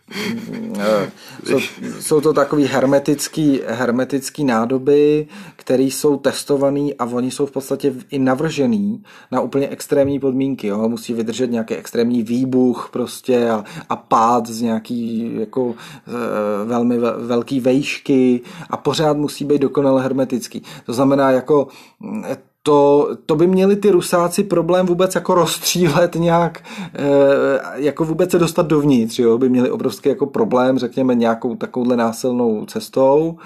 jsou, 1.46 1.60
jsou 2.00 2.22
to 2.22 2.34
takový 2.34 2.66
hermetický, 2.66 3.62
hermetický 3.68 4.44
nádoby, 4.44 5.28
které 5.56 5.84
jsou 5.84 6.18
testované 6.18 6.90
a 7.00 7.06
oni 7.06 7.32
jsou 7.32 7.46
v 7.46 7.52
podstatě 7.52 7.94
i 8.10 8.20
navržený 8.20 9.04
na 9.32 9.42
úplně 9.42 9.68
extrémní 9.68 10.20
podmínky. 10.20 10.68
Jo? 10.68 10.90
Musí 10.90 11.14
vydržet 11.14 11.52
nějaký 11.52 11.76
extrémní 11.76 12.24
výbuch 12.24 12.90
prostě 12.92 13.50
a, 13.50 13.64
a 13.90 13.96
pád 13.96 14.48
z 14.48 14.62
nějaký 14.62 15.32
jako 15.40 15.76
e, 16.08 16.66
velmi 16.66 16.98
velký 17.18 17.60
vejšky 17.60 18.42
a 18.70 18.78
pořád 18.78 19.18
musí 19.18 19.46
být 19.46 19.62
dokonale 19.62 20.04
hermetický. 20.04 20.64
To 20.86 20.94
znamená 20.94 21.32
jako 21.32 21.68
to, 22.68 23.10
to 23.26 23.36
by 23.36 23.48
měli 23.48 23.76
ty 23.76 23.92
rusáci 23.92 24.44
problém 24.44 24.86
vůbec 24.86 25.16
jako 25.16 25.34
rozstřílet 25.34 26.16
nějak, 26.16 26.64
eh, 26.94 27.02
jako 27.76 28.06
vůbec 28.06 28.32
se 28.32 28.40
dostat 28.40 28.68
dovnitř, 28.68 29.20
jo? 29.20 29.38
by 29.38 29.50
měli 29.50 29.72
obrovský 29.72 30.10
jako 30.10 30.26
problém, 30.26 30.78
řekněme, 30.78 31.16
nějakou 31.16 31.56
takovouhle 31.56 31.98
násilnou 31.98 32.66
cestou. 32.66 33.38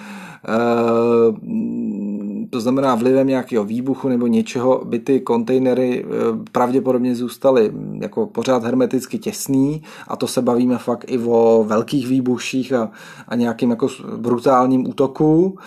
Eh, 0.48 0.50
to 2.50 2.62
znamená 2.62 2.96
vlivem 2.96 3.28
nějakého 3.28 3.64
výbuchu 3.64 4.10
nebo 4.10 4.28
něčeho 4.28 4.82
by 4.86 5.00
ty 5.00 5.20
kontejnery 5.20 6.06
eh, 6.06 6.10
pravděpodobně 6.52 7.16
zůstaly 7.16 7.72
jako 8.02 8.26
pořád 8.26 8.64
hermeticky 8.64 9.18
těsný 9.18 9.82
a 10.08 10.16
to 10.16 10.28
se 10.28 10.42
bavíme 10.42 10.78
fakt 10.78 11.06
i 11.08 11.20
o 11.20 11.66
velkých 11.68 12.08
výbuších 12.08 12.74
a, 12.74 12.92
a 13.28 13.36
nějakým 13.36 13.70
jako 13.70 13.88
brutálním 14.18 14.88
útoku. 14.88 15.58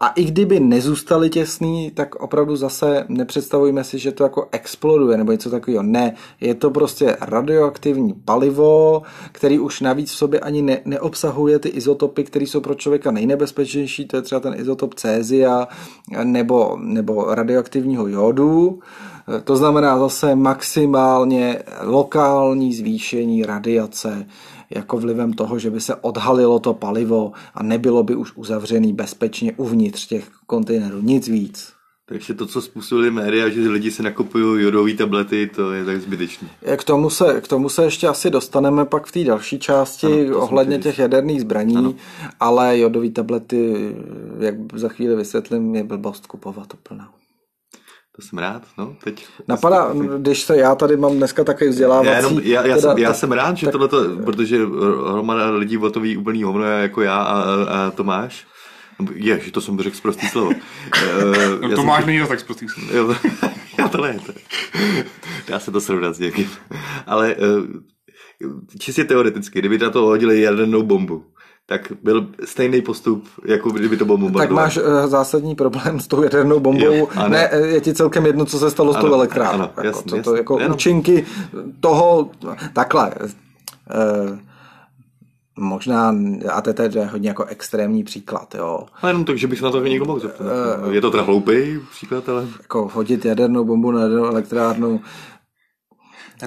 A 0.00 0.08
i 0.08 0.24
kdyby 0.24 0.60
nezůstali 0.60 1.30
těsný, 1.30 1.90
tak 1.90 2.14
opravdu 2.14 2.56
zase 2.56 3.04
nepředstavujeme 3.08 3.84
si, 3.84 3.98
že 3.98 4.12
to 4.12 4.22
jako 4.22 4.48
exploduje 4.52 5.16
nebo 5.16 5.32
něco 5.32 5.50
takového. 5.50 5.82
Ne, 5.82 6.14
je 6.40 6.54
to 6.54 6.70
prostě 6.70 7.16
radioaktivní 7.20 8.12
palivo, 8.24 9.02
který 9.32 9.58
už 9.58 9.80
navíc 9.80 10.10
v 10.10 10.16
sobě 10.16 10.40
ani 10.40 10.62
ne, 10.62 10.80
neobsahuje 10.84 11.58
ty 11.58 11.68
izotopy, 11.68 12.24
které 12.24 12.44
jsou 12.44 12.60
pro 12.60 12.74
člověka 12.74 13.10
nejnebezpečnější, 13.10 14.06
to 14.06 14.16
je 14.16 14.22
třeba 14.22 14.40
ten 14.40 14.54
izotop 14.56 14.94
cézia 14.94 15.68
nebo, 16.24 16.76
nebo 16.80 17.34
radioaktivního 17.34 18.08
jodu. 18.08 18.80
To 19.44 19.56
znamená 19.56 19.98
zase 19.98 20.34
maximálně 20.34 21.58
lokální 21.82 22.74
zvýšení 22.74 23.42
radiace 23.42 24.26
jako 24.74 24.98
vlivem 24.98 25.32
toho, 25.32 25.58
že 25.58 25.70
by 25.70 25.80
se 25.80 25.94
odhalilo 25.94 26.58
to 26.58 26.74
palivo 26.74 27.32
a 27.54 27.62
nebylo 27.62 28.02
by 28.02 28.14
už 28.14 28.32
uzavřený 28.36 28.92
bezpečně 28.92 29.52
uvnitř 29.56 30.06
těch 30.06 30.30
kontejnerů. 30.46 31.00
Nic 31.02 31.28
víc. 31.28 31.72
Takže 32.12 32.34
to, 32.34 32.46
co 32.46 32.62
způsobili 32.62 33.10
média, 33.10 33.48
že 33.48 33.68
lidi 33.68 33.90
si 33.90 34.02
nakupují 34.02 34.62
jodové 34.62 34.94
tablety, 34.94 35.50
to 35.54 35.72
je 35.72 35.84
tak 35.84 36.00
zbytečné. 36.00 36.48
K 36.76 36.84
tomu, 36.84 37.10
se, 37.10 37.40
k 37.40 37.48
tomu 37.48 37.68
se 37.68 37.84
ještě 37.84 38.08
asi 38.08 38.30
dostaneme 38.30 38.84
pak 38.84 39.06
v 39.06 39.12
té 39.12 39.24
další 39.24 39.58
části 39.58 40.26
ano, 40.26 40.38
ohledně 40.38 40.78
těch 40.78 40.98
jaderných 40.98 41.40
zbraní, 41.40 41.76
ano. 41.76 41.94
ale 42.40 42.78
jodové 42.78 43.10
tablety, 43.10 43.94
jak 44.38 44.54
za 44.74 44.88
chvíli 44.88 45.16
vysvětlím, 45.16 45.74
je 45.74 45.84
blbost 45.84 46.26
kupovat 46.26 46.74
úplná. 46.74 47.21
To 48.16 48.22
jsem 48.22 48.38
rád, 48.38 48.62
no, 48.78 48.96
teď. 49.04 49.26
Napadá, 49.48 49.92
když 50.18 50.42
se 50.42 50.56
já 50.56 50.74
tady 50.74 50.96
mám 50.96 51.16
dneska 51.16 51.44
takový 51.44 51.70
vzdělávací... 51.70 52.08
Já, 52.08 52.16
jenom, 52.16 52.40
já, 52.42 52.66
já, 52.66 52.76
teda, 52.76 52.80
jsem, 52.80 52.98
já 52.98 53.08
tak, 53.08 53.18
jsem 53.18 53.32
rád, 53.32 53.56
že 53.56 53.66
tak, 53.66 53.72
tohleto, 53.72 54.16
protože 54.24 54.58
hromada 55.12 55.50
lidí 55.50 55.78
o 55.78 55.90
to 55.90 56.00
ví 56.00 56.16
úplný 56.16 56.42
hovno 56.42 56.64
jako 56.64 57.02
já 57.02 57.16
a, 57.22 57.42
a 57.52 57.90
Tomáš. 57.90 58.46
Je, 59.14 59.40
že 59.40 59.52
to 59.52 59.60
jsem 59.60 59.80
řekl 59.80 59.96
zprostý 59.96 60.28
slovo. 60.28 60.50
no, 61.62 61.68
já 61.68 61.76
Tomáš 61.76 62.04
není 62.04 62.26
tak 62.28 62.40
zprostý 62.40 62.68
slovo. 62.68 62.96
Jo, 62.96 63.16
já 63.78 63.88
to 63.88 64.00
ne. 64.00 64.18
To, 64.26 64.32
dá 65.48 65.58
se 65.58 65.70
to 65.70 65.80
srovnat 65.80 66.16
s 66.16 66.18
někým. 66.18 66.50
Ale 67.06 67.34
uh, 67.34 67.66
čistě 68.78 69.04
teoreticky, 69.04 69.58
kdyby 69.58 69.78
na 69.78 69.90
to 69.90 70.02
hodili 70.02 70.40
jadernou 70.40 70.82
bombu, 70.82 71.31
tak 71.72 71.92
byl 72.02 72.26
stejný 72.44 72.82
postup, 72.82 73.28
jako 73.44 73.70
kdyby 73.70 73.96
to 73.96 74.04
bylo 74.04 74.18
bombardování. 74.18 74.48
Tak 74.48 74.56
máš 74.56 74.76
uh, 74.76 75.06
zásadní 75.06 75.54
problém 75.54 76.00
s 76.00 76.06
tou 76.06 76.22
jadernou 76.22 76.60
bombou. 76.60 76.84
Jo, 76.84 77.08
ne, 77.28 77.48
eh, 77.52 77.66
je 77.66 77.80
ti 77.80 77.94
celkem 77.94 78.26
jedno, 78.26 78.44
co 78.44 78.58
se 78.58 78.70
stalo 78.70 78.90
ano, 78.90 79.02
s 79.02 79.04
tou 79.04 79.14
elektrárnou. 79.14 79.64
Ano, 79.64 79.70
jako, 79.76 79.86
jasný, 79.86 80.10
co 80.10 80.22
to, 80.22 80.36
jako 80.36 80.58
jasný. 80.58 80.74
účinky 80.74 81.26
toho, 81.80 82.30
takhle, 82.72 83.12
uh, 83.20 84.38
možná, 85.58 86.14
a 86.52 86.60
to 86.60 86.82
je 86.82 87.06
hodně 87.06 87.28
jako 87.28 87.44
extrémní 87.44 88.04
příklad, 88.04 88.54
jo. 88.54 88.78
Ale 89.02 89.10
jenom 89.10 89.24
tak, 89.24 89.38
že 89.38 89.46
bych 89.46 89.58
se 89.58 89.64
na 89.64 89.70
to 89.70 89.84
někdo 89.84 90.04
mohl 90.04 90.20
zeptat. 90.20 90.46
Uh, 90.84 90.92
je 90.94 91.00
to 91.00 91.10
teda 91.10 91.22
hloupý 91.22 91.78
příklad, 91.90 92.28
ale... 92.28 92.46
Jako 92.62 92.90
hodit 92.94 93.24
jadernou 93.24 93.64
bombu 93.64 93.90
na 93.90 94.00
jadernou 94.00 94.24
elektrárnu, 94.24 95.00
a 95.00 95.31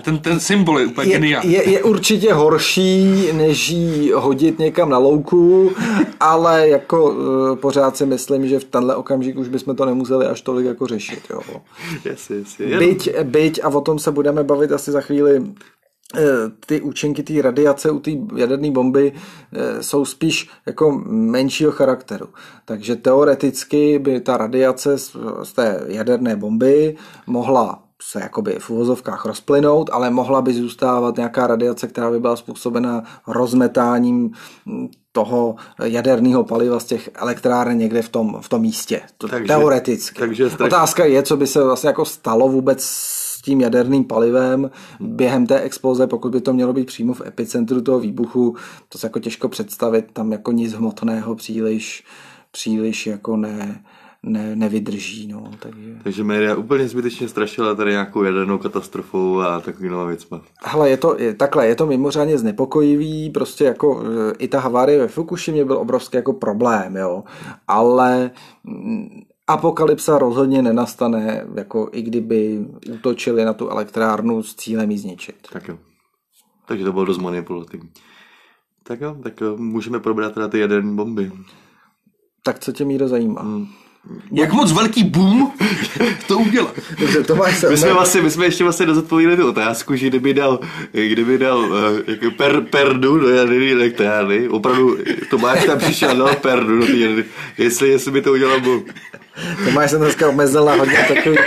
ten, 0.01 0.19
ten 0.19 0.39
symbol 0.39 0.79
je 0.79 0.85
úplně 0.85 1.11
geniální. 1.11 1.51
Je, 1.51 1.69
je 1.69 1.83
určitě 1.83 2.33
horší, 2.33 3.29
než 3.33 3.69
jí 3.69 4.11
hodit 4.11 4.59
někam 4.59 4.89
na 4.89 4.97
louku, 4.97 5.71
ale 6.19 6.69
jako 6.69 7.11
uh, 7.11 7.55
pořád 7.55 7.97
si 7.97 8.05
myslím, 8.05 8.47
že 8.47 8.59
v 8.59 8.63
tenhle 8.63 8.95
okamžik 8.95 9.37
už 9.37 9.47
bychom 9.47 9.75
to 9.75 9.85
nemuseli 9.85 10.25
až 10.25 10.41
tolik 10.41 10.65
jako 10.65 10.87
řešit. 10.87 11.19
Jo. 11.29 11.41
Yes, 12.05 12.29
yes, 12.29 12.59
yes. 12.59 12.79
Byť, 12.79 13.09
byť, 13.23 13.59
a 13.63 13.67
o 13.69 13.81
tom 13.81 13.99
se 13.99 14.11
budeme 14.11 14.43
bavit 14.43 14.71
asi 14.71 14.91
za 14.91 15.01
chvíli, 15.01 15.43
eh, 16.17 16.21
ty 16.65 16.81
účinky 16.81 17.23
té 17.23 17.41
radiace 17.41 17.91
u 17.91 17.99
té 17.99 18.11
jaderné 18.35 18.71
bomby 18.71 19.13
eh, 19.13 19.83
jsou 19.83 20.05
spíš 20.05 20.49
jako 20.65 21.03
menšího 21.07 21.71
charakteru. 21.71 22.27
Takže 22.65 22.95
teoreticky 22.95 23.99
by 23.99 24.19
ta 24.19 24.37
radiace 24.37 24.97
z 25.43 25.53
té 25.55 25.83
jaderné 25.87 26.35
bomby 26.35 26.95
mohla 27.27 27.84
se 28.09 28.19
jakoby 28.19 28.57
v 28.59 28.69
uvozovkách 28.69 29.25
rozplynout, 29.25 29.89
ale 29.93 30.09
mohla 30.09 30.41
by 30.41 30.53
zůstávat 30.53 31.17
nějaká 31.17 31.47
radiace, 31.47 31.87
která 31.87 32.11
by 32.11 32.19
byla 32.19 32.35
způsobena 32.35 33.03
rozmetáním 33.27 34.31
toho 35.11 35.55
jaderného 35.83 36.43
paliva 36.43 36.79
z 36.79 36.85
těch 36.85 37.09
elektráren 37.15 37.77
někde 37.77 38.01
v 38.01 38.09
tom, 38.09 38.37
v 38.41 38.49
tom 38.49 38.61
místě. 38.61 39.01
To 39.17 39.27
takže, 39.27 39.47
teoreticky. 39.47 40.19
Takže 40.19 40.49
strach... 40.49 40.67
Otázka 40.67 41.05
je, 41.05 41.23
co 41.23 41.37
by 41.37 41.47
se 41.47 41.63
vlastně 41.63 41.87
jako 41.87 42.05
stalo 42.05 42.49
vůbec 42.49 42.83
s 42.83 43.41
tím 43.41 43.61
jaderným 43.61 44.03
palivem 44.03 44.71
během 44.99 45.47
té 45.47 45.59
exploze, 45.59 46.07
pokud 46.07 46.31
by 46.31 46.41
to 46.41 46.53
mělo 46.53 46.73
být 46.73 46.87
přímo 46.87 47.13
v 47.13 47.21
epicentru 47.27 47.81
toho 47.81 47.99
výbuchu, 47.99 48.55
to 48.89 48.97
se 48.97 49.07
jako 49.07 49.19
těžko 49.19 49.49
představit, 49.49 50.05
tam 50.13 50.31
jako 50.31 50.51
nic 50.51 50.73
hmotného 50.73 51.35
příliš, 51.35 52.03
příliš 52.51 53.07
jako 53.07 53.37
ne, 53.37 53.83
ne, 54.25 54.55
nevydrží. 54.55 55.27
No, 55.27 55.51
takže... 55.59 55.95
takže 56.03 56.23
média 56.23 56.55
úplně 56.55 56.87
zbytečně 56.87 57.27
strašila 57.27 57.75
tady 57.75 57.91
nějakou 57.91 58.23
jadernou 58.23 58.57
katastrofou 58.57 59.39
a 59.39 59.59
takovýma 59.59 60.05
věcma. 60.05 60.41
Hele, 60.63 60.89
je 60.89 60.97
to 60.97 61.15
je, 61.19 61.33
takhle, 61.33 61.67
je 61.67 61.75
to 61.75 61.85
mimořádně 61.85 62.37
znepokojivý, 62.37 63.29
prostě 63.29 63.63
jako 63.63 64.03
e, 64.03 64.33
i 64.37 64.47
ta 64.47 64.59
havárie 64.59 64.99
ve 64.99 65.07
Fukushimě 65.07 65.65
byl 65.65 65.77
obrovský 65.77 66.17
jako 66.17 66.33
problém, 66.33 66.95
jo, 66.95 67.23
ale 67.67 68.31
mm, 68.63 69.07
apokalypsa 69.47 70.17
rozhodně 70.17 70.61
nenastane, 70.61 71.45
jako 71.55 71.89
i 71.91 72.01
kdyby 72.01 72.65
útočili 72.93 73.45
na 73.45 73.53
tu 73.53 73.69
elektrárnu 73.69 74.43
s 74.43 74.55
cílem 74.55 74.91
ji 74.91 74.97
zničit. 74.97 75.35
Tak 75.51 75.67
jo. 75.67 75.77
Takže 76.67 76.85
to 76.85 76.93
bylo 76.93 77.05
dost 77.05 77.17
manipulativní. 77.17 77.89
Tak 78.83 79.01
jo, 79.01 79.17
tak 79.23 79.33
můžeme 79.55 79.99
probrat 79.99 80.33
teda 80.33 80.47
ty 80.47 80.59
jaderné 80.59 80.95
bomby. 80.95 81.31
Tak 82.43 82.59
co 82.59 82.71
tě 82.71 82.85
Míro 82.85 83.07
zajímá? 83.07 83.41
Hmm. 83.41 83.67
Jak 84.31 84.53
moc 84.53 84.71
velký 84.71 85.03
boom 85.03 85.51
to 86.27 86.37
udělá. 86.37 86.71
Dobře, 86.99 87.23
to 87.23 87.35
máš 87.35 87.65
my, 87.69 87.77
jsme 87.77 87.93
vlastně, 87.93 88.21
my 88.21 88.31
jsme 88.31 88.45
ještě 88.45 88.63
vlastně 88.63 88.85
dozodpověděli 88.85 89.37
tu 89.37 89.49
otázku, 89.49 89.95
že 89.95 90.07
kdyby 90.07 90.33
dal, 90.33 90.59
kdyby 90.91 91.37
dal 91.37 91.59
uh, 91.59 91.75
jako 92.07 92.31
per, 92.31 92.61
perdu 92.61 93.19
do 93.19 93.29
jaderné 93.29 93.71
elektrárny, 93.71 94.47
opravdu 94.49 94.97
Tomáš 95.29 95.65
tam 95.65 95.79
přišel 95.79 96.17
dal 96.17 96.35
perdu 96.35 96.79
do 96.79 96.85
té 96.85 97.23
jestli, 97.57 97.89
jestli 97.89 98.11
by 98.11 98.21
to 98.21 98.31
udělal 98.31 98.59
boom. 98.59 98.83
Tomáš 99.65 99.91
se 99.91 99.97
dneska 99.97 100.29
omezil 100.29 100.65
na 100.65 100.75
hodně 100.75 101.05
takový 101.07 101.37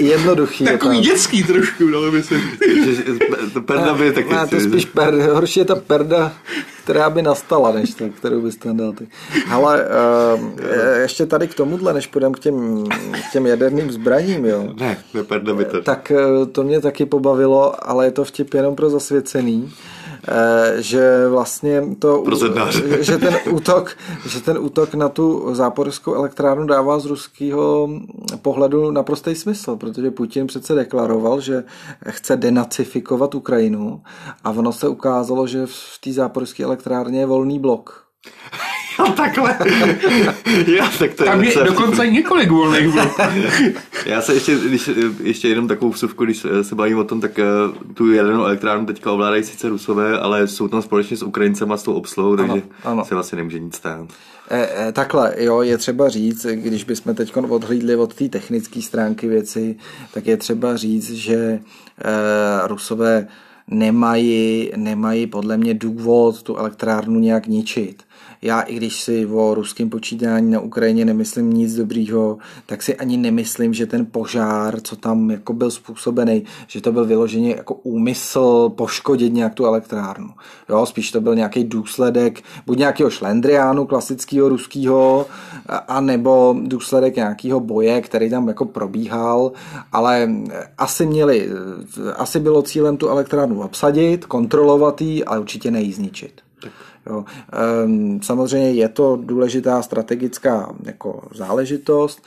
jednoduchý. 0.00 0.64
Takový 0.64 0.96
jako. 0.96 1.10
dětský 1.10 1.44
trošku, 1.44 1.90
dalo 1.90 2.10
by 2.10 2.22
se. 2.22 2.34
perda 3.66 3.94
by 3.94 4.12
taky. 4.12 4.50
to 4.50 4.60
spíš 4.60 4.84
per, 4.84 5.14
horší 5.14 5.60
je 5.60 5.64
ta 5.64 5.74
perda, 5.74 6.32
která 6.84 7.10
by 7.10 7.22
nastala, 7.22 7.72
než 7.72 7.94
ta, 7.94 8.04
kterou 8.08 8.40
bys 8.40 8.56
tam 8.56 8.76
dal 8.76 8.92
ty. 8.92 9.08
Ale 9.50 9.84
uh, 10.34 11.00
ještě 11.00 11.26
tady 11.26 11.48
k 11.48 11.54
tomuhle, 11.54 11.94
než 11.94 12.06
půjdeme 12.06 12.34
k 12.34 12.38
těm, 12.38 12.84
k 13.28 13.32
těm 13.32 13.46
jaderným 13.46 13.90
zbraním, 13.90 14.44
jo. 14.44 14.74
Ne, 14.80 14.98
ne 15.14 15.24
perda 15.24 15.54
by 15.54 15.64
to. 15.64 15.82
Tak 15.82 16.12
uh, 16.14 16.46
to 16.46 16.62
mě 16.62 16.80
taky 16.80 17.06
pobavilo, 17.06 17.90
ale 17.90 18.04
je 18.04 18.10
to 18.10 18.24
vtip 18.24 18.54
jenom 18.54 18.74
pro 18.76 18.90
zasvěcený. 18.90 19.72
Eh, 20.28 20.82
že 20.82 21.28
vlastně 21.28 21.82
to, 21.98 22.24
že 23.00 23.18
ten 23.18 23.36
útok, 23.50 23.96
že 24.26 24.40
ten 24.40 24.58
útok 24.58 24.94
na 24.94 25.08
tu 25.08 25.54
záporskou 25.54 26.14
elektrárnu 26.14 26.66
dává 26.66 26.98
z 26.98 27.04
ruského 27.04 27.88
pohledu 28.42 28.90
naprostý 28.90 29.34
smysl, 29.34 29.76
protože 29.76 30.10
Putin 30.10 30.46
přece 30.46 30.74
deklaroval, 30.74 31.40
že 31.40 31.64
chce 32.08 32.36
denacifikovat 32.36 33.34
Ukrajinu 33.34 34.02
a 34.44 34.50
ono 34.50 34.72
se 34.72 34.88
ukázalo, 34.88 35.46
že 35.46 35.66
v 35.66 35.98
té 36.00 36.12
záporské 36.12 36.64
elektrárně 36.64 37.20
je 37.20 37.26
volný 37.26 37.58
blok. 37.58 38.03
Jo, 38.98 39.12
takhle. 39.16 39.58
Já, 40.66 40.90
tak 40.98 41.14
to 41.14 41.24
Tam 41.24 41.44
je, 41.44 41.58
je 41.58 41.64
dokonce 41.64 42.06
několik 42.06 42.50
volných. 42.50 42.94
Já 44.06 44.22
se 44.22 44.34
ještě, 44.34 44.56
když, 44.56 44.90
ještě 45.22 45.48
jenom 45.48 45.68
takovou 45.68 45.90
vsuvku, 45.90 46.24
když 46.24 46.46
se 46.62 46.74
bavím 46.74 46.98
o 46.98 47.04
tom, 47.04 47.20
tak 47.20 47.38
eh, 47.38 47.44
tu 47.94 48.12
jadernou 48.12 48.44
elektrárnu 48.44 48.86
teďka 48.86 49.12
ovládají 49.12 49.44
sice 49.44 49.68
Rusové, 49.68 50.18
ale 50.18 50.46
jsou 50.46 50.68
tam 50.68 50.82
společně 50.82 51.16
s 51.16 51.22
Ukrajincema 51.22 51.76
s 51.76 51.82
tou 51.82 51.92
obsluhou, 51.92 52.36
takže 52.36 52.52
ano, 52.52 52.62
ano. 52.84 53.04
se 53.04 53.14
vlastně 53.14 53.36
nemůže 53.36 53.58
nic 53.58 53.76
stát. 53.76 54.08
E, 54.50 54.88
e, 54.88 54.92
takhle, 54.92 55.34
jo, 55.38 55.62
je 55.62 55.78
třeba 55.78 56.08
říct, 56.08 56.46
když 56.46 56.84
bychom 56.84 57.14
teď 57.14 57.36
odhlídli 57.36 57.96
od 57.96 58.14
té 58.14 58.28
technické 58.28 58.82
stránky 58.82 59.28
věci, 59.28 59.76
tak 60.14 60.26
je 60.26 60.36
třeba 60.36 60.76
říct, 60.76 61.10
že 61.10 61.34
e, 61.34 61.60
Rusové 62.66 63.26
nemají, 63.68 64.72
nemají 64.76 65.26
podle 65.26 65.56
mě 65.56 65.74
důvod 65.74 66.42
tu 66.42 66.56
elektrárnu 66.56 67.20
nějak 67.20 67.46
ničit 67.46 68.02
já 68.42 68.60
i 68.60 68.74
když 68.74 69.02
si 69.02 69.26
o 69.26 69.54
ruském 69.54 69.90
počítání 69.90 70.50
na 70.50 70.60
Ukrajině 70.60 71.04
nemyslím 71.04 71.52
nic 71.52 71.74
dobrýho, 71.74 72.38
tak 72.66 72.82
si 72.82 72.96
ani 72.96 73.16
nemyslím, 73.16 73.74
že 73.74 73.86
ten 73.86 74.06
požár, 74.06 74.80
co 74.80 74.96
tam 74.96 75.30
jako 75.30 75.52
byl 75.52 75.70
způsobený, 75.70 76.44
že 76.66 76.80
to 76.80 76.92
byl 76.92 77.04
vyloženě 77.04 77.50
jako 77.50 77.74
úmysl 77.74 78.72
poškodit 78.76 79.32
nějak 79.32 79.54
tu 79.54 79.66
elektrárnu. 79.66 80.30
Jo, 80.68 80.86
spíš 80.86 81.10
to 81.10 81.20
byl 81.20 81.34
nějaký 81.34 81.64
důsledek 81.64 82.42
buď 82.66 82.78
nějakého 82.78 83.10
šlendriánu 83.10 83.86
klasického 83.86 84.48
ruského, 84.48 85.26
a 85.88 86.00
nebo 86.00 86.56
důsledek 86.62 87.16
nějakého 87.16 87.60
boje, 87.60 88.00
který 88.00 88.30
tam 88.30 88.48
jako 88.48 88.64
probíhal, 88.64 89.52
ale 89.92 90.30
asi 90.78 91.06
měli, 91.06 91.50
asi 92.16 92.40
bylo 92.40 92.62
cílem 92.62 92.96
tu 92.96 93.08
elektrárnu 93.08 93.62
obsadit, 93.62 94.24
kontrolovat 94.24 95.00
ji, 95.00 95.24
ale 95.24 95.38
určitě 95.38 95.70
nejí 95.70 95.92
zničit. 95.92 96.40
Jo. 97.06 97.24
Ehm, 97.52 98.20
samozřejmě 98.22 98.70
je 98.70 98.88
to 98.88 99.16
důležitá 99.16 99.82
strategická 99.82 100.74
jako 100.82 101.22
záležitost. 101.34 102.22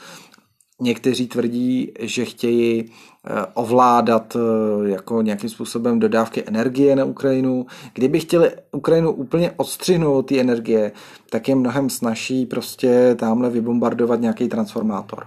Někteří 0.80 1.28
tvrdí, 1.28 1.92
že 2.00 2.24
chtějí 2.24 2.84
eh, 2.84 3.46
ovládat 3.54 4.36
eh, 4.36 4.88
jako 4.88 5.22
nějakým 5.22 5.50
způsobem 5.50 5.98
dodávky 5.98 6.44
energie 6.46 6.96
na 6.96 7.04
Ukrajinu. 7.04 7.66
Kdyby 7.94 8.20
chtěli 8.20 8.50
Ukrajinu 8.72 9.10
úplně 9.10 9.52
odstřihnout 9.56 10.26
ty 10.26 10.40
energie, 10.40 10.92
tak 11.30 11.48
je 11.48 11.54
mnohem 11.54 11.90
snaží 11.90 12.46
prostě 12.46 13.16
tamhle 13.18 13.50
vybombardovat 13.50 14.20
nějaký 14.20 14.48
transformátor. 14.48 15.26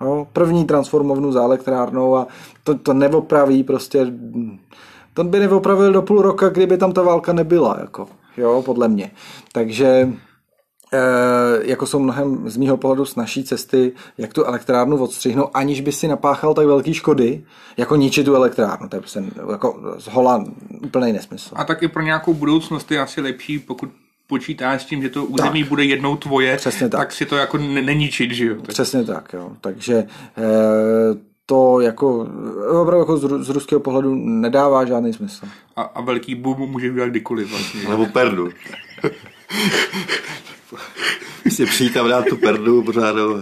Jo, 0.00 0.26
první 0.32 0.64
transformovnu 0.64 1.32
za 1.32 1.42
elektrárnou 1.42 2.16
a 2.16 2.26
to, 2.64 2.78
to 2.78 2.94
neopraví 2.94 3.64
prostě, 3.64 4.12
to 5.14 5.24
by 5.24 5.38
neopravil 5.38 5.92
do 5.92 6.02
půl 6.02 6.22
roka, 6.22 6.48
kdyby 6.48 6.78
tam 6.78 6.92
ta 6.92 7.02
válka 7.02 7.32
nebyla, 7.32 7.76
jako, 7.80 8.08
jo, 8.36 8.62
podle 8.66 8.88
mě. 8.88 9.10
Takže 9.52 9.86
e, 10.92 10.98
jako 11.62 11.86
jsou 11.86 11.98
mnohem 11.98 12.50
z 12.50 12.56
mýho 12.56 12.76
pohledu 12.76 13.04
snažší 13.04 13.44
cesty, 13.44 13.92
jak 14.18 14.32
tu 14.32 14.44
elektrárnu 14.44 14.96
odstřihnout, 15.02 15.50
aniž 15.54 15.80
by 15.80 15.92
si 15.92 16.08
napáchal 16.08 16.54
tak 16.54 16.66
velký 16.66 16.94
škody, 16.94 17.44
jako 17.76 17.96
ničit 17.96 18.26
tu 18.26 18.34
elektrárnu. 18.34 18.88
To 18.88 18.96
je 18.96 19.00
prostě 19.00 19.22
jako 19.50 19.94
z 19.98 20.08
hola 20.08 20.44
úplný 20.84 21.12
nesmysl. 21.12 21.54
A 21.58 21.64
taky 21.64 21.88
pro 21.88 22.02
nějakou 22.02 22.34
budoucnost 22.34 22.90
je 22.90 23.00
asi 23.00 23.20
lepší, 23.20 23.58
pokud 23.58 23.88
počítá 24.28 24.72
s 24.72 24.84
tím, 24.84 25.02
že 25.02 25.08
to 25.08 25.24
území 25.24 25.60
tak. 25.60 25.68
bude 25.68 25.84
jednou 25.84 26.16
tvoje, 26.16 26.56
Přesně 26.56 26.88
tak. 26.88 27.00
tak 27.00 27.12
si 27.12 27.26
to 27.26 27.36
jako 27.36 27.58
neničit, 27.58 28.30
že 28.32 28.44
jo? 28.46 28.56
Přesně 28.68 29.04
tak, 29.04 29.32
jo. 29.32 29.52
Takže 29.60 29.94
e, 29.94 30.06
to 31.46 31.80
jako 31.80 32.28
opravdu 32.80 32.98
jako 32.98 33.16
z, 33.16 33.44
z 33.46 33.48
ruského 33.48 33.80
pohledu 33.80 34.14
nedává 34.14 34.84
žádný 34.84 35.12
smysl. 35.12 35.46
A, 35.76 35.82
a 35.82 36.00
velký 36.00 36.34
boom 36.34 36.70
může 36.70 36.90
udělat 36.90 37.08
kdykoliv 37.08 37.50
vlastně. 37.50 37.88
Nebo 37.88 38.06
perdu. 38.06 38.48
si 41.48 41.66
přijít 41.66 41.96
a 41.96 42.08
dát 42.08 42.24
tu 42.24 42.36
perdu 42.36 42.82
pořádou. 42.82 43.40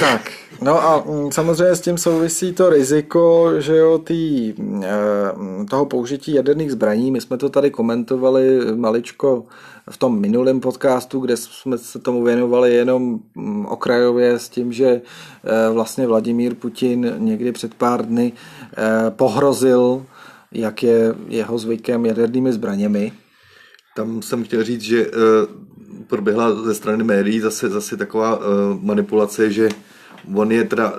Tak, 0.00 0.32
no 0.62 0.82
a 0.82 1.04
mm, 1.06 1.32
samozřejmě 1.32 1.74
s 1.74 1.80
tím 1.80 1.98
souvisí 1.98 2.52
to 2.52 2.70
riziko, 2.70 3.52
že 3.58 3.76
jo, 3.76 3.98
tý, 3.98 4.54
eh, 4.82 5.64
toho 5.70 5.86
použití 5.86 6.34
jaderných 6.34 6.72
zbraní. 6.72 7.10
My 7.10 7.20
jsme 7.20 7.36
to 7.36 7.48
tady 7.48 7.70
komentovali 7.70 8.60
maličko 8.76 9.44
v 9.90 9.96
tom 9.96 10.20
minulém 10.20 10.60
podcastu, 10.60 11.20
kde 11.20 11.36
jsme 11.36 11.78
se 11.78 11.98
tomu 11.98 12.24
věnovali 12.24 12.74
jenom 12.74 13.20
mm, 13.34 13.66
okrajově 13.66 14.38
s 14.38 14.48
tím, 14.48 14.72
že 14.72 14.86
eh, 14.86 15.70
vlastně 15.72 16.06
Vladimír 16.06 16.54
Putin 16.54 17.14
někdy 17.18 17.52
před 17.52 17.74
pár 17.74 18.06
dny 18.06 18.32
eh, 18.32 19.10
pohrozil, 19.10 20.06
jak 20.52 20.82
je 20.82 21.14
jeho 21.28 21.58
zvykem, 21.58 22.06
jadernými 22.06 22.52
zbraněmi. 22.52 23.12
Tam 23.96 24.22
jsem 24.22 24.44
chtěl 24.44 24.64
říct, 24.64 24.80
že 24.80 25.10
proběhla 26.06 26.54
ze 26.54 26.74
strany 26.74 27.04
médií 27.04 27.40
zase, 27.40 27.68
zase 27.68 27.96
taková 27.96 28.40
manipulace, 28.80 29.52
že 29.52 29.68
on 30.34 30.52
je 30.52 30.64
teda 30.64 30.94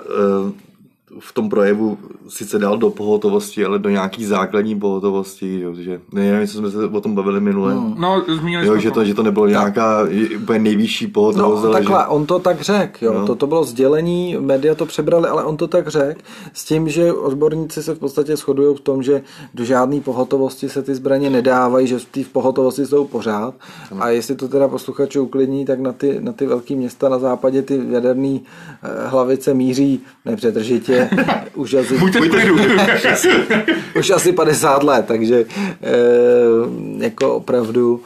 v 1.18 1.32
tom 1.32 1.48
projevu 1.48 1.98
sice 2.28 2.58
dal 2.58 2.78
do 2.78 2.90
pohotovosti, 2.90 3.64
ale 3.64 3.78
do 3.78 3.90
nějaký 3.90 4.24
základní 4.24 4.80
pohotovosti, 4.80 5.60
jo, 5.60 5.74
že 5.74 6.00
nevím, 6.12 6.48
co 6.48 6.58
jsme 6.58 6.70
se 6.70 6.86
o 6.86 7.00
tom 7.00 7.14
bavili 7.14 7.40
minule. 7.40 7.74
Hmm. 7.74 7.94
No, 7.98 8.24
zmínili 8.38 8.66
jo, 8.66 8.78
že 8.78 8.90
to, 8.90 9.04
že 9.04 9.14
to 9.14 9.22
nebylo 9.22 9.46
tak. 9.46 9.50
nějaká 9.50 10.06
úplně 10.42 10.58
nejvyšší 10.58 11.06
pohotovost. 11.06 11.64
No, 11.64 11.72
takhle, 11.72 11.98
že... 11.98 12.06
on 12.06 12.26
to 12.26 12.38
tak 12.38 12.60
řekl, 12.60 13.04
jo, 13.04 13.12
no. 13.14 13.26
to, 13.26 13.34
to 13.34 13.46
bylo 13.46 13.64
sdělení, 13.64 14.36
média 14.40 14.74
to 14.74 14.86
přebrali, 14.86 15.28
ale 15.28 15.44
on 15.44 15.56
to 15.56 15.68
tak 15.68 15.88
řekl, 15.88 16.20
s 16.52 16.64
tím, 16.64 16.88
že 16.88 17.12
odborníci 17.12 17.82
se 17.82 17.94
v 17.94 17.98
podstatě 17.98 18.36
shodují 18.36 18.76
v 18.76 18.80
tom, 18.80 19.02
že 19.02 19.22
do 19.54 19.64
žádné 19.64 20.00
pohotovosti 20.00 20.68
se 20.68 20.82
ty 20.82 20.94
zbraně 20.94 21.30
nedávají, 21.30 21.86
že 21.86 21.98
ty 22.10 22.22
v 22.22 22.28
pohotovosti 22.28 22.86
jsou 22.86 23.04
pořád. 23.04 23.54
No. 23.94 24.02
A 24.02 24.08
jestli 24.08 24.36
to 24.36 24.48
teda 24.48 24.68
posluchači 24.68 25.18
uklidní, 25.18 25.64
tak 25.64 25.80
na 25.80 25.92
ty, 25.92 26.20
na 26.20 26.32
ty 26.32 26.46
velké 26.46 26.74
města 26.74 27.08
na 27.08 27.18
západě 27.18 27.62
ty 27.62 27.80
jaderné 27.90 28.38
eh, 28.38 29.08
hlavice 29.08 29.54
míří 29.54 30.00
nepřetržitě 30.24 30.99
už 31.54 31.74
asi, 31.74 31.94
už 33.98 34.10
asi 34.10 34.32
50 34.32 34.82
let, 34.82 35.04
takže 35.08 35.40
e, 35.40 35.46
jako 36.98 37.34
opravdu 37.34 38.00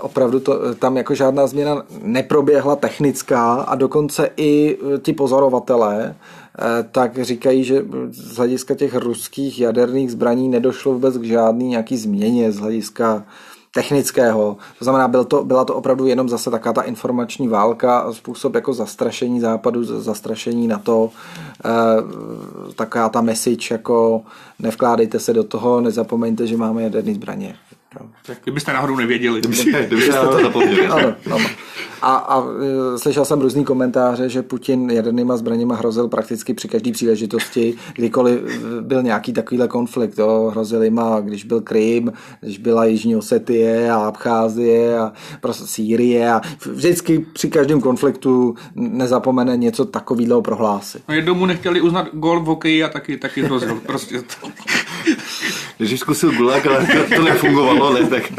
opravdu 0.00 0.40
to, 0.40 0.74
tam 0.74 0.96
jako 0.96 1.14
žádná 1.14 1.46
změna 1.46 1.82
neproběhla 2.02 2.76
technická 2.76 3.54
a 3.54 3.74
dokonce 3.74 4.30
i 4.36 4.78
ti 5.02 5.12
pozorovatelé 5.12 6.14
eh, 6.14 6.62
tak 6.92 7.24
říkají, 7.24 7.64
že 7.64 7.84
z 8.10 8.36
hlediska 8.36 8.74
těch 8.74 8.94
ruských 8.94 9.60
jaderných 9.60 10.10
zbraní 10.10 10.48
nedošlo 10.48 10.92
vůbec 10.92 11.18
k 11.18 11.24
žádný 11.24 11.68
nějaký 11.68 11.96
změně 11.96 12.52
z 12.52 12.58
hlediska 12.58 13.24
technického. 13.76 14.56
To 14.78 14.84
znamená, 14.84 15.08
byl 15.08 15.24
to, 15.24 15.44
byla 15.44 15.64
to 15.64 15.74
opravdu 15.74 16.06
jenom 16.06 16.28
zase 16.28 16.50
taká 16.50 16.72
ta 16.72 16.82
informační 16.82 17.48
válka, 17.48 18.12
způsob 18.12 18.54
jako 18.54 18.74
zastrašení 18.74 19.40
západu, 19.40 19.84
zastrašení 19.84 20.68
na 20.68 20.78
to, 20.78 21.10
e, 21.64 22.72
taková 22.72 23.08
ta 23.08 23.20
message 23.20 23.74
jako 23.74 24.22
nevkládejte 24.58 25.18
se 25.18 25.32
do 25.32 25.44
toho, 25.44 25.80
nezapomeňte, 25.80 26.46
že 26.46 26.56
máme 26.56 26.82
jaderné 26.82 27.14
zbraně. 27.14 27.56
Tak 28.26 28.38
kdybyste 28.42 28.72
náhodou 28.72 28.96
nevěděli. 28.96 29.40
Kdybyste, 29.40 29.86
kdybyste 29.86 30.12
to 30.12 30.40
zapomněli. 30.42 30.86
ano, 30.86 31.14
ano. 31.30 31.46
A, 32.02 32.14
a 32.16 32.44
e, 32.94 32.98
slyšel 32.98 33.24
jsem 33.24 33.40
různý 33.40 33.64
komentáře, 33.64 34.28
že 34.28 34.42
Putin 34.42 34.90
jadernýma 34.90 35.36
zbraněma 35.36 35.74
hrozil 35.74 36.08
prakticky 36.08 36.54
při 36.54 36.68
každé 36.68 36.92
příležitosti, 36.92 37.74
kdykoliv 37.94 38.40
byl 38.80 39.02
nějaký 39.02 39.32
takovýhle 39.32 39.68
konflikt. 39.68 40.18
Jo. 40.18 40.48
Hrozil 40.50 40.82
jim, 40.82 41.00
když 41.20 41.44
byl 41.44 41.60
Krym, 41.60 42.12
když 42.40 42.58
byla 42.58 42.84
Jižní 42.84 43.16
Osetie 43.16 43.90
a 43.90 43.96
Abcházie 43.96 44.98
a 44.98 45.12
prostě 45.40 45.66
Sýrie 45.66 46.32
a 46.32 46.40
vždycky 46.70 47.26
při 47.32 47.50
každém 47.50 47.80
konfliktu 47.80 48.54
nezapomene 48.74 49.56
něco 49.56 49.84
takového 49.84 50.42
prohlásit. 50.42 51.02
No 51.08 51.14
jednou 51.14 51.34
mu 51.34 51.46
nechtěli 51.46 51.80
uznat 51.80 52.08
gol 52.12 52.40
v 52.40 52.44
hokeji 52.44 52.84
a 52.84 52.88
taky, 52.88 53.16
taky 53.16 53.42
hrozil. 53.42 53.80
Prostě 53.86 54.22
to. 54.22 54.48
Když 55.78 56.00
zkusil 56.00 56.32
gulák, 56.32 56.66
ale 56.66 56.86
to, 56.86 57.16
to 57.16 57.22
nefungovalo, 57.22 57.92
ne, 57.92 58.06
tak... 58.06 58.32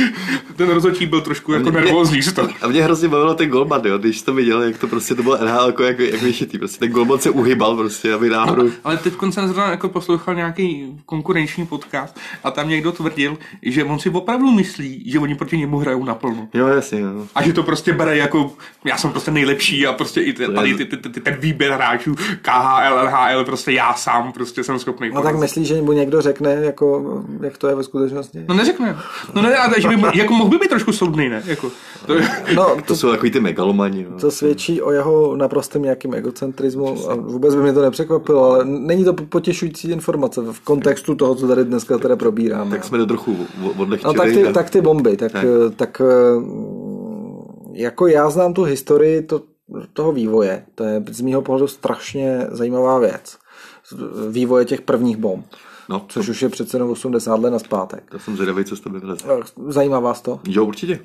Ten 0.56 0.68
rozhodčí 0.68 1.06
byl 1.06 1.20
trošku 1.20 1.52
jako 1.52 1.70
nervózní 1.70 2.22
z 2.22 2.32
toho. 2.32 2.48
A 2.62 2.68
mě 2.68 2.84
hrozně 2.84 3.08
bavilo 3.08 3.34
ten 3.34 3.48
golman, 3.48 3.80
jo, 3.84 3.98
když 3.98 4.22
to 4.22 4.34
viděl, 4.34 4.62
jak 4.62 4.78
to 4.78 4.86
prostě 4.86 5.14
to 5.14 5.22
bylo 5.22 5.44
NHL 5.44 5.66
jako, 5.66 5.82
jak, 5.82 5.98
jak 5.98 6.22
vyšitý, 6.22 6.58
prostě 6.58 6.78
ten 6.78 6.92
golman 6.92 7.18
se 7.18 7.30
uhybal 7.30 7.76
prostě, 7.76 8.14
aby 8.14 8.30
náhodou. 8.30 8.64
No, 8.64 8.70
ale 8.84 8.96
teď 8.96 9.14
jsem 9.30 9.46
zrovna 9.46 9.70
jako 9.70 9.88
poslouchal 9.88 10.34
nějaký 10.34 10.96
konkurenční 11.06 11.66
podcast 11.66 12.20
a 12.44 12.50
tam 12.50 12.68
někdo 12.68 12.92
tvrdil, 12.92 13.38
že 13.62 13.84
on 13.84 13.98
si 13.98 14.10
opravdu 14.10 14.50
myslí, 14.50 15.10
že 15.10 15.18
oni 15.18 15.34
proti 15.34 15.58
němu 15.58 15.78
hrajou 15.78 16.04
naplno. 16.04 16.48
Jo, 16.54 16.66
jasně, 16.66 17.00
jo. 17.00 17.26
A 17.34 17.42
že 17.42 17.52
to 17.52 17.62
prostě 17.62 17.92
bere 17.92 18.16
jako, 18.16 18.52
já 18.84 18.96
jsem 18.96 19.10
prostě 19.10 19.30
nejlepší 19.30 19.86
a 19.86 19.92
prostě 19.92 20.20
i 20.20 20.32
tady 20.32 20.74
ty, 20.74 20.84
ty, 20.84 20.96
ty, 20.96 21.20
ten 21.20 21.34
výběr 21.34 21.72
hráčů 21.72 22.14
KHL, 22.42 22.94
LHL, 22.94 23.44
prostě 23.44 23.72
já 23.72 23.94
sám 23.94 24.32
prostě 24.32 24.64
jsem 24.64 24.78
schopný. 24.78 25.10
No 25.14 25.22
tak 25.22 25.38
myslíš, 25.38 25.68
že 25.68 25.82
mu 25.82 25.92
někdo 25.92 26.22
řekne, 26.22 26.50
jako, 26.50 27.22
jak 27.40 27.58
to 27.58 27.68
je 27.68 27.74
ve 27.74 27.84
skutečnosti? 27.84 28.44
No 28.48 28.54
neřekne. 28.54 28.96
No 29.34 29.42
ne, 29.42 29.56
ale 29.56 29.81
že 29.90 29.96
by, 29.96 30.18
jako 30.18 30.34
mohl 30.34 30.50
by 30.50 30.58
být 30.58 30.68
trošku 30.68 30.92
soudný, 30.92 31.28
ne? 31.28 31.42
Jako, 31.46 31.70
to, 32.06 32.14
no, 32.54 32.76
to, 32.76 32.82
to 32.86 32.96
jsou 32.96 33.10
takový 33.10 33.30
ty 33.30 33.40
megalomani. 33.40 34.06
No. 34.10 34.18
To 34.18 34.30
svědčí 34.30 34.82
o 34.82 34.90
jeho 34.90 35.36
naprostém 35.36 35.82
nějakým 35.82 36.14
egocentrismu 36.14 37.10
a 37.10 37.14
vůbec 37.14 37.54
by 37.54 37.62
mě 37.62 37.72
to 37.72 37.82
nepřekvapilo, 37.82 38.44
ale 38.44 38.64
není 38.64 39.04
to 39.04 39.12
potěšující 39.12 39.90
informace 39.90 40.40
v 40.52 40.60
kontextu 40.60 41.14
toho, 41.14 41.34
co 41.34 41.48
tady 41.48 41.64
dneska 41.64 41.98
teda 41.98 42.16
probíráme. 42.16 42.70
Tak 42.70 42.84
jsme 42.84 42.98
to 42.98 43.06
trochu 43.06 43.36
odlehčili. 43.76 44.14
No 44.14 44.22
tak 44.22 44.32
ty, 44.32 44.52
tak 44.52 44.70
ty 44.70 44.80
bomby, 44.80 45.16
tak, 45.16 45.32
tak. 45.32 45.44
tak 45.76 46.00
eh, 46.00 46.42
jako 47.72 48.06
já 48.06 48.30
znám 48.30 48.54
tu 48.54 48.62
historii 48.62 49.22
to, 49.22 49.42
toho 49.92 50.12
vývoje, 50.12 50.64
to 50.74 50.84
je 50.84 51.02
z 51.10 51.20
mýho 51.20 51.42
pohledu 51.42 51.68
strašně 51.68 52.46
zajímavá 52.50 52.98
věc. 52.98 53.36
Vývoje 54.30 54.64
těch 54.64 54.80
prvních 54.80 55.16
bomb. 55.16 55.46
No, 55.88 56.04
což 56.08 56.28
už 56.28 56.42
je 56.42 56.48
přece 56.48 56.76
jenom 56.76 56.90
80 56.90 57.40
let 57.40 57.50
na 57.50 57.58
zpátek. 57.58 58.10
To 58.10 58.18
jsem 58.18 58.34
zvědavý, 58.36 58.64
co 58.64 58.76
z 58.76 58.80
tebe 58.80 59.00
vyleze. 59.00 59.26
Zajímá 59.68 60.00
vás 60.00 60.20
to? 60.20 60.40
Jo, 60.48 60.64
určitě. 60.64 61.00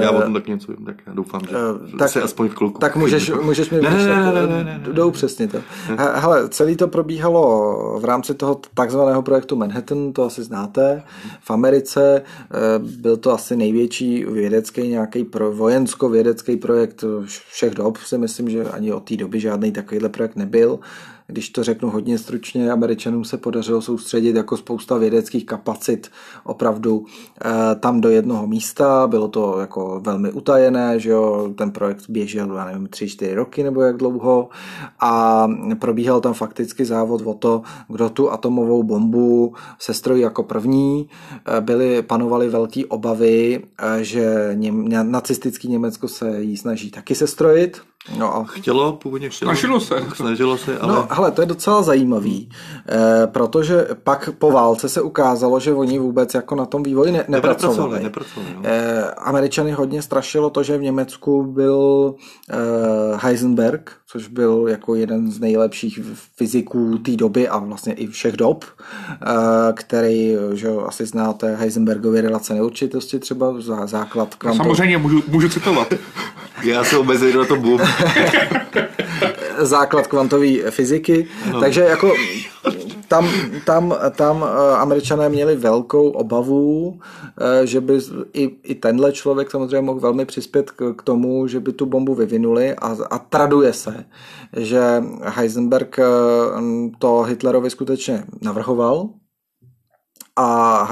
Já 0.00 0.10
o 0.10 0.22
tom 0.22 0.34
tak 0.34 0.46
něco 0.46 0.72
vím, 0.72 0.86
tak 0.86 0.96
já 1.06 1.14
doufám, 1.14 1.40
že 1.50 1.56
uh, 1.56 1.98
tak, 1.98 2.08
se 2.08 2.22
aspoň 2.22 2.48
v 2.48 2.54
kluku. 2.54 2.78
Tak 2.78 2.96
můžeš, 2.96 3.30
můžeš 3.42 3.70
mi 3.70 3.80
ne, 3.80 3.90
ne, 3.90 4.06
ne, 4.06 4.32
ne, 4.32 4.46
ne, 4.46 4.64
ne, 4.64 4.80
jdou 4.92 5.10
přesně 5.10 5.48
to. 5.48 5.58
Hele, 5.96 6.48
celý 6.48 6.76
to 6.76 6.88
probíhalo 6.88 8.00
v 8.00 8.04
rámci 8.04 8.34
toho 8.34 8.60
takzvaného 8.74 9.22
projektu 9.22 9.56
Manhattan, 9.56 10.12
to 10.12 10.24
asi 10.24 10.42
znáte, 10.42 11.02
v 11.40 11.50
Americe. 11.50 12.22
Eh, 12.22 12.78
byl 12.78 13.16
to 13.16 13.32
asi 13.32 13.56
největší 13.56 14.24
vědecký 14.24 14.88
nějaký 14.88 15.24
pro, 15.24 15.52
vojensko-vědecký 15.52 16.56
projekt 16.56 17.04
všech 17.26 17.74
dob, 17.74 17.96
si 17.96 18.18
myslím, 18.18 18.50
že 18.50 18.64
ani 18.64 18.92
od 18.92 19.04
té 19.04 19.16
doby 19.16 19.40
žádný 19.40 19.72
takovýhle 19.72 20.08
projekt 20.08 20.36
nebyl 20.36 20.78
když 21.32 21.50
to 21.50 21.64
řeknu 21.64 21.90
hodně 21.90 22.18
stručně, 22.18 22.72
američanům 22.72 23.24
se 23.24 23.36
podařilo 23.36 23.82
soustředit 23.82 24.36
jako 24.36 24.56
spousta 24.56 24.98
vědeckých 24.98 25.46
kapacit 25.46 26.10
opravdu 26.44 27.06
eh, 27.44 27.74
tam 27.74 28.00
do 28.00 28.08
jednoho 28.08 28.46
místa, 28.46 29.06
bylo 29.06 29.28
to 29.28 29.60
jako 29.60 30.00
velmi 30.04 30.32
utajené, 30.32 31.00
že 31.00 31.10
jo, 31.10 31.50
ten 31.54 31.70
projekt 31.70 32.04
běžel, 32.08 32.56
já 32.56 32.64
nevím, 32.64 32.86
tři, 32.86 33.08
čtyři 33.08 33.34
roky 33.34 33.62
nebo 33.62 33.82
jak 33.82 33.96
dlouho. 33.96 34.48
A 35.00 35.46
probíhal 35.78 36.20
tam 36.20 36.34
fakticky 36.34 36.84
závod 36.84 37.22
o 37.24 37.34
to, 37.34 37.62
kdo 37.88 38.10
tu 38.10 38.30
atomovou 38.30 38.82
bombu 38.82 39.54
sestrojí 39.78 40.22
jako 40.22 40.42
první. 40.42 41.08
Eh, 41.48 41.60
byly, 41.60 42.02
panovaly 42.02 42.48
velké 42.48 42.82
obavy, 42.88 43.62
eh, 43.78 44.04
že 44.04 44.56
nacistický 45.02 45.68
Německo 45.68 46.08
se 46.08 46.42
jí 46.42 46.56
snaží 46.56 46.90
taky 46.90 47.14
sestrojit, 47.14 47.80
No 48.18 48.36
a 48.36 48.44
chtělo, 48.44 48.92
původně 48.92 49.30
chtělo. 49.30 49.50
Snažilo 49.50 49.80
se. 49.80 49.94
Snažilo 50.14 50.58
se, 50.58 50.78
ale... 50.78 50.94
No, 50.94 51.08
hele, 51.10 51.30
to 51.30 51.40
je 51.40 51.46
docela 51.46 51.82
zajímavý, 51.82 52.48
eh, 52.88 53.26
protože 53.26 53.88
pak 54.02 54.30
po 54.38 54.50
válce 54.50 54.88
se 54.88 55.02
ukázalo, 55.02 55.60
že 55.60 55.72
oni 55.72 55.98
vůbec 55.98 56.34
jako 56.34 56.54
na 56.54 56.66
tom 56.66 56.82
vývoji 56.82 57.12
ne- 57.12 57.24
nepracovali. 57.28 58.02
nepracovali 58.02 58.54
no. 58.54 58.60
eh, 58.64 59.10
Američany 59.10 59.72
hodně 59.72 60.02
strašilo 60.02 60.50
to, 60.50 60.62
že 60.62 60.78
v 60.78 60.82
Německu 60.82 61.42
byl 61.42 62.14
eh, 62.50 62.56
Heisenberg, 63.16 63.92
což 64.06 64.28
byl 64.28 64.66
jako 64.68 64.94
jeden 64.94 65.30
z 65.30 65.40
nejlepších 65.40 66.00
fyziků 66.36 66.98
té 66.98 67.16
doby 67.16 67.48
a 67.48 67.58
vlastně 67.58 67.92
i 67.92 68.06
všech 68.06 68.36
dob, 68.36 68.64
eh, 69.10 69.26
který, 69.72 70.36
že 70.52 70.68
asi 70.86 71.06
znáte 71.06 71.56
Heisenbergovy 71.56 72.20
relace 72.20 72.54
neurčitosti 72.54 73.18
třeba, 73.18 73.54
základ 73.84 74.34
kvantu. 74.34 74.58
No, 74.58 74.64
samozřejmě 74.64 74.98
můžu, 74.98 75.22
můžu 75.28 75.48
citovat. 75.48 75.94
Já 76.62 76.84
se 76.84 76.98
omezuji 76.98 77.36
na 77.36 77.44
to 77.44 77.56
boom. 77.56 77.80
Základ 79.58 80.06
kvantové 80.06 80.70
fyziky. 80.70 81.28
No. 81.52 81.60
Takže 81.60 81.80
jako 81.80 82.12
tam, 83.12 83.28
tam, 83.64 83.94
tam 84.16 84.44
eh, 84.44 84.76
američané 84.76 85.28
měli 85.28 85.56
velkou 85.56 86.10
obavu, 86.10 86.98
eh, 87.40 87.66
že 87.66 87.80
by 87.80 88.00
i, 88.32 88.50
i 88.62 88.74
tenhle 88.74 89.12
člověk 89.12 89.50
samozřejmě 89.50 89.80
mohl 89.80 90.00
velmi 90.00 90.24
přispět 90.24 90.70
k, 90.70 90.94
k 90.96 91.02
tomu, 91.02 91.46
že 91.46 91.60
by 91.60 91.72
tu 91.72 91.86
bombu 91.86 92.14
vyvinuli 92.14 92.74
a, 92.74 92.96
a 93.10 93.18
traduje 93.18 93.72
se, 93.72 94.04
že 94.56 95.04
Heisenberg 95.22 95.98
eh, 95.98 96.04
to 96.98 97.22
Hitlerovi 97.22 97.70
skutečně 97.70 98.24
navrhoval, 98.42 99.08
a 100.36 100.88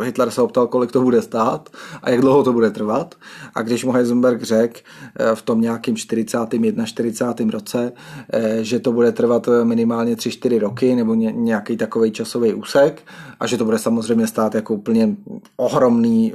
eh, 0.00 0.04
Hitler 0.04 0.30
se 0.30 0.42
optal, 0.42 0.66
kolik 0.66 0.92
to 0.92 1.02
bude 1.02 1.22
stát 1.22 1.68
a 2.02 2.10
jak 2.10 2.20
dlouho 2.20 2.42
to 2.42 2.52
bude 2.52 2.70
trvat. 2.70 3.14
A 3.54 3.62
když 3.62 3.84
mu 3.84 3.92
Heisenberg 3.92 4.42
řekl 4.42 4.80
eh, 5.18 5.34
v 5.34 5.42
tom 5.42 5.60
nějakým 5.60 5.96
41. 5.96 6.86
40. 6.86 7.40
roce, 7.50 7.92
eh, 8.32 8.58
že 8.64 8.78
to 8.78 8.92
bude 8.92 9.12
trvat 9.12 9.48
minimálně 9.62 10.14
3-4 10.14 10.58
roky 10.58 10.94
nebo 10.94 11.14
nějaký 11.14 11.76
takový 11.76 12.10
časový 12.10 12.54
úsek 12.54 13.02
a 13.40 13.46
že 13.46 13.56
to 13.56 13.64
bude 13.64 13.78
samozřejmě 13.78 14.26
stát 14.26 14.54
jako 14.54 14.74
úplně 14.74 15.16
ohromný 15.56 16.32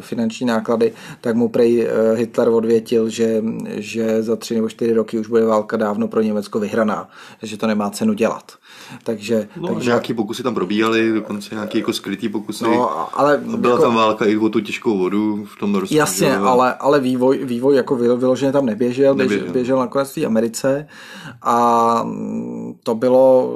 finanční 0.00 0.46
náklady, 0.46 0.92
tak 1.20 1.36
mu 1.36 1.48
prej 1.48 1.88
Hitler 2.14 2.48
odvětil, 2.48 3.08
že, 3.08 3.42
že 3.68 4.22
za 4.22 4.36
3 4.36 4.54
nebo 4.54 4.68
4 4.68 4.92
roky 4.92 5.18
už 5.18 5.28
bude 5.28 5.44
válka 5.44 5.76
dávno 5.76 6.08
pro 6.08 6.22
Německo 6.22 6.60
vyhraná, 6.60 7.08
že 7.42 7.56
to 7.56 7.66
nemá 7.66 7.90
cenu 7.90 8.12
dělat. 8.12 8.52
Takže, 9.02 9.48
no, 9.60 9.68
takže... 9.68 9.90
nějaký 9.90 10.14
pokusy 10.14 10.42
tam 10.42 10.54
probíhaly, 10.54 11.22
dokonce 11.26 11.54
nějaký 11.54 11.78
jako 11.78 11.92
skrytý 11.92 12.28
pokusy. 12.28 12.64
No, 12.64 13.18
ale 13.18 13.38
byla 13.38 13.74
jako... 13.74 13.82
tam 13.82 13.94
válka 13.94 14.24
i 14.24 14.36
o 14.36 14.48
tu 14.48 14.60
těžkou 14.60 14.98
vodu 14.98 15.44
v 15.44 15.58
tom 15.58 15.72
Norsku. 15.72 15.94
Jasně, 15.94 16.36
ale, 16.36 16.74
ale 16.74 17.00
vývoj, 17.00 17.44
vývoj 17.44 17.76
jako 17.76 17.96
vyloženě 17.96 18.52
tam 18.52 18.66
neběžel, 18.66 19.14
neběžel. 19.14 19.38
Běžel, 19.38 19.52
běžel 19.52 19.78
nakonec 19.78 20.16
v 20.16 20.26
Americe 20.26 20.88
a 21.42 22.08
to 22.82 22.94
bylo, 22.94 23.52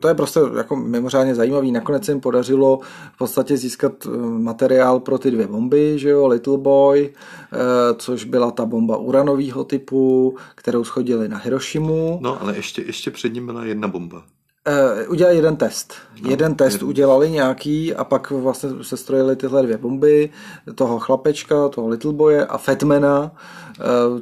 to 0.00 0.08
je 0.08 0.14
prostě 0.14 0.40
jako 0.56 0.76
mimořádně 0.76 1.34
zajímavý. 1.34 1.72
Nakonec 1.72 2.04
se 2.04 2.12
jim 2.12 2.20
podařilo 2.20 2.80
v 3.14 3.18
podstatě 3.18 3.56
získat 3.56 3.92
eh, 4.06 4.16
materiál 4.38 5.00
pro 5.00 5.18
ty 5.18 5.30
dvě 5.30 5.46
bomby, 5.46 5.98
že 5.98 6.08
jo, 6.08 6.26
Little 6.26 6.58
Boy, 6.58 7.10
eh, 7.52 7.56
což 7.98 8.24
byla 8.24 8.50
ta 8.50 8.66
bomba 8.66 8.96
uranového 8.96 9.64
typu, 9.64 10.34
kterou 10.54 10.84
schodili 10.84 11.28
na 11.28 11.38
Hirošimu. 11.38 12.18
No, 12.22 12.42
ale 12.42 12.56
ještě, 12.56 12.82
ještě 12.82 13.10
před 13.10 13.34
ním 13.34 13.46
byla 13.46 13.64
jedna 13.64 13.88
bomba. 13.88 14.22
Uh, 14.68 15.10
udělali 15.10 15.36
jeden 15.36 15.56
test. 15.56 15.94
No, 16.22 16.30
jeden 16.30 16.54
test 16.54 16.72
jeden. 16.72 16.88
udělali 16.88 17.30
nějaký 17.30 17.94
a 17.94 18.04
pak 18.04 18.30
vlastně 18.30 18.70
se 18.82 18.96
strojili 18.96 19.36
tyhle 19.36 19.62
dvě 19.62 19.78
bomby, 19.78 20.30
toho 20.74 20.98
chlapečka, 20.98 21.68
toho 21.68 21.88
Little 21.88 22.12
Boye 22.12 22.46
a 22.46 22.58
Fatmana, 22.58 23.22
uh, 23.22 23.30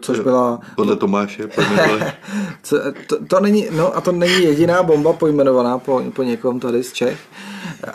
což 0.01 0.21
byla... 0.21 0.61
Podle 0.77 0.97
Tomáše 0.97 1.47
to, 1.47 1.63
to, 3.07 3.25
to, 3.27 3.41
není, 3.41 3.67
no 3.77 3.97
a 3.97 4.01
to 4.01 4.13
není 4.13 4.43
jediná 4.43 4.83
bomba 4.83 5.13
pojmenovaná 5.13 5.79
po, 5.79 6.03
po 6.15 6.23
někom 6.23 6.61
tady 6.61 6.83
z 6.83 6.93
Čech, 6.93 7.21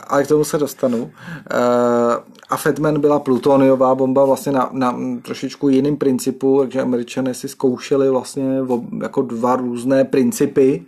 ale 0.08 0.24
k 0.24 0.28
tomu 0.28 0.44
se 0.44 0.58
dostanu. 0.58 1.04
Uh, 1.04 2.36
a 2.50 2.58
Fatman 2.58 3.02
byla 3.02 3.20
plutoniová 3.20 3.96
bomba 3.96 4.26
vlastně 4.26 4.52
na, 4.52 4.70
na 4.74 4.98
trošičku 5.22 5.70
jiným 5.70 5.98
principu, 5.98 6.60
takže 6.60 6.82
američané 6.82 7.34
si 7.34 7.48
zkoušeli 7.48 8.10
vlastně 8.10 8.58
jako 9.02 9.22
dva 9.22 9.56
různé 9.56 10.06
principy. 10.06 10.86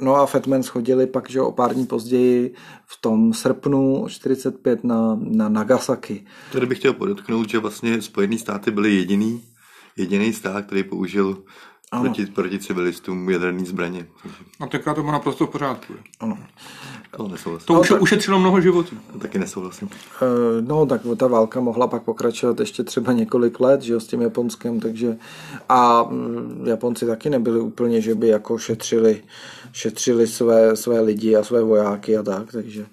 No 0.00 0.14
a 0.14 0.26
Fatman 0.26 0.62
schodili 0.62 1.06
pak, 1.06 1.30
že 1.30 1.40
o 1.40 1.52
pár 1.52 1.74
dní 1.74 1.86
později 1.86 2.54
v 2.86 3.00
tom 3.00 3.34
srpnu 3.34 4.04
45 4.08 4.84
na, 4.84 5.18
na 5.20 5.48
Nagasaki. 5.48 6.24
Tady 6.52 6.66
bych 6.66 6.78
chtěl 6.78 6.92
podotknout, 6.92 7.48
že 7.48 7.58
vlastně 7.58 8.02
Spojené 8.02 8.38
státy 8.38 8.70
byly 8.70 9.06
jediný, 9.08 9.42
jediný 9.96 10.32
stát, 10.32 10.66
který 10.66 10.82
použil 10.82 11.42
proti, 12.00 12.26
proti 12.26 12.58
civilistům 12.58 13.30
jaderné 13.30 13.64
zbraně. 13.64 14.06
A 14.60 14.66
tenkrát 14.66 14.94
to 14.94 15.00
bylo 15.00 15.12
naprosto 15.12 15.46
v 15.46 15.50
pořádku. 15.50 15.94
Ano. 16.20 16.38
To 17.16 17.28
nesouhlasím. 17.28 17.66
To 17.66 17.80
už 17.80 17.90
ušetřilo 17.90 18.38
mnoho 18.38 18.60
životů. 18.60 18.96
Taky 19.18 19.38
nesouhlasím. 19.38 19.88
Eh, 20.22 20.26
no, 20.60 20.86
tak 20.86 21.00
ta 21.16 21.26
válka 21.26 21.60
mohla 21.60 21.86
pak 21.86 22.02
pokračovat 22.02 22.60
ještě 22.60 22.84
třeba 22.84 23.12
několik 23.12 23.60
let, 23.60 23.82
že 23.82 23.92
jo, 23.92 24.00
s 24.00 24.06
tím 24.06 24.22
Japonskem, 24.22 24.80
takže 24.80 25.16
a 25.68 26.02
mm, 26.02 26.64
Japonci 26.66 27.06
taky 27.06 27.30
nebyli 27.30 27.60
úplně, 27.60 28.00
že 28.00 28.14
by 28.14 28.28
jako 28.28 28.58
šetřili, 28.58 29.22
šetřili 29.72 30.26
své, 30.26 30.76
své 30.76 31.00
lidi 31.00 31.36
a 31.36 31.44
své 31.44 31.62
vojáky 31.62 32.16
a 32.16 32.22
tak, 32.22 32.52
takže 32.52 32.86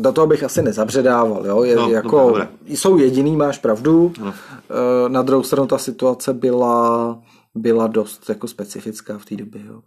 do 0.00 0.12
toho 0.12 0.26
bych 0.26 0.44
asi 0.44 0.62
nezabředával, 0.62 1.46
jo? 1.46 1.62
Je, 1.62 1.76
no, 1.76 1.88
jako, 1.88 2.18
dobré, 2.28 2.32
dobré. 2.32 2.48
jsou 2.66 2.98
jediný, 2.98 3.36
máš 3.36 3.58
pravdu, 3.58 4.12
no. 4.20 4.34
Eh, 4.70 5.08
na 5.08 5.22
druhou 5.22 5.42
stranu 5.42 5.66
ta 5.66 5.78
situace 5.78 6.32
byla 6.34 7.18
byla 7.54 7.86
dost 7.86 8.28
jako 8.28 8.48
specifická 8.48 9.18
v 9.18 9.24
té 9.24 9.36
době. 9.36 9.62
Jo. 9.66 9.80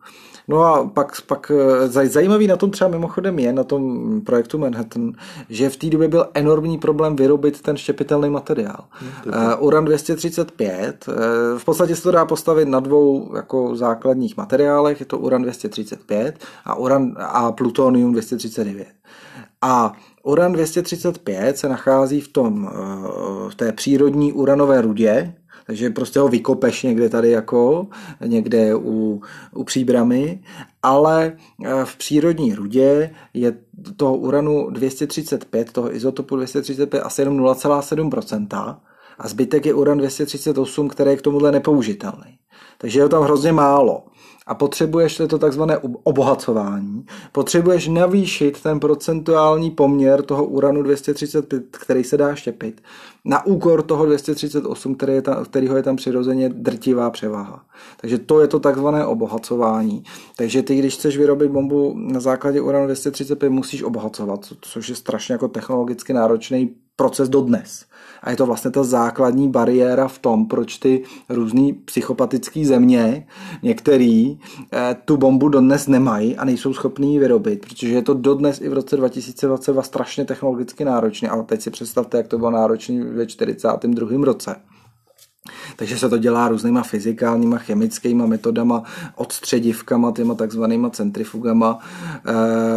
No 0.47 0.63
a 0.63 0.87
pak, 0.87 1.21
pak 1.21 1.51
eh, 1.51 2.07
zajímavý 2.07 2.47
na 2.47 2.57
tom 2.57 2.71
třeba 2.71 2.89
mimochodem 2.89 3.39
je, 3.39 3.53
na 3.53 3.63
tom 3.63 4.21
projektu 4.21 4.57
Manhattan, 4.57 5.13
že 5.49 5.69
v 5.69 5.75
té 5.75 5.89
době 5.89 6.07
byl 6.07 6.25
enormní 6.33 6.77
problém 6.77 7.15
vyrobit 7.15 7.61
ten 7.61 7.77
štěpitelný 7.77 8.29
materiál. 8.29 8.85
Uh, 9.25 9.33
uran 9.59 9.85
235, 9.85 11.05
uh, 11.07 11.13
v 11.59 11.65
podstatě 11.65 11.95
se 11.95 12.03
to 12.03 12.11
dá 12.11 12.25
postavit 12.25 12.67
na 12.67 12.79
dvou 12.79 13.35
jako 13.35 13.75
základních 13.75 14.37
materiálech, 14.37 14.99
je 14.99 15.05
to 15.05 15.17
uran 15.17 15.41
235 15.41 16.39
a, 16.65 16.75
uran, 16.75 17.15
a 17.19 17.51
plutonium 17.51 18.11
239. 18.11 18.87
A 19.61 19.93
uran 20.23 20.53
235 20.53 21.57
se 21.57 21.69
nachází 21.69 22.21
v, 22.21 22.27
tom, 22.27 22.69
v 23.49 23.55
té 23.55 23.71
přírodní 23.71 24.33
uranové 24.33 24.81
rudě, 24.81 25.33
takže 25.65 25.89
prostě 25.89 26.19
ho 26.19 26.27
vykopeš 26.27 26.83
někde 26.83 27.09
tady 27.09 27.29
jako, 27.29 27.87
někde 28.25 28.75
u, 28.75 29.21
u 29.53 29.63
příbramy, 29.63 30.43
ale 30.83 31.33
eh, 31.65 31.85
v 31.85 31.95
přírodní 31.95 32.55
rudě 32.55 33.15
je 33.33 33.57
toho 33.97 34.17
uranu 34.17 34.69
235, 34.69 35.71
toho 35.71 35.95
izotopu 35.95 36.35
235 36.35 37.01
asi 37.01 37.21
jenom 37.21 37.37
0,7% 37.39 38.77
a 39.19 39.27
zbytek 39.27 39.65
je 39.65 39.73
uran 39.73 39.97
238, 39.97 40.89
který 40.89 41.11
je 41.11 41.17
k 41.17 41.21
tomuhle 41.21 41.51
nepoužitelný. 41.51 42.37
Takže 42.77 42.99
je 42.99 43.09
tam 43.09 43.23
hrozně 43.23 43.51
málo 43.51 44.03
a 44.51 44.55
potřebuješ 44.55 45.21
to 45.27 45.37
takzvané 45.37 45.77
obohacování, 46.03 47.05
potřebuješ 47.31 47.87
navýšit 47.87 48.61
ten 48.61 48.79
procentuální 48.79 49.71
poměr 49.71 50.21
toho 50.21 50.45
uranu 50.45 50.83
235, 50.83 51.63
který 51.71 52.03
se 52.03 52.17
dá 52.17 52.35
štěpit, 52.35 52.81
na 53.25 53.45
úkor 53.45 53.81
toho 53.81 54.05
238, 54.05 54.95
který 54.95 55.13
je 55.13 55.21
tam, 55.21 55.45
kterýho 55.45 55.75
je 55.75 55.83
tam 55.83 55.95
přirozeně 55.95 56.49
drtivá 56.49 57.09
převaha. 57.09 57.65
Takže 58.01 58.17
to 58.17 58.41
je 58.41 58.47
to 58.47 58.59
takzvané 58.59 59.05
obohacování. 59.05 60.03
Takže 60.37 60.63
ty, 60.63 60.75
když 60.75 60.95
chceš 60.95 61.17
vyrobit 61.17 61.51
bombu 61.51 61.93
na 61.97 62.19
základě 62.19 62.61
uranu 62.61 62.85
235, 62.85 63.49
musíš 63.49 63.83
obohacovat, 63.83 64.45
což 64.61 64.89
je 64.89 64.95
strašně 64.95 65.33
jako 65.33 65.47
technologicky 65.47 66.13
náročný 66.13 66.75
proces 66.95 67.29
dodnes. 67.29 67.85
A 68.21 68.29
je 68.29 68.35
to 68.35 68.45
vlastně 68.45 68.71
ta 68.71 68.83
základní 68.83 69.49
bariéra 69.49 70.07
v 70.07 70.19
tom, 70.19 70.45
proč 70.45 70.77
ty 70.77 71.03
různý 71.29 71.73
psychopatické 71.73 72.65
země, 72.65 73.27
některý, 73.63 74.39
eh, 74.73 74.95
tu 75.05 75.17
bombu 75.17 75.49
dodnes 75.49 75.87
nemají 75.87 76.37
a 76.37 76.45
nejsou 76.45 76.73
schopní 76.73 77.13
ji 77.13 77.19
vyrobit, 77.19 77.65
protože 77.65 77.89
je 77.89 78.01
to 78.01 78.13
dodnes 78.13 78.61
i 78.61 78.69
v 78.69 78.73
roce 78.73 78.97
2022 78.97 79.83
strašně 79.83 80.25
technologicky 80.25 80.85
náročné. 80.85 81.29
A 81.29 81.43
teď 81.43 81.61
si 81.61 81.69
představte, 81.69 82.17
jak 82.17 82.27
to 82.27 82.37
bylo 82.37 82.51
náročné 82.51 83.03
ve 83.03 83.27
42. 83.27 84.25
roce. 84.25 84.55
Takže 85.75 85.97
se 85.97 86.09
to 86.09 86.17
dělá 86.17 86.47
různýma 86.47 86.83
fyzikálníma, 86.83 87.57
chemickýma 87.57 88.25
metodama, 88.25 88.83
odstředivkama, 89.15 90.11
těma 90.11 90.35
takzvanýma 90.35 90.89
centrifugama. 90.89 91.79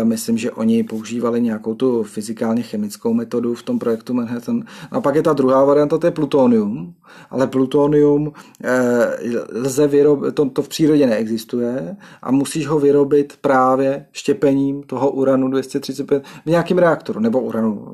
E, 0.01 0.05
myslím, 0.05 0.39
že 0.39 0.51
oni 0.51 0.83
používali 0.83 1.41
nějakou 1.41 1.75
tu 1.75 2.03
fyzikálně 2.03 2.63
chemickou 2.63 3.15
metodu 3.15 3.55
v 3.55 3.63
tom 3.63 3.79
projektu 3.79 4.15
Manhattan. 4.15 4.63
A 4.91 5.01
pak 5.01 5.15
je 5.15 5.23
ta 5.23 5.33
druhá 5.33 5.65
varianta, 5.65 5.99
to 5.99 6.07
je 6.07 6.11
plutonium, 6.11 6.95
ale 7.31 7.47
plutonium 7.47 8.33
e, 8.65 9.39
lze 9.53 9.87
vyrobit, 9.87 10.35
to, 10.35 10.51
to 10.51 10.63
v 10.63 10.69
přírodě 10.69 11.07
neexistuje 11.07 11.97
a 12.23 12.31
musíš 12.31 12.67
ho 12.67 12.79
vyrobit 12.79 13.39
právě 13.41 14.07
štěpením 14.13 14.83
toho 14.83 15.11
uranu 15.11 15.49
235 15.49 16.25
v 16.47 16.51
nějakém 16.51 16.79
reaktoru, 16.79 17.21
nebo 17.21 17.41
uranu, 17.41 17.93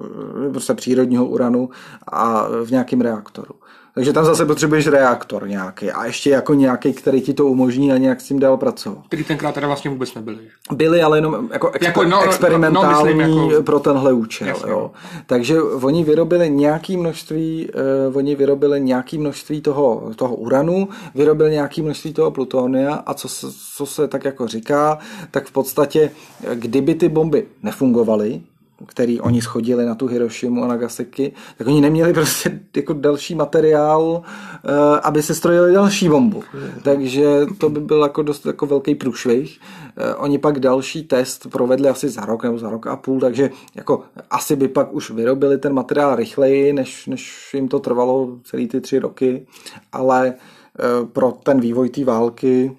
prostě 0.53 0.75
přírodního 0.75 1.27
uranu 1.27 1.71
a 2.13 2.49
v 2.65 2.71
nějakém 2.71 3.01
reaktoru. 3.01 3.55
Takže 3.95 4.13
tam 4.13 4.25
zase 4.25 4.47
potřebuješ 4.47 4.87
reaktor 4.87 5.49
nějaký 5.49 5.91
a 5.91 6.05
ještě 6.05 6.31
jako 6.31 6.55
nějaký, 6.55 6.93
který 6.93 7.21
ti 7.21 7.35
to 7.35 7.47
umožní 7.47 7.93
a 7.93 7.97
nějak 7.97 8.21
s 8.21 8.25
tím 8.25 8.39
dál 8.39 8.57
pracovat. 8.57 8.99
Který 9.07 9.25
tenkrát 9.25 9.55
teda 9.55 9.67
vlastně 9.67 9.91
vůbec 9.91 10.15
nebyli. 10.15 10.39
Byli, 10.73 11.03
ale 11.03 11.19
jenom 11.19 11.49
jako, 11.53 11.69
exper- 11.69 11.85
jako 11.85 12.05
no, 12.05 12.23
experimentální 12.23 13.15
no, 13.15 13.27
no, 13.27 13.51
jako... 13.51 13.63
pro 13.63 13.81
tenhle 13.81 14.13
účel. 14.13 14.49
Jasně. 14.49 14.71
Jo. 14.71 14.91
Takže 15.27 15.63
oni 15.63 16.05
vyrobili 16.05 16.51
nějaký 16.51 16.97
množství, 16.97 17.69
uh, 18.09 18.17
oni 18.17 18.35
vyrobili 18.35 18.81
nějaký 18.81 19.19
množství 19.19 19.61
toho, 19.61 20.13
toho 20.17 20.37
uranu, 20.37 20.89
vyrobili 21.15 21.51
nějaký 21.51 21.83
množství 21.83 22.13
toho 22.13 22.31
plutonia 22.31 22.95
a 22.95 23.15
co 23.15 23.29
se, 23.29 23.47
co 23.77 23.87
se 23.87 24.09
tak 24.09 24.25
jako 24.25 24.47
říká, 24.47 24.99
tak 25.31 25.47
v 25.47 25.53
podstatě, 25.53 26.11
kdyby 26.55 26.95
ty 26.95 27.09
bomby 27.09 27.47
nefungovaly, 27.63 28.41
který 28.87 29.21
oni 29.21 29.43
schodili 29.43 29.87
na 29.87 29.95
tu 29.95 30.07
Hirošimu 30.07 30.65
a 30.65 30.67
Nagasaki, 30.67 31.33
tak 31.59 31.67
oni 31.67 31.81
neměli 31.81 32.13
prostě 32.13 32.61
jako 32.77 32.93
další 32.93 33.35
materiál, 33.35 34.23
eh, 34.25 35.01
aby 35.03 35.23
se 35.23 35.35
strojili 35.35 35.73
další 35.73 36.09
bombu. 36.09 36.43
Takže 36.83 37.47
to 37.59 37.69
by 37.69 37.81
byl 37.81 38.03
jako 38.03 38.23
dost 38.23 38.47
jako 38.47 38.67
velký 38.67 38.95
průšvih. 38.95 39.61
Eh, 39.97 40.15
oni 40.15 40.39
pak 40.39 40.61
další 40.61 41.03
test 41.03 41.47
provedli 41.51 41.89
asi 41.89 42.09
za 42.09 42.25
rok 42.25 42.45
nebo 42.45 42.59
za 42.59 42.71
rok 42.71 42.87
a 42.87 42.97
půl, 42.97 43.21
takže 43.21 43.51
jako 43.75 44.03
asi 44.31 44.57
by 44.57 44.69
pak 44.69 44.93
už 44.93 45.11
vyrobili 45.11 45.59
ten 45.59 45.73
materiál 45.73 46.17
rychleji, 46.17 46.73
než, 46.73 47.07
než 47.07 47.55
jim 47.55 47.69
to 47.69 47.79
trvalo 47.79 48.39
celý 48.45 48.69
ty 48.69 48.81
tři 48.81 48.99
roky, 48.99 49.47
ale 49.93 50.35
eh, 50.35 51.07
pro 51.07 51.33
ten 51.33 51.61
vývoj 51.61 51.89
té 51.89 52.05
války 52.05 52.77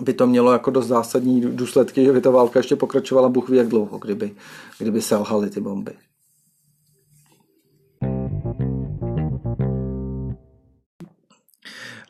by 0.00 0.12
to 0.12 0.26
mělo 0.26 0.52
jako 0.52 0.70
dost 0.70 0.86
zásadní 0.86 1.40
důsledky, 1.40 2.04
že 2.04 2.12
by 2.12 2.20
ta 2.20 2.30
válka 2.30 2.58
ještě 2.58 2.76
pokračovala 2.76 3.28
Bůh 3.28 3.48
ví 3.48 3.56
jak 3.56 3.68
dlouho, 3.68 3.98
kdyby, 3.98 4.30
kdyby 4.78 5.02
selhaly 5.02 5.50
ty 5.50 5.60
bomby. 5.60 5.92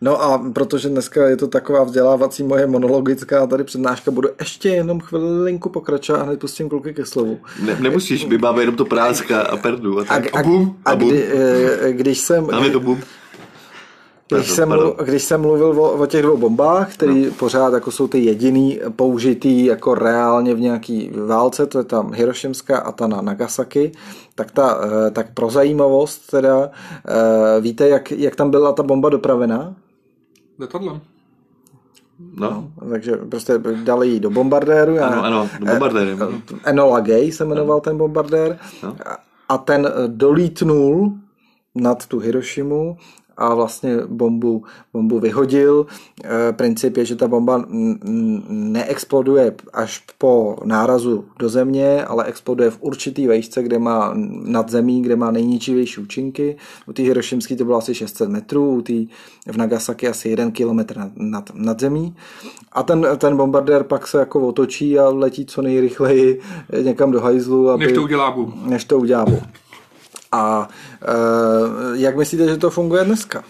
No 0.01 0.23
a 0.23 0.51
protože 0.53 0.89
dneska 0.89 1.29
je 1.29 1.37
to 1.37 1.47
taková 1.47 1.85
vzdělávací 1.85 2.43
moje 2.43 2.67
monologická 2.67 3.47
tady 3.47 3.65
přednáška, 3.65 4.11
budu 4.11 4.29
ještě 4.41 4.69
jenom 4.69 5.01
chvilinku 5.01 5.69
pokračovat 5.69 6.21
a 6.21 6.25
hned 6.25 6.41
pustím 6.41 6.69
kluky 6.69 6.95
ke 6.95 7.07
slovu. 7.07 7.39
Ne, 7.65 7.77
nemusíš, 7.81 8.27
my 8.27 8.39
máme 8.39 8.63
jenom 8.63 8.77
to 8.77 8.85
práska 8.85 9.41
a 9.41 9.57
perdu. 9.57 9.99
A, 9.99 10.05
tak. 10.05 10.27
a, 10.27 10.37
a, 10.37 10.41
a, 10.41 10.43
bum, 10.43 10.77
a, 10.85 10.91
a 10.91 10.97
bum. 10.97 11.09
Kdy, 11.09 11.25
eh, 11.33 11.93
když 11.93 12.19
jsem... 12.19 12.47
Máme 12.47 12.71
to 12.71 12.81
bum. 12.81 13.01
Když 14.29 14.51
jsem, 14.51 14.69
mluv, 14.69 14.97
když 15.05 15.23
jsem 15.23 15.41
mluvil 15.41 15.83
o, 15.83 15.93
o 15.93 16.07
těch 16.07 16.23
dvou 16.23 16.37
bombách, 16.37 16.95
které 16.95 17.15
no. 17.15 17.31
pořád 17.39 17.75
jako 17.75 17.91
jsou 17.91 18.09
ty 18.09 18.19
jediný 18.19 18.81
použitý 18.97 19.65
jako 19.65 19.95
reálně 19.95 20.55
v 20.55 20.61
nějaký 20.61 21.11
válce, 21.27 21.67
to 21.67 21.79
je 21.79 21.85
tam 21.85 22.13
Hirošimská 22.13 22.79
a 22.79 22.93
ta 22.93 23.07
na 23.07 23.21
Nagasaki, 23.21 23.93
tak, 24.35 24.51
ta, 24.51 24.81
eh, 24.85 25.11
tak 25.11 25.35
pro 25.35 25.51
zajímavost 25.51 26.31
teda, 26.31 26.71
eh, 27.09 27.61
víte, 27.61 27.89
jak, 27.89 28.13
jak 28.13 28.37
tam 28.37 28.51
byla 28.51 28.73
ta 28.73 28.83
bomba 28.83 29.09
dopravená? 29.09 29.75
Letadlem. 30.59 31.01
No. 32.37 32.51
no. 32.51 32.89
Takže 32.91 33.13
prostě 33.17 33.59
dali 33.85 34.09
ji 34.09 34.21
do 34.21 34.31
bombardéru. 34.31 34.99
Ano, 35.01 35.25
ano, 35.25 35.49
do 35.61 35.67
bombardéru. 35.67 36.19
Eh, 36.23 36.71
Enola 36.71 37.01
Gay 37.01 37.33
se 37.33 37.45
jmenoval 37.45 37.77
no. 37.77 37.81
ten 37.81 37.99
bombardér. 37.99 38.59
No. 38.83 38.97
A 39.49 39.59
ten 39.59 39.93
dolítnul 40.07 41.13
nad 41.75 42.07
tu 42.07 42.19
Hirošimu 42.19 42.97
a 43.39 43.55
vlastně 43.55 43.97
bombu, 44.07 44.65
bombu 44.93 45.21
vyhodil. 45.21 45.87
E, 46.25 46.53
princip 46.53 46.97
je, 46.97 47.05
že 47.05 47.17
ta 47.17 47.29
bomba 47.29 47.65
neexploduje 48.49 49.55
až 49.73 50.05
po 50.19 50.57
nárazu 50.65 51.25
do 51.39 51.49
země, 51.49 52.05
ale 52.05 52.25
exploduje 52.25 52.71
v 52.71 52.79
určitý 52.81 53.27
vejšce, 53.27 53.63
kde 53.63 53.79
má 53.79 54.13
nad 54.45 54.71
zemí, 54.71 55.03
kde 55.03 55.17
má 55.17 55.31
nejničivější 55.31 56.01
účinky. 56.01 56.57
U 56.87 56.93
té 56.93 57.03
Hirošimské 57.03 57.57
to 57.57 57.65
bylo 57.65 57.79
asi 57.79 57.95
600 57.95 58.29
metrů, 58.29 58.71
u 58.75 58.83
té 58.83 58.93
v 59.53 59.57
Nagasaki 59.57 60.09
asi 60.09 60.29
1 60.29 60.51
kilometr 60.51 60.97
nad, 60.97 61.11
nad, 61.17 61.51
nad 61.55 61.81
zemí. 61.81 62.17
A 62.73 62.83
ten, 62.83 63.07
ten 63.19 63.37
bombardér 63.37 63.85
pak 63.85 64.07
se 64.07 64.19
jako 64.19 64.49
otočí 64.49 64.99
a 64.99 65.09
letí 65.09 65.47
co 65.47 65.63
nejrychleji 65.63 66.41
někam 66.83 67.11
do 67.11 67.21
hajzlu. 67.21 67.71
Aby, 67.71 67.85
než 67.85 67.95
to 67.95 68.03
udělá 68.03 68.31
boom. 68.31 68.53
Než 68.67 68.85
to 68.85 68.99
udělá 68.99 69.25
boom. 69.25 69.41
A 70.33 70.69
e, 71.03 71.99
jak 71.99 72.17
myslíte, 72.17 72.49
že 72.49 72.57
to 72.57 72.71
funguje 72.71 73.05
dneska? 73.05 73.45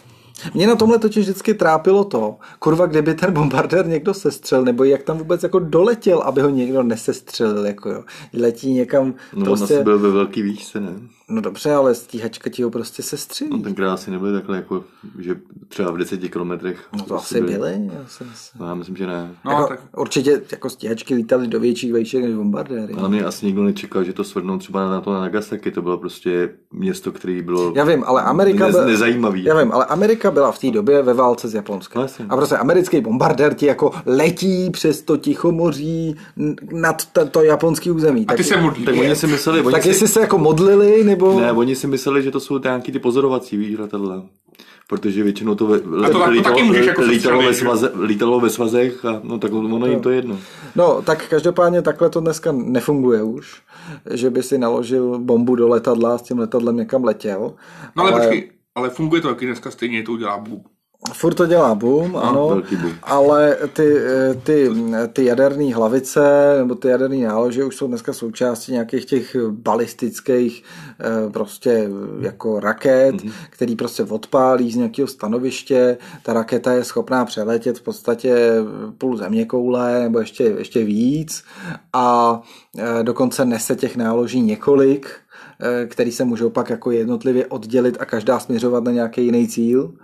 Mě 0.55 0.66
na 0.66 0.76
tomhle 0.76 0.99
totiž 0.99 1.24
vždycky 1.24 1.55
trápilo 1.55 2.05
to, 2.05 2.37
kurva, 2.59 2.87
kdyby 2.87 3.14
ten 3.14 3.33
bombardér 3.33 3.87
někdo 3.87 4.14
sestřel, 4.14 4.64
nebo 4.64 4.85
jak 4.85 5.03
tam 5.03 5.18
vůbec 5.18 5.43
jako 5.43 5.59
doletěl, 5.59 6.18
aby 6.18 6.41
ho 6.41 6.49
někdo 6.49 6.83
nesestřelil, 6.83 7.66
jako 7.66 7.91
jo. 7.91 8.05
Letí 8.33 8.72
někam 8.72 9.14
No 9.35 9.45
prostě... 9.45 9.74
on 9.74 9.81
asi 9.81 9.85
byl 9.85 9.99
ve 9.99 10.11
velký 10.11 10.43
výšce, 10.43 10.81
ne? 10.81 10.93
No 11.31 11.41
dobře, 11.41 11.72
ale 11.72 11.95
stíhačka 11.95 12.51
ti 12.51 12.62
ho 12.62 12.70
prostě 12.70 13.03
sestřelí. 13.03 13.51
No 13.51 13.59
tenkrát 13.59 13.93
asi 13.93 14.11
nebyly 14.11 14.33
takhle 14.33 14.57
jako, 14.57 14.85
že 15.18 15.37
třeba 15.68 15.91
v 15.91 15.97
deseti 15.97 16.29
kilometrech. 16.29 16.89
No 16.97 17.05
to 17.05 17.16
asi 17.16 17.41
byly. 17.41 17.53
byly. 17.53 17.91
Já, 17.95 18.07
jsem 18.07 18.26
no, 18.61 18.66
já 18.66 18.74
myslím, 18.74 18.97
že 18.97 19.07
ne. 19.07 19.35
No, 19.45 19.53
jako, 19.53 19.66
tak... 19.68 19.81
Určitě 19.97 20.43
jako 20.53 20.70
stíhačky 20.70 21.14
lítaly 21.14 21.49
do 21.49 21.61
větších 21.61 21.93
vejšek 21.93 22.24
než 22.24 22.35
bombardéry. 22.35 22.95
Ale 22.95 23.09
mě 23.09 23.24
asi 23.24 23.47
nikdo 23.47 23.62
nečekal, 23.62 24.05
že 24.05 24.12
to 24.12 24.24
svrnou 24.24 24.59
třeba 24.59 24.91
na 24.91 25.01
to 25.01 25.12
na 25.12 25.20
Nagasaki, 25.20 25.70
to 25.70 25.83
bylo 25.83 25.99
prostě 25.99 26.51
město, 26.72 27.12
které 27.12 27.43
bylo 27.43 27.72
já 27.76 27.85
vím, 27.85 28.05
ale 28.07 28.22
Amerika 28.22 28.68
ne, 28.68 28.87
nezajímavý. 28.87 29.45
Já 29.45 29.59
vím, 29.59 29.72
ale 29.72 29.85
Amerika 29.85 30.31
byla 30.31 30.53
v 30.53 30.59
té 30.59 30.70
době 30.70 31.03
ve 31.03 31.14
válce 31.14 31.49
s 31.49 31.55
Japonskem. 31.55 32.07
A 32.29 32.37
prostě 32.37 32.57
americký 32.57 33.01
bombardér 33.01 33.55
ti 33.55 33.66
jako 33.66 33.91
letí 34.07 34.70
přes 34.70 35.03
to 35.03 35.16
Tichomoří 35.16 36.16
nad 36.72 37.07
to, 37.07 37.26
to 37.26 37.43
japonský 37.43 37.91
území. 37.91 38.26
A 38.29 38.33
ty 38.33 38.37
tak, 38.37 38.47
se 38.47 38.61
modlí. 38.61 38.85
Tak 38.85 38.95
oni 38.97 39.16
si 39.16 39.26
mysleli, 39.26 39.61
oni 39.61 39.72
tak 39.72 39.83
si... 39.83 39.89
jestli 39.89 40.09
se 40.09 40.20
jako 40.20 40.39
modlili, 40.39 41.05
nebo... 41.05 41.18
Ne, 41.41 41.53
oni 41.53 41.77
si 41.77 41.87
mysleli, 41.87 42.23
že 42.23 42.31
to 42.31 42.41
jsou 42.41 42.59
nějaký 42.59 42.93
ty 42.93 42.99
pozorovací, 42.99 43.57
víš, 43.57 43.79
letadla. 43.79 44.25
Protože 44.89 45.23
většinou 45.23 45.55
to, 45.55 45.66
ve, 45.66 45.77
a 45.77 46.11
to, 46.11 46.31
lítalo, 46.31 46.57
to 46.57 46.75
jako 46.75 47.03
lítalo, 47.03 47.43
ve 47.43 47.55
svaze, 47.55 47.93
lítalo 48.01 48.41
ve 48.41 48.51
svazech 48.51 49.05
a 49.05 49.21
no 49.25 49.39
tak 49.39 49.53
ono 49.53 49.87
jim 49.87 50.01
to 50.01 50.11
jedno. 50.11 50.39
No, 50.77 51.03
tak 51.03 51.29
každopádně 51.29 51.83
takhle 51.83 52.11
to 52.11 52.21
dneska 52.21 52.53
nefunguje 52.53 53.23
už, 53.23 53.62
že 54.11 54.31
by 54.31 54.43
si 54.43 54.59
naložil 54.59 55.19
bombu 55.19 55.55
do 55.55 55.69
letadla 55.69 56.14
a 56.14 56.19
s 56.19 56.23
tím 56.23 56.39
letadlem 56.39 56.77
někam 56.77 57.05
letěl. 57.05 57.55
No 57.97 58.03
ale, 58.03 58.12
ale... 58.12 58.21
počkej, 58.21 58.51
ale 58.75 58.91
funguje 58.91 59.23
to 59.23 59.29
taky 59.29 59.47
dneska 59.47 59.71
stejně, 59.71 60.03
to 60.03 60.12
udělá 60.12 60.39
bůh. 60.39 60.62
Furt 61.13 61.35
to 61.35 61.47
dělá 61.47 61.75
boom, 61.75 62.13
no, 62.13 62.25
ano, 62.25 62.49
boom. 62.49 62.93
ale 63.03 63.57
ty, 63.73 63.97
ty, 64.43 64.71
ty 65.13 65.25
jaderné 65.25 65.75
hlavice 65.75 66.55
nebo 66.59 66.75
ty 66.75 66.89
jaderné 66.89 67.17
nálože 67.17 67.65
už 67.65 67.77
jsou 67.77 67.87
dneska 67.87 68.13
součástí 68.13 68.73
nějakých 68.73 69.05
těch 69.05 69.37
balistických 69.51 70.65
eh, 71.01 71.31
prostě 71.31 71.91
jako 72.21 72.61
raket, 72.61 73.15
mm-hmm. 73.15 73.33
který 73.51 73.77
prostě 73.77 74.03
odpálí 74.03 74.73
z 74.73 74.77
nějakého 74.77 75.09
stanoviště. 75.09 75.99
Ta 76.23 76.33
raketa 76.33 76.73
je 76.73 76.85
schopná 76.85 77.25
přeletět 77.25 77.79
v 77.79 77.83
podstatě 77.83 78.55
půl 78.99 79.17
země 79.17 79.45
koule 79.45 80.01
nebo 80.03 80.19
ještě, 80.19 80.45
ještě 80.45 80.85
víc 80.85 81.45
a 81.93 82.41
eh, 82.79 83.03
dokonce 83.03 83.45
nese 83.45 83.77
těch 83.77 83.97
náloží 83.97 84.41
několik, 84.41 85.11
eh, 85.61 85.87
který 85.87 86.13
se 86.13 86.25
můžou 86.25 86.51
pak 86.51 86.71
jako 86.71 86.91
jednotlivě 86.91 87.47
oddělit 87.47 87.97
a 88.01 88.05
každá 88.05 88.39
směřovat 88.41 88.85
na 88.85 88.93
nějaký 88.93 89.25
jiný 89.25 89.49
cíl 89.49 89.95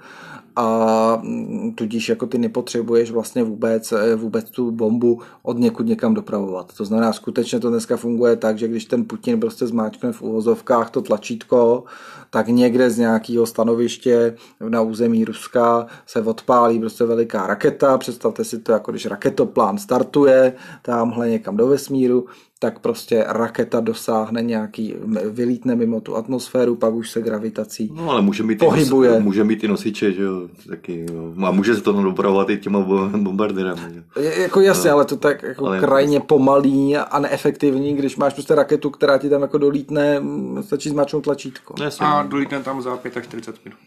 a 0.57 1.19
mm, 1.23 1.73
tudíž 1.75 2.09
jako 2.09 2.27
ty 2.27 2.39
nepotřebuješ 2.39 3.11
vlastně 3.11 3.45
vůbec, 3.45 3.93
eh, 3.93 4.15
vůbec 4.15 4.51
tu 4.51 4.71
bombu 4.71 5.21
od 5.43 5.59
někud 5.59 5.87
někam 5.87 6.15
dopravovat. 6.15 6.77
To 6.77 6.85
znamená, 6.85 7.13
skutečně 7.13 7.61
to 7.61 7.71
dneska 7.71 7.97
funguje 7.97 8.37
tak, 8.37 8.59
že 8.59 8.69
když 8.69 8.85
ten 8.85 9.05
Putin 9.05 9.41
prostě 9.41 9.67
zmáčkne 9.67 10.13
v 10.13 10.23
uvozovkách 10.23 10.91
to 10.91 11.03
tlačítko, 11.03 11.85
tak 12.31 12.49
někde 12.49 12.91
z 12.91 12.99
nějakého 12.99 13.47
stanoviště 13.47 14.37
na 14.69 14.81
území 14.81 15.25
Ruska 15.25 15.87
se 16.07 16.23
odpálí 16.23 16.79
prostě 16.79 17.05
veliká 17.05 17.47
raketa. 17.47 17.99
Představte 17.99 18.45
si 18.45 18.59
to, 18.59 18.73
jako 18.73 18.91
když 18.91 19.07
raketoplán 19.07 19.79
startuje 19.79 20.53
tamhle 20.83 21.31
někam 21.31 21.57
do 21.57 21.67
vesmíru, 21.67 22.27
tak 22.65 22.79
prostě 22.79 23.25
raketa 23.29 23.81
dosáhne 23.81 24.43
nějaký, 24.43 24.95
vylítne 25.31 25.77
mimo 25.77 26.01
tu 26.01 26.17
atmosféru, 26.17 26.77
pak 26.77 26.95
už 26.95 27.11
se 27.11 27.23
gravitací 27.23 27.93
No 27.95 28.11
ale 28.11 28.23
může 28.23 28.43
mít, 28.43 28.59
pohybuje. 28.59 29.11
I, 29.11 29.15
nos, 29.15 29.23
může 29.23 29.45
mít 29.45 29.65
i 29.65 29.69
nosiče, 29.69 30.13
že 30.13 30.23
jo, 30.23 30.49
taky, 30.69 31.07
jo. 31.13 31.47
a 31.47 31.51
může 31.51 31.75
se 31.75 31.81
to 31.81 31.93
dopravovat 31.93 32.51
i 32.51 32.57
těma 32.57 32.81
bombardérem. 33.17 34.05
Je, 34.21 34.41
jako 34.43 34.61
jasně, 34.61 34.91
no. 34.91 34.97
ale 34.97 35.05
to 35.05 35.17
tak 35.17 35.43
jako 35.43 35.67
ale 35.67 35.81
krajně 35.81 36.21
pomalý 36.21 36.97
a 36.97 37.19
neefektivní, 37.19 37.97
když 37.97 38.17
máš 38.17 38.35
prostě 38.35 38.55
raketu, 38.55 38.91
která 38.91 39.19
ti 39.19 39.29
tam 39.29 39.43
jako 39.43 39.59
dolítne, 39.59 40.23
stačí 40.61 40.89
zmáčknout 40.89 41.25
tlačítko. 41.25 41.75
Jasně. 41.83 42.07
A 42.07 42.23
dolítne 42.23 42.61
tam 42.61 42.83
za 42.83 43.01
45 43.21 43.65
minut. 43.65 43.79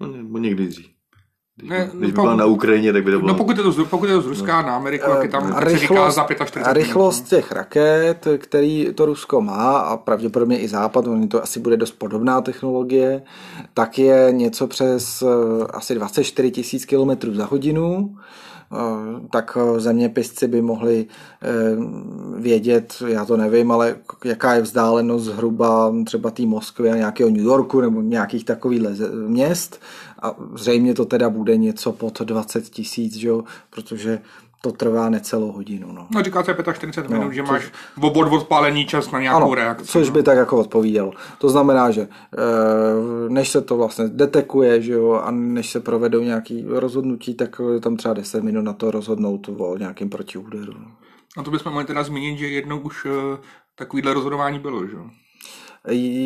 No, 0.00 0.22
nebo 0.22 0.38
někdy 0.38 0.66
dřív. 0.66 0.97
Když, 1.58 1.70
ne, 1.70 1.90
když 1.94 2.12
by 2.12 2.20
byla 2.20 2.36
na 2.36 2.44
Ukrajině, 2.44 2.92
tak 2.92 3.04
by 3.04 3.10
to 3.10 3.18
bylo... 3.18 3.28
No 3.28 3.34
pokud 3.34 3.56
je 3.56 3.62
to, 3.62 3.84
pokud 3.84 4.08
je 4.08 4.14
to 4.14 4.22
z 4.22 4.26
Ruska 4.26 4.62
no. 4.62 4.68
na 4.68 4.76
Ameriku, 4.76 5.10
tak 5.10 5.22
je 5.22 5.28
tam 5.28 5.52
a 5.56 5.60
rychlost, 5.60 6.14
za 6.14 6.24
45 6.24 6.64
A 6.64 6.72
rychlost 6.72 7.20
minut, 7.20 7.32
no. 7.32 7.38
těch 7.38 7.52
raket, 7.52 8.28
který 8.38 8.88
to 8.94 9.06
Rusko 9.06 9.40
má 9.40 9.78
a 9.78 9.96
pravděpodobně 9.96 10.58
i 10.58 10.68
Západ, 10.68 11.06
on 11.06 11.28
to 11.28 11.42
asi 11.42 11.60
bude 11.60 11.76
dost 11.76 11.90
podobná 11.90 12.40
technologie, 12.40 13.22
tak 13.74 13.98
je 13.98 14.28
něco 14.30 14.66
přes 14.66 15.22
eh, 15.22 15.66
asi 15.70 15.94
24 15.94 16.50
tisíc 16.50 16.84
km 16.84 17.34
za 17.34 17.44
hodinu 17.44 18.16
tak 19.30 19.58
zeměpisci 19.76 20.48
by 20.48 20.62
mohli 20.62 21.06
eh, 21.42 21.48
vědět, 22.40 23.02
já 23.06 23.24
to 23.24 23.36
nevím, 23.36 23.70
ale 23.70 23.96
jaká 24.24 24.54
je 24.54 24.60
vzdálenost 24.62 25.24
zhruba 25.24 25.94
třeba 26.04 26.30
té 26.30 26.42
Moskvy 26.46 26.90
a 26.90 26.96
nějakého 26.96 27.30
New 27.30 27.44
Yorku 27.44 27.80
nebo 27.80 28.02
nějakých 28.02 28.44
takových 28.44 28.82
měst. 29.26 29.80
A 30.22 30.36
zřejmě 30.54 30.94
to 30.94 31.04
teda 31.04 31.30
bude 31.30 31.56
něco 31.56 31.92
pod 31.92 32.20
20 32.20 32.68
tisíc, 32.68 33.26
protože 33.70 34.20
to 34.60 34.72
trvá 34.72 35.10
necelou 35.10 35.52
hodinu. 35.52 35.92
No, 35.92 36.06
no 36.10 36.22
říká 36.22 36.44
se 36.44 36.56
45 36.72 37.10
minut, 37.10 37.24
no, 37.24 37.32
že 37.32 37.42
máš 37.42 37.72
obod 38.02 38.32
odpálení 38.32 38.86
čas 38.86 39.10
na 39.10 39.20
nějakou 39.20 39.42
ano, 39.42 39.54
reakci. 39.54 39.86
Což 39.86 40.08
no. 40.08 40.14
by 40.14 40.22
tak 40.22 40.38
jako 40.38 40.56
odpovídalo. 40.56 41.12
To 41.38 41.48
znamená, 41.48 41.90
že 41.90 42.02
eh, 42.02 43.28
než 43.28 43.48
se 43.48 43.60
to 43.60 43.76
vlastně 43.76 44.04
detekuje, 44.08 44.82
že 44.82 44.92
jo, 44.92 45.12
a 45.12 45.30
než 45.30 45.70
se 45.70 45.80
provedou 45.80 46.20
nějaký 46.20 46.64
rozhodnutí, 46.68 47.34
tak 47.34 47.60
je 47.74 47.80
tam 47.80 47.96
třeba 47.96 48.14
10 48.14 48.44
minut 48.44 48.62
na 48.62 48.72
to 48.72 48.90
rozhodnout 48.90 49.48
o 49.58 49.76
nějakém 49.76 50.08
protiúderu. 50.08 50.72
No. 50.72 50.90
A 51.36 51.42
to 51.42 51.50
bychom 51.50 51.72
mohli 51.72 51.86
teda 51.86 52.02
zmínit, 52.02 52.38
že 52.38 52.48
jednou 52.48 52.78
už 52.78 53.04
uh, 53.04 53.12
takovýhle 53.74 54.14
rozhodování 54.14 54.58
bylo, 54.58 54.86
že 54.86 54.92
jo? 54.92 55.06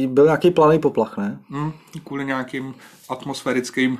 Byl 0.06 0.24
nějaký 0.24 0.50
planý 0.50 0.78
poplach, 0.78 1.18
ne? 1.18 1.38
Hmm, 1.50 1.72
kvůli 2.04 2.24
nějakým 2.24 2.74
atmosférickým 3.08 3.98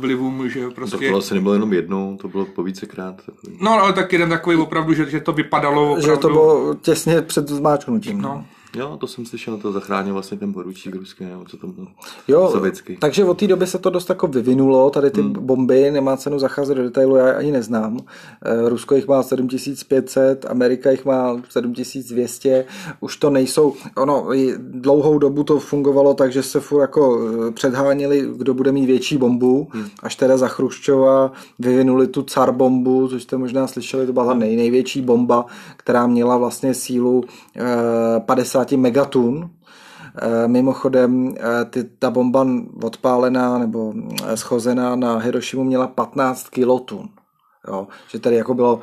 vlivům, 0.00 0.48
že 0.48 0.70
prostě... 0.70 1.10
To 1.10 1.18
asi 1.18 1.34
nebylo 1.34 1.54
jenom 1.54 1.72
jednou, 1.72 2.16
to 2.16 2.28
bylo 2.28 2.46
po 2.46 2.62
vícekrát. 2.62 3.22
No, 3.60 3.70
ale 3.70 3.92
tak 3.92 4.12
jeden 4.12 4.28
takový 4.28 4.56
opravdu, 4.56 4.94
že, 4.94 5.10
že 5.10 5.20
to 5.20 5.32
vypadalo 5.32 5.92
opravdu... 5.92 6.06
Že 6.06 6.16
to 6.16 6.28
bylo 6.28 6.74
těsně 6.74 7.22
před 7.22 7.48
zmáčknutím. 7.48 8.20
No. 8.20 8.44
Jo, 8.76 8.96
to 9.00 9.06
jsem 9.06 9.26
slyšel, 9.26 9.58
to 9.58 9.72
zachránil 9.72 10.12
vlastně 10.14 10.38
ten 10.38 10.52
poručík 10.52 10.94
ruský, 10.94 11.24
nebo 11.24 11.44
co 11.44 11.56
tam 11.56 11.72
bylo, 11.72 11.86
jo, 12.28 12.48
sovětský. 12.52 12.96
Takže 12.96 13.24
od 13.24 13.38
té 13.38 13.46
doby 13.46 13.66
se 13.66 13.78
to 13.78 13.90
dost 13.90 14.08
jako 14.08 14.26
vyvinulo, 14.26 14.90
tady 14.90 15.10
ty 15.10 15.20
hmm. 15.20 15.32
bomby, 15.32 15.90
nemá 15.90 16.16
cenu 16.16 16.38
zacházet 16.38 16.76
do 16.76 16.82
detailu, 16.82 17.16
já 17.16 17.38
ani 17.38 17.52
neznám. 17.52 17.98
Eh, 18.44 18.68
Rusko 18.68 18.94
jich 18.94 19.08
má 19.08 19.22
7500, 19.22 20.46
Amerika 20.48 20.90
jich 20.90 21.04
má 21.04 21.42
7200, 21.48 22.64
už 23.00 23.16
to 23.16 23.30
nejsou, 23.30 23.74
ono 23.96 24.28
dlouhou 24.58 25.18
dobu 25.18 25.44
to 25.44 25.58
fungovalo 25.58 26.14
tak, 26.14 26.32
že 26.32 26.42
se 26.42 26.60
furt 26.60 26.80
jako 26.80 27.20
eh, 27.48 27.50
předháněli, 27.50 28.28
kdo 28.36 28.54
bude 28.54 28.72
mít 28.72 28.86
větší 28.86 29.16
bombu, 29.16 29.68
hmm. 29.70 29.86
až 30.02 30.16
teda 30.16 30.36
za 30.36 30.48
Chruščova 30.48 31.32
vyvinuli 31.58 32.06
tu 32.06 32.22
car 32.22 32.52
bombu, 32.52 33.08
což 33.08 33.22
jste 33.22 33.36
možná 33.36 33.66
slyšeli, 33.66 34.06
to 34.06 34.12
byla 34.12 34.26
ta 34.26 34.34
nej, 34.34 34.56
největší 34.56 35.02
bomba, 35.02 35.46
která 35.76 36.06
měla 36.06 36.36
vlastně 36.36 36.74
sílu 36.74 37.24
50 38.26 38.65
eh, 38.65 38.65
50 38.66 38.76
megatun. 38.76 39.50
Eh, 40.22 40.48
mimochodem, 40.48 41.34
eh, 41.38 41.64
ty, 41.64 41.84
ta 41.84 42.10
bomba 42.10 42.46
odpálená 42.82 43.58
nebo 43.58 43.94
eh, 44.24 44.36
schozená 44.36 44.96
na 44.96 45.18
Hirošimu 45.18 45.64
měla 45.64 45.86
15 45.86 46.48
kilotun. 46.48 47.08
Jo, 47.68 47.86
že 48.08 48.18
tady 48.18 48.36
jako 48.36 48.54
bylo 48.54 48.80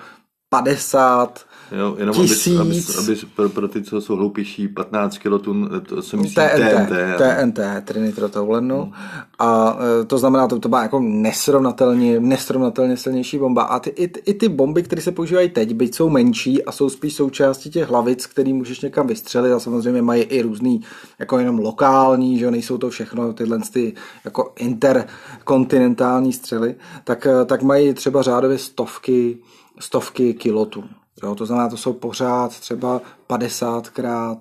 50 0.50 1.46
Jo, 1.72 1.96
jenom 2.00 2.16
tisíc. 2.16 2.60
Aby, 2.60 2.70
aby, 2.70 2.84
aby 3.00 3.16
pro, 3.36 3.50
pro, 3.50 3.68
ty, 3.68 3.84
co 3.84 4.02
jsou 4.02 4.16
hloupější, 4.16 4.68
15 4.68 5.18
kilotun, 5.18 5.70
to 5.88 6.02
se 6.02 6.18
myslí 6.18 6.36
TNT. 6.36 6.92
TNT, 7.18 7.60
tedy 7.86 8.00
nitrotoluenu. 8.00 8.82
Hmm. 8.82 8.94
A 9.40 9.78
e, 10.02 10.06
to 10.06 10.18
znamená, 10.18 10.48
to, 10.48 10.60
to 10.60 10.70
má 10.70 10.82
jako 10.84 11.00
nesrovnatelně, 11.00 12.20
nesrovnatelně 12.20 12.98
silnější 12.98 13.38
bomba. 13.38 13.64
A 13.64 13.80
ty, 13.80 13.90
i, 13.90 14.04
i 14.04 14.34
ty 14.34 14.50
bomby, 14.50 14.84
které 14.84 15.02
se 15.02 15.12
používají 15.12 15.50
teď, 15.50 15.74
byť 15.74 15.96
jsou 15.96 16.10
menší 16.10 16.64
a 16.66 16.72
jsou 16.72 16.90
spíš 16.90 17.16
součástí 17.16 17.70
těch 17.70 17.90
hlavic, 17.90 18.26
který 18.26 18.54
můžeš 18.54 18.82
někam 18.82 19.08
vystřelit 19.08 19.54
a 19.54 19.60
samozřejmě 19.60 20.02
mají 20.02 20.22
i 20.22 20.42
různý, 20.42 20.82
jako 21.20 21.40
jenom 21.40 21.60
lokální, 21.60 22.40
že 22.40 22.52
nejsou 22.52 22.78
to 22.78 22.90
všechno 22.90 23.34
tyhle 23.34 23.60
ty 23.74 23.94
jako 24.26 24.54
interkontinentální 24.60 26.34
střely, 26.34 26.76
tak, 27.04 27.26
e, 27.26 27.46
tak 27.46 27.62
mají 27.62 27.94
třeba 27.94 28.22
řádově 28.22 28.58
stovky, 28.58 29.38
stovky 29.80 30.34
kilotun. 30.34 30.90
Jo, 31.24 31.36
to 31.36 31.46
znamená, 31.46 31.70
to 31.70 31.78
jsou 31.78 31.94
pořád 31.94 32.60
třeba 32.60 33.02
50krát 33.30 34.38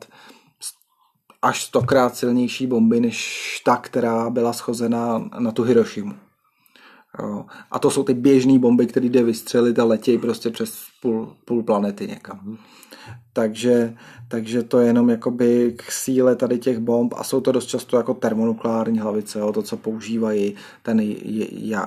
až 1.42 1.64
stokrát 1.64 2.16
silnější 2.16 2.66
bomby 2.66 3.00
než 3.00 3.62
ta, 3.64 3.76
která 3.76 4.30
byla 4.30 4.52
schozená 4.52 5.28
na 5.38 5.52
tu 5.52 5.62
Hirošimu. 5.62 6.14
Jo. 7.18 7.44
A 7.70 7.78
to 7.78 7.90
jsou 7.90 8.04
ty 8.04 8.14
běžné 8.14 8.58
bomby, 8.58 8.86
které 8.86 9.06
jde 9.06 9.22
vystřelit 9.22 9.78
a 9.78 9.84
letějí 9.84 10.18
prostě 10.18 10.50
přes 10.50 10.84
půl, 11.02 11.36
půl 11.44 11.62
planety 11.62 12.06
někam. 12.06 12.58
Takže, 13.32 13.96
takže 14.32 14.62
to 14.62 14.80
je 14.80 14.86
jenom 14.86 15.10
jakoby 15.10 15.74
k 15.76 15.92
síle 15.92 16.36
tady 16.36 16.58
těch 16.58 16.78
bomb 16.78 17.14
a 17.16 17.24
jsou 17.24 17.40
to 17.40 17.52
dost 17.52 17.66
často 17.66 17.96
jako 17.96 18.14
termonukleární 18.14 18.98
hlavice, 18.98 19.38
jo, 19.38 19.52
to, 19.52 19.62
co 19.62 19.76
používají 19.76 20.54
ten 20.82 21.14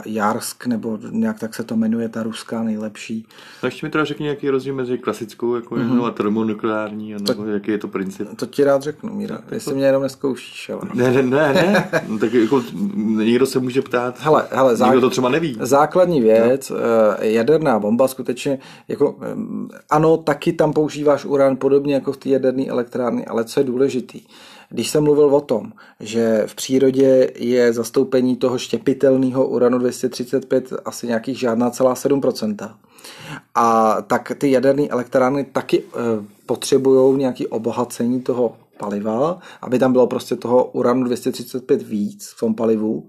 Jarsk, 0.06 0.66
nebo 0.66 1.00
nějak 1.10 1.40
tak 1.40 1.56
se 1.56 1.64
to 1.64 1.76
jmenuje, 1.76 2.10
ta 2.10 2.24
ruská 2.24 2.64
nejlepší. 2.64 3.26
Tak 3.62 3.72
ještě 3.72 3.86
mi 3.86 3.90
teda 3.90 4.06
řekni, 4.06 4.28
jaký 4.28 4.46
je 4.46 4.52
rozdíl 4.52 4.76
mezi 4.76 4.98
klasickou 4.98 5.56
jako 5.56 5.76
mm-hmm. 5.76 6.06
a 6.06 6.12
termonukleární, 6.12 7.16
a 7.16 7.18
nebo 7.18 7.44
to, 7.44 7.50
jaký 7.50 7.72
je 7.72 7.78
to 7.78 7.88
princip? 7.88 8.28
To 8.36 8.46
ti 8.46 8.64
rád 8.64 8.82
řeknu, 8.82 9.14
Míra, 9.14 9.42
jestli 9.52 9.72
to... 9.72 9.76
mě 9.76 9.86
jenom 9.86 10.04
neskoušíš. 10.04 10.70
Ale... 10.70 10.82
Ne, 10.94 11.12
ne, 11.12 11.24
ne, 11.24 11.54
ne. 11.54 11.90
no, 12.08 12.20
tak 12.20 12.34
jako 12.34 12.64
někdo 13.16 13.46
se 13.46 13.60
může 13.60 13.82
ptát, 13.82 14.20
hele, 14.20 14.48
hele, 14.52 14.76
zák... 14.76 14.88
někdo 14.88 15.02
to 15.02 15.10
třeba 15.10 15.30
neví. 15.30 15.58
Základní 15.62 16.22
věc, 16.22 16.70
no. 16.70 16.78
jaderná 17.20 17.80
bomba 17.80 18.08
skutečně, 18.08 18.60
jako, 18.88 19.16
ano, 19.90 20.18
taky 20.18 20.54
tam 20.54 20.74
používáš 20.74 21.26
uran 21.26 21.58
podobně 21.58 21.94
jako 21.94 22.12
v 22.12 22.18
té 22.18 22.35
jaderné 22.36 22.66
elektrárně, 22.66 23.26
ale 23.26 23.46
co 23.46 23.60
je 23.60 23.64
důležitý, 23.64 24.22
když 24.70 24.90
jsem 24.90 25.04
mluvil 25.04 25.36
o 25.36 25.42
tom, 25.42 25.72
že 26.00 26.44
v 26.46 26.56
přírodě 26.56 27.32
je 27.36 27.74
zastoupení 27.74 28.36
toho 28.36 28.58
štěpitelného 28.58 29.48
uranu 29.48 29.78
235 29.78 30.74
asi 30.86 31.08
nějakých 31.08 31.40
žádná 31.40 31.70
celá 31.70 31.94
7%, 31.94 32.76
a 33.56 33.98
tak 34.02 34.32
ty 34.38 34.52
jaderné 34.52 34.88
elektrárny 34.88 35.44
taky 35.44 35.80
e, 35.80 35.84
potřebují 36.46 37.18
nějaké 37.18 37.48
obohacení 37.48 38.22
toho 38.22 38.56
paliva, 38.78 39.40
aby 39.62 39.80
tam 39.80 39.92
bylo 39.92 40.08
prostě 40.08 40.36
toho 40.36 40.66
uranu 40.66 41.04
235 41.04 41.82
víc 41.82 42.34
v 42.36 42.40
tom 42.40 42.56
palivu, 42.56 43.08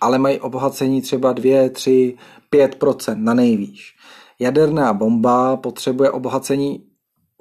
ale 0.00 0.18
mají 0.18 0.40
obohacení 0.40 1.02
třeba 1.02 1.32
2, 1.32 1.68
3, 1.68 2.14
5% 2.52 3.16
na 3.16 3.34
nejvýš. 3.34 3.96
Jaderná 4.38 4.92
bomba 4.92 5.56
potřebuje 5.56 6.10
obohacení 6.10 6.84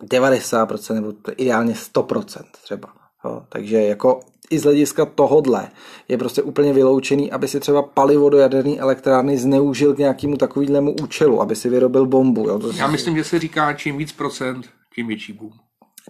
90% 0.04 0.94
nebo 0.94 1.14
ideálně 1.38 1.74
100% 1.74 2.44
třeba. 2.64 2.90
Jo, 3.26 3.42
takže 3.50 3.78
jako 3.78 4.20
i 4.50 4.60
z 4.60 4.64
hlediska 4.64 5.06
tohodle 5.06 5.70
je 6.08 6.18
prostě 6.18 6.42
úplně 6.42 6.74
vyloučený, 6.74 7.32
aby 7.32 7.48
si 7.48 7.60
třeba 7.60 7.82
palivo 7.82 8.30
do 8.30 8.38
jaderné 8.38 8.78
elektrárny 8.78 9.38
zneužil 9.38 9.94
k 9.94 9.98
nějakému 9.98 10.38
takovému 10.38 10.96
účelu, 11.02 11.42
aby 11.42 11.56
si 11.56 11.70
vyrobil 11.70 12.06
bombu. 12.06 12.50
Jo. 12.50 12.60
To 12.60 12.72
Já 12.72 12.88
myslím, 12.88 13.18
že 13.18 13.24
se 13.24 13.40
říká, 13.40 13.74
čím 13.74 13.98
víc 13.98 14.12
procent, 14.12 14.70
tím 14.96 15.08
větší 15.08 15.34
boom. 15.34 15.52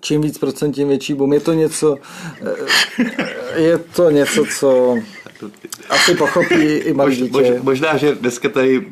Čím 0.01 0.21
víc 0.21 0.37
procent, 0.37 0.71
tím 0.71 0.87
větší 0.87 1.13
boom. 1.13 1.33
Je 1.33 1.39
to 1.39 1.53
něco, 1.53 1.97
eh, 2.45 3.61
je 3.61 3.77
to 3.77 4.09
něco, 4.09 4.45
co 4.59 4.95
asi 5.89 6.15
pochopí 6.15 6.63
i 6.63 6.93
malý 6.93 7.21
Mož, 7.21 7.31
mož, 7.31 7.47
možná, 7.61 7.97
že 7.97 8.15
dneska 8.15 8.49
tady 8.49 8.85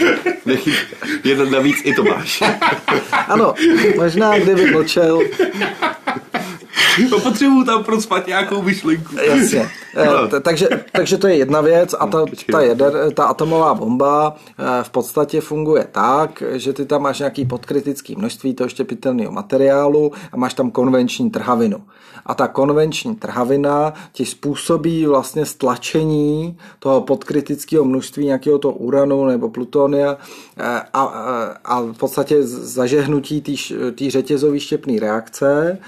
eh, 0.00 0.14
nechy, 0.46 0.72
jeden 1.24 1.50
navíc 1.50 1.76
i 1.84 1.94
Tomáš. 1.94 2.42
ano, 3.28 3.54
možná 3.96 4.38
kdyby 4.38 4.70
mlčel. 4.70 5.20
Potřebuju 7.22 7.64
tam 7.64 7.84
prospat 7.84 8.26
nějakou 8.26 8.62
myšlenku. 8.62 9.14
Jasně. 9.26 9.70
No. 9.96 10.40
takže, 10.40 10.68
takže 10.92 11.18
to 11.18 11.26
je 11.26 11.36
jedna 11.36 11.60
věc 11.60 11.94
a 11.98 12.06
ta, 12.06 12.24
ta, 12.52 12.60
jeder, 12.60 13.12
ta 13.14 13.24
atomová 13.24 13.74
bomba 13.74 14.36
eh, 14.58 14.84
v 14.84 14.90
podstatě 14.90 15.40
funguje 15.40 15.88
tak, 15.92 16.42
že 16.52 16.72
ty 16.72 16.86
tam 16.86 17.02
máš 17.02 17.18
nějaký 17.18 17.44
podkritický 17.44 18.16
množství 18.16 18.54
toho 18.54 18.68
štěpitelného 18.68 19.32
materiálu 19.32 20.12
a 20.32 20.36
máš 20.36 20.54
tam 20.54 20.70
konvenční 20.70 21.30
trhavinu. 21.30 21.82
A 22.26 22.34
ta 22.34 22.48
konvenční 22.48 23.14
trhavina 23.14 23.92
ti 24.12 24.26
způsobí 24.26 25.06
vlastně 25.06 25.46
stlačení 25.46 26.58
toho 26.78 27.00
podkritického 27.00 27.84
množství 27.84 28.24
nějakého 28.24 28.58
toho 28.58 28.74
uranu 28.74 29.26
nebo 29.26 29.48
plutonia 29.48 30.16
eh, 30.58 30.64
a, 30.64 31.02
a, 31.02 31.44
a 31.64 31.80
v 31.80 31.98
podstatě 31.98 32.42
zažehnutí 32.46 33.40
té 33.98 34.10
řetězové 34.10 34.60
štěpné 34.60 35.00
reakce 35.00 35.78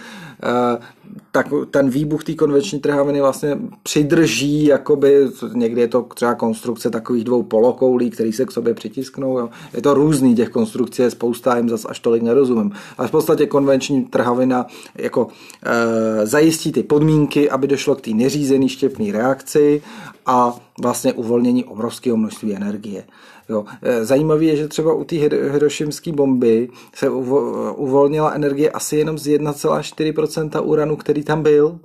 tak 1.33 1.47
ten 1.71 1.91
výbuch 1.91 2.25
té 2.25 2.35
konvenční 2.35 2.81
trhaviny 2.81 3.21
vlastně 3.21 3.59
přidrží, 3.83 4.65
jakoby, 4.65 5.29
někdy 5.53 5.81
je 5.81 5.89
to 5.89 6.03
třeba 6.15 6.35
konstrukce 6.35 6.91
takových 6.91 7.25
dvou 7.25 7.43
polokoulí, 7.43 8.11
které 8.11 8.33
se 8.33 8.45
k 8.45 8.51
sobě 8.51 8.75
přitisknou. 8.75 9.39
Jo. 9.39 9.49
Je 9.75 9.83
to 9.83 9.95
různý 9.95 10.35
těch 10.35 10.49
konstrukcí, 10.49 11.03
je 11.03 11.11
spousta, 11.11 11.57
jim 11.57 11.69
zase 11.69 11.89
až 11.89 12.01
tolik 12.01 12.23
nerozumím. 12.23 12.73
Ale 12.99 13.09
v 13.09 13.11
podstatě 13.11 13.47
konvenční 13.47 14.05
trhavina 14.05 14.67
jako 14.95 15.29
e, 15.63 16.27
zajistí 16.27 16.73
ty 16.73 16.83
podmínky, 16.83 17.51
aby 17.51 17.67
došlo 17.67 17.95
k 17.95 18.01
té 18.01 18.11
neřízené 18.11 18.69
štěpné 18.69 19.13
reakci 19.13 19.83
a 20.29 20.55
vlastně 20.83 21.13
uvolnění 21.13 21.65
obrovského 21.65 22.17
množství 22.17 22.57
energie. 22.57 23.05
Jo. 23.49 23.65
E, 23.83 24.05
zajímavé 24.05 24.45
je, 24.45 24.57
že 24.57 24.69
třeba 24.69 24.93
u 24.93 25.05
té 25.05 25.17
hirošimské 25.17 26.13
bomby 26.13 26.69
se 26.95 27.09
uvolnila 27.09 28.33
energie 28.33 28.71
asi 28.71 28.97
jenom 28.97 29.19
z 29.19 29.27
1,4% 29.27 30.63
uranu, 30.65 30.97
který 30.97 31.25
tam 31.25 31.43
byl 31.43 31.79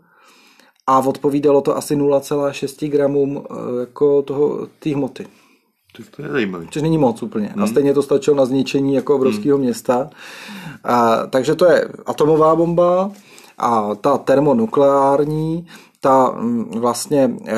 a 0.87 0.99
odpovídalo 0.99 1.61
to 1.61 1.77
asi 1.77 1.95
0,6 1.95 2.89
gramům 2.89 3.37
e, 3.37 3.79
jako 3.79 4.21
toho, 4.21 4.67
té 4.79 4.89
hmoty. 4.89 5.27
To 6.15 6.21
je 6.21 6.29
zajímavé. 6.29 6.65
Což 6.71 6.81
není 6.81 6.97
moc 6.97 7.23
úplně. 7.23 7.47
Hmm. 7.47 7.63
A 7.63 7.67
stejně 7.67 7.93
to 7.93 8.01
stačilo 8.01 8.37
na 8.37 8.45
zničení 8.45 8.93
jako 8.93 9.15
obrovského 9.15 9.57
hmm. 9.57 9.65
města. 9.65 10.09
A, 10.83 11.27
takže 11.27 11.55
to 11.55 11.65
je 11.65 11.87
atomová 12.05 12.55
bomba 12.55 13.11
a 13.57 13.95
ta 13.95 14.17
termonukleární, 14.17 15.67
ta 16.03 16.31
mm, 16.35 16.71
vlastně 16.79 17.31
e, 17.47 17.55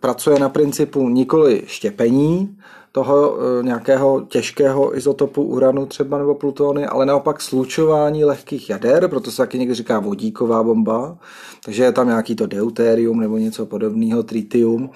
pracuje 0.00 0.38
na 0.38 0.48
principu 0.48 1.08
nikoli 1.08 1.62
štěpení, 1.66 2.56
toho 2.98 3.38
eh, 3.38 3.62
nějakého 3.62 4.20
těžkého 4.20 4.96
izotopu 4.96 5.42
uranu 5.42 5.86
třeba 5.86 6.18
nebo 6.18 6.34
plutony, 6.34 6.86
ale 6.86 7.06
naopak 7.06 7.40
slučování 7.40 8.24
lehkých 8.24 8.70
jader, 8.70 9.08
proto 9.08 9.30
se 9.30 9.36
taky 9.36 9.58
někdy 9.58 9.74
říká 9.74 10.00
vodíková 10.00 10.62
bomba, 10.62 11.18
takže 11.64 11.84
je 11.84 11.92
tam 11.92 12.06
nějaký 12.06 12.36
to 12.36 12.46
deutérium 12.46 13.20
nebo 13.20 13.38
něco 13.38 13.66
podobného, 13.66 14.22
tritium. 14.22 14.90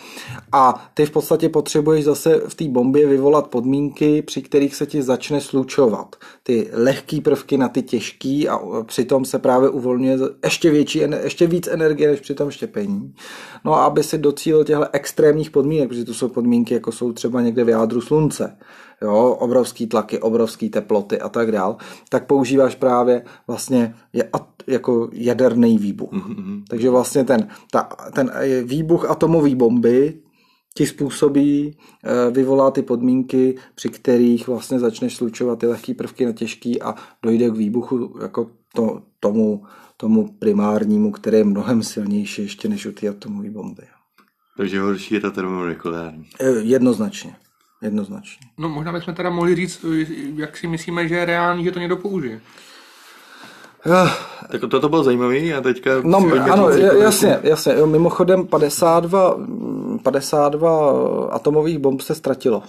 A 0.53 0.91
ty 0.95 1.07
v 1.07 1.11
podstatě 1.11 1.49
potřebuješ 1.49 2.05
zase 2.05 2.41
v 2.49 2.55
té 2.55 2.65
bombě 2.69 3.07
vyvolat 3.07 3.47
podmínky, 3.47 4.23
při 4.23 4.43
kterých 4.43 4.75
se 4.75 4.87
ti 4.87 5.03
začne 5.03 5.41
slučovat 5.41 6.17
ty 6.43 6.69
lehké 6.73 7.21
prvky 7.21 7.59
na 7.59 7.69
ty 7.69 7.83
těžké 7.83 8.45
a 8.51 8.59
přitom 8.83 9.25
se 9.25 9.39
právě 9.39 9.69
uvolňuje 9.69 10.19
ještě, 10.45 10.71
větší, 10.71 10.99
ještě 11.23 11.47
víc 11.47 11.69
energie 11.69 12.11
než 12.11 12.21
při 12.21 12.35
tom 12.35 12.51
štěpení. 12.51 13.15
No 13.65 13.75
a 13.75 13.85
aby 13.85 14.03
si 14.03 14.19
docílil 14.19 14.65
těchto 14.65 14.85
extrémních 14.93 15.51
podmínek, 15.51 15.89
protože 15.89 16.05
to 16.05 16.15
jsou 16.15 16.29
podmínky, 16.29 16.75
jako 16.75 16.93
jsou 16.93 17.13
třeba 17.13 17.41
někde 17.41 17.65
v 17.65 17.69
jádru 17.69 17.92
slunce, 18.01 18.57
jo, 19.03 19.37
obrovský 19.41 19.87
tlaky, 19.87 20.19
obrovský 20.19 20.71
teploty 20.71 21.21
a 21.21 21.29
tak 21.29 21.53
dál, 21.53 21.77
tak 22.09 22.27
používáš 22.27 22.75
právě 22.75 23.25
vlastně 23.47 23.95
jako 24.67 25.11
jaderný 25.13 25.79
výbuch. 25.79 26.13
Mm-hmm. 26.13 26.63
Takže 26.69 26.91
vlastně 26.91 27.25
ten, 27.25 27.49
ta, 27.71 27.89
ten 28.15 28.33
výbuch 28.65 29.11
atomové 29.11 29.55
bomby 29.55 30.23
ti 30.75 30.87
způsobí, 30.87 31.77
eh, 32.05 32.31
vyvolá 32.31 32.71
ty 32.71 32.83
podmínky, 32.83 33.57
při 33.75 33.89
kterých 33.89 34.49
vlastně 34.49 34.79
začneš 34.79 35.17
slučovat 35.17 35.59
ty 35.59 35.67
lehké 35.67 35.95
prvky 35.95 36.27
na 36.27 36.33
těžký 36.33 36.83
a 36.83 36.95
dojde 37.23 37.51
k 37.51 37.57
výbuchu 37.57 38.19
jako 38.23 38.51
to, 38.75 39.03
tomu, 39.21 39.65
tomu 39.97 40.29
primárnímu, 40.39 41.13
který 41.13 41.37
je 41.37 41.45
mnohem 41.45 41.83
silnější 41.83 42.43
ještě 42.43 42.69
než 42.69 42.87
u 42.87 42.93
té 42.93 43.09
atomové 43.09 43.51
bomby. 43.51 43.83
Takže 44.57 44.81
horší 44.81 45.15
je 45.15 45.21
ta 45.21 45.31
termonukleární. 45.31 46.27
Eh, 46.41 46.51
jednoznačně. 46.51 47.37
Jednoznačně. 47.83 48.47
No 48.59 48.69
možná 48.69 48.93
bychom 48.93 49.15
teda 49.15 49.31
mohli 49.31 49.55
říct, 49.55 49.85
jak 50.37 50.57
si 50.57 50.67
myslíme, 50.67 51.09
že 51.09 51.15
je 51.15 51.25
reálný, 51.25 51.65
že 51.65 51.73
to 51.73 51.79
někdo 51.79 51.97
použije. 51.97 52.41
Uh, 53.87 54.11
tak 54.51 54.61
to, 54.61 54.81
to 54.81 54.89
bylo 54.89 55.05
zajímavé 55.05 55.53
a 55.53 55.61
teďka... 55.61 55.91
No 56.03 56.19
ano, 56.53 56.69
jasně, 56.71 57.39
jasně. 57.43 57.75
Jo, 57.75 57.87
mimochodem 57.87 58.47
52, 58.47 59.37
52 60.03 61.27
atomových 61.27 61.79
bomb 61.79 62.01
se 62.01 62.15
ztratilo 62.15 62.63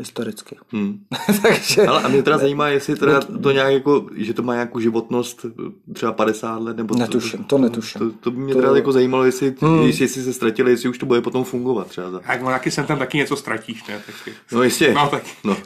historicky. 0.00 0.56
Hmm. 0.72 0.98
Takže... 1.42 1.86
Ale 1.86 2.02
a 2.02 2.08
mě 2.08 2.22
teda 2.22 2.38
zajímá, 2.38 2.68
jestli 2.68 2.96
teda 2.96 3.20
to 3.42 3.50
nějak 3.50 3.72
jako, 3.72 4.06
že 4.16 4.34
to 4.34 4.42
má 4.42 4.54
nějakou 4.54 4.80
životnost 4.80 5.46
třeba 5.92 6.12
50 6.12 6.62
let, 6.62 6.76
nebo... 6.76 6.94
Netuším, 6.94 7.44
to 7.44 7.58
netuším. 7.58 7.98
To, 7.98 8.10
to 8.20 8.30
by 8.30 8.36
mě 8.36 8.54
to... 8.54 8.60
teda 8.60 8.76
jako 8.76 8.92
zajímalo, 8.92 9.24
jestli, 9.24 9.54
hmm. 9.60 9.82
jestli, 9.82 10.04
jestli 10.04 10.22
se 10.22 10.32
ztratili, 10.32 10.70
jestli 10.70 10.88
už 10.88 10.98
to 10.98 11.06
bude 11.06 11.20
potom 11.20 11.44
fungovat 11.44 11.86
třeba. 11.86 12.10
Za... 12.10 12.20
Jak 12.28 12.42
nějaký 12.42 12.70
sem 12.70 12.86
tam 12.86 12.98
taky 12.98 13.18
něco 13.18 13.36
ztratíš, 13.36 13.86
ne? 13.88 14.00
Tak... 14.06 14.34
No 14.52 14.62
jistě. 14.62 14.94
No, 14.94 15.08
tak. 15.08 15.22
No. 15.44 15.56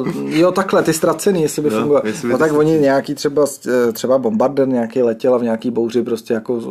Uh, 0.00 0.32
jo, 0.32 0.52
takhle, 0.52 0.82
ty 0.82 0.92
ztracený, 0.92 1.42
jestli 1.42 1.62
by 1.62 1.70
no, 1.70 1.78
fungoval. 1.78 2.02
Jestli 2.04 2.28
by 2.28 2.32
no 2.32 2.38
tak 2.38 2.52
oni 2.52 2.78
nějaký 2.78 3.14
třeba, 3.14 3.44
eh, 3.68 3.92
třeba 3.92 4.18
bombarder 4.18 4.68
nějaký 4.68 5.02
letěl 5.02 5.34
a 5.34 5.38
v 5.38 5.42
nějaký 5.42 5.70
bouři 5.70 6.02
prostě 6.02 6.34
jako 6.34 6.62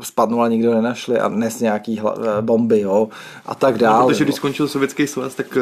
spadnul 0.00 0.42
a 0.42 0.48
nikdo 0.48 0.74
nenašli 0.74 1.18
a 1.18 1.28
dnes 1.28 1.60
nějaký 1.60 1.98
hla, 1.98 2.14
eh, 2.18 2.42
bomby, 2.42 2.80
jo, 2.80 3.08
a 3.46 3.54
tak 3.54 3.78
dále. 3.78 4.00
No, 4.00 4.08
protože 4.08 4.24
když 4.24 4.36
skončil 4.36 4.68
sovětský 4.68 5.06
svaz, 5.06 5.34
tak 5.34 5.58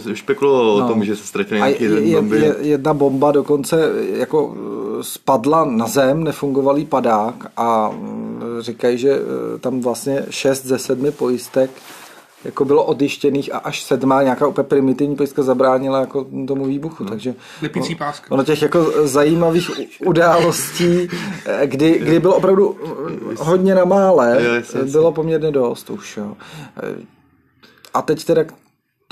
se 0.00 0.16
špekulovalo 0.16 0.80
no. 0.80 0.84
o 0.84 0.88
tom, 0.88 1.04
že 1.04 1.16
se 1.16 1.26
ztratily 1.26 1.60
nějaké 1.60 1.84
je, 1.84 2.16
bomby. 2.16 2.40
Je, 2.40 2.56
jedna 2.60 2.94
bomba 2.94 3.32
dokonce 3.32 3.90
jako 4.14 4.56
spadla 5.00 5.64
na 5.64 5.86
zem, 5.86 6.24
nefungovalý 6.24 6.84
padák 6.84 7.46
a 7.56 7.90
mm, 7.90 8.42
říkají, 8.60 8.98
že 8.98 9.10
eh, 9.10 9.58
tam 9.58 9.80
vlastně 9.80 10.26
šest 10.30 10.66
ze 10.66 10.78
sedmi 10.78 11.10
pojistek 11.10 11.70
jako 12.44 12.64
bylo 12.64 12.84
odjištěných 12.84 13.54
a 13.54 13.58
až 13.58 13.82
sedmá 13.82 14.22
nějaká 14.22 14.46
úplně 14.46 14.64
primitivní 14.64 15.16
pojistka 15.16 15.42
zabránila 15.42 16.00
jako 16.00 16.26
tomu 16.46 16.64
výbuchu. 16.64 17.04
No. 17.04 17.10
Takže 17.10 17.34
Lepící 17.62 17.94
páska. 17.94 18.30
Ono 18.30 18.44
těch 18.44 18.62
jako 18.62 19.06
zajímavých 19.08 19.70
událostí, 20.06 21.08
eh, 21.46 21.66
kdy, 21.66 21.98
kdy 21.98 22.20
bylo 22.20 22.36
opravdu 22.36 22.76
hodně 23.38 23.74
na 23.74 23.84
mále, 23.84 24.38
bylo 24.92 25.12
poměrně 25.12 25.50
dost 25.50 25.90
už. 25.90 26.16
Jo. 26.16 26.36
A 27.94 28.02
teď 28.02 28.24
teda 28.24 28.44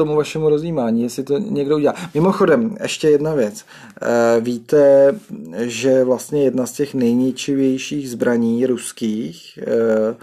tomu 0.00 0.16
vašemu 0.16 0.48
rozjímání, 0.48 1.02
jestli 1.02 1.22
to 1.22 1.38
někdo 1.38 1.76
udělá. 1.76 1.94
Mimochodem, 2.14 2.76
ještě 2.82 3.08
jedna 3.08 3.34
věc. 3.34 3.64
Eh, 4.02 4.40
víte, 4.40 5.14
že 5.56 6.04
vlastně 6.04 6.44
jedna 6.44 6.66
z 6.66 6.72
těch 6.72 6.94
nejničivějších 6.94 8.10
zbraní 8.10 8.66
ruských, 8.66 9.58
eh, 9.62 10.16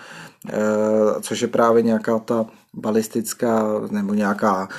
eh, 0.49 1.21
což 1.21 1.41
je 1.41 1.47
právě 1.47 1.83
nějaká 1.83 2.19
ta 2.19 2.45
balistická, 2.73 3.81
nebo 3.91 4.13
nějaká, 4.13 4.69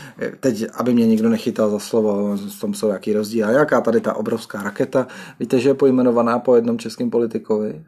teď, 0.40 0.66
aby 0.74 0.94
mě 0.94 1.06
někdo 1.06 1.28
nechytal 1.28 1.70
za 1.70 1.78
slovo, 1.78 2.36
v 2.36 2.60
tom 2.60 2.74
jsou 2.74 2.88
jaký 2.88 3.12
rozdíl, 3.12 3.46
a 3.46 3.50
nějaká 3.52 3.80
tady 3.80 4.00
ta 4.00 4.14
obrovská 4.14 4.62
raketa, 4.62 5.06
víte, 5.40 5.60
že 5.60 5.68
je 5.68 5.74
pojmenovaná 5.74 6.38
po 6.38 6.54
jednom 6.54 6.78
českém 6.78 7.10
politikovi? 7.10 7.84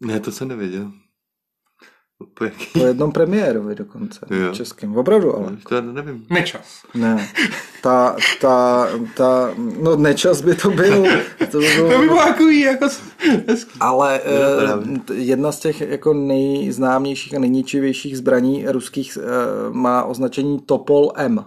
Ne, 0.00 0.20
to 0.20 0.32
jsem 0.32 0.48
nevěděl. 0.48 0.92
Po, 2.34 2.44
po 2.72 2.86
jednom 2.86 3.12
premiérovi 3.12 3.74
dokonce. 3.74 4.26
Jo. 4.30 4.54
Českým. 4.54 4.96
Opravdu, 4.96 5.36
ale. 5.36 5.56
To 5.68 5.80
nevím. 5.80 6.26
Nečas. 6.30 6.82
Ne. 6.94 7.28
Ta, 7.82 8.16
ta, 8.40 8.88
ta, 9.16 9.54
no 9.82 9.96
nečas 9.96 10.40
by 10.40 10.54
to 10.54 10.70
byl. 10.70 11.04
To 11.50 11.58
by 11.58 11.66
bylo, 11.76 11.90
to 11.90 11.98
by 11.98 12.06
bylo 12.06 12.24
takový 12.24 12.60
jako 12.60 12.88
Ale 13.80 14.20
uh, 14.20 14.86
jedna 15.12 15.52
z 15.52 15.58
těch 15.58 15.80
jako 15.80 16.14
nejznámějších 16.14 17.34
a 17.34 17.38
nejničivějších 17.38 18.18
zbraní 18.18 18.64
ruských 18.68 19.18
uh, 19.18 19.74
má 19.74 20.04
označení 20.04 20.60
Topol 20.60 21.12
M. 21.16 21.44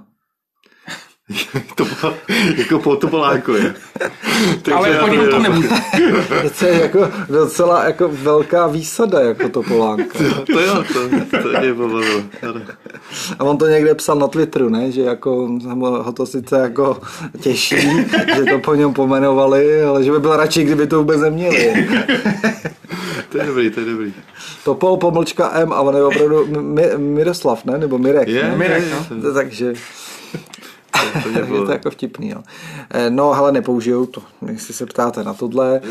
to 1.75 1.85
bylo 1.85 2.13
jako 2.57 2.79
po 2.79 2.95
Topolánkovi. 2.95 3.61
Ale 4.75 4.99
po 4.99 5.07
něm 5.07 5.29
to 5.29 5.39
nebude. 5.39 5.69
to 6.59 6.65
je 6.65 6.81
jako 6.81 7.11
docela 7.29 7.85
jako 7.85 8.09
velká 8.09 8.67
výsada 8.67 9.21
jako 9.21 9.49
Topolánka. 9.49 10.19
To, 10.19 10.45
to 10.45 10.59
jo, 10.59 10.83
to, 10.93 11.09
to 11.41 11.59
mě 11.59 11.73
pobavilo. 11.73 12.21
A 13.39 13.43
on 13.43 13.57
to 13.57 13.67
někde 13.67 13.95
psal 13.95 14.15
na 14.15 14.27
Twitteru, 14.27 14.69
ne? 14.69 14.91
že 14.91 15.01
jako 15.01 15.49
ho 16.03 16.11
to 16.11 16.25
sice 16.25 16.57
jako 16.57 17.01
těší, 17.41 18.05
že 18.35 18.43
to 18.51 18.59
po 18.59 18.75
něm 18.75 18.93
pomenovali, 18.93 19.83
ale 19.83 20.03
že 20.03 20.11
by 20.11 20.19
byl 20.19 20.37
radši, 20.37 20.63
kdyby 20.63 20.87
to 20.87 20.97
vůbec 20.97 21.21
neměli. 21.21 21.87
to 23.29 23.37
je 23.37 23.45
dobrý, 23.45 23.69
to 23.69 23.79
je 23.79 23.85
dobrý. 23.85 24.13
Topol 24.63 24.97
pomlčka 24.97 25.51
M 25.53 25.73
a 25.73 25.81
on 25.81 25.95
je 25.95 26.03
opravdu 26.03 26.47
Miroslav, 26.97 27.65
ne? 27.65 27.77
Nebo 27.77 27.97
Mirek. 27.97 28.27
Je, 28.27 28.43
ne? 28.43 28.55
Mirek, 28.55 28.83
no. 28.91 29.33
Takže 29.33 29.73
to 31.23 31.29
bylo... 31.29 31.57
je 31.61 31.65
to 31.65 31.71
jako 31.71 31.89
vtipný. 31.89 32.29
Jo. 32.29 32.43
Eh, 32.89 33.09
no, 33.09 33.33
ale 33.33 33.51
nepoužijou 33.51 34.05
to, 34.05 34.23
jestli 34.51 34.73
se 34.73 34.85
ptáte 34.85 35.23
na 35.23 35.33
tohle. 35.33 35.81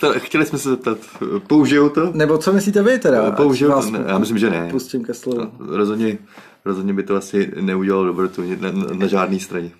Tak... 0.00 0.16
Chtěli 0.16 0.46
jsme 0.46 0.58
se 0.58 0.70
zeptat, 0.70 0.98
použijou 1.46 1.88
to? 1.88 2.10
Nebo 2.14 2.38
co 2.38 2.52
myslíte 2.52 2.82
vy 2.82 2.98
teda? 2.98 3.30
Použijou 3.30 3.82
to? 3.82 3.90
Ne, 3.90 4.04
já 4.06 4.18
myslím, 4.18 4.38
že 4.38 4.50
ne. 4.50 4.68
Pustím 4.70 5.04
ke 5.04 5.14
slovu. 5.14 5.40
No, 5.40 5.76
rozhodně, 5.76 6.18
rozhodně 6.64 6.92
by 6.92 7.02
to 7.02 7.16
asi 7.16 7.52
neudělalo 7.60 8.04
dobrotu 8.06 8.42
na, 8.60 8.72
na, 8.72 8.86
na 8.92 9.06
žádné 9.06 9.40
straně. 9.40 9.70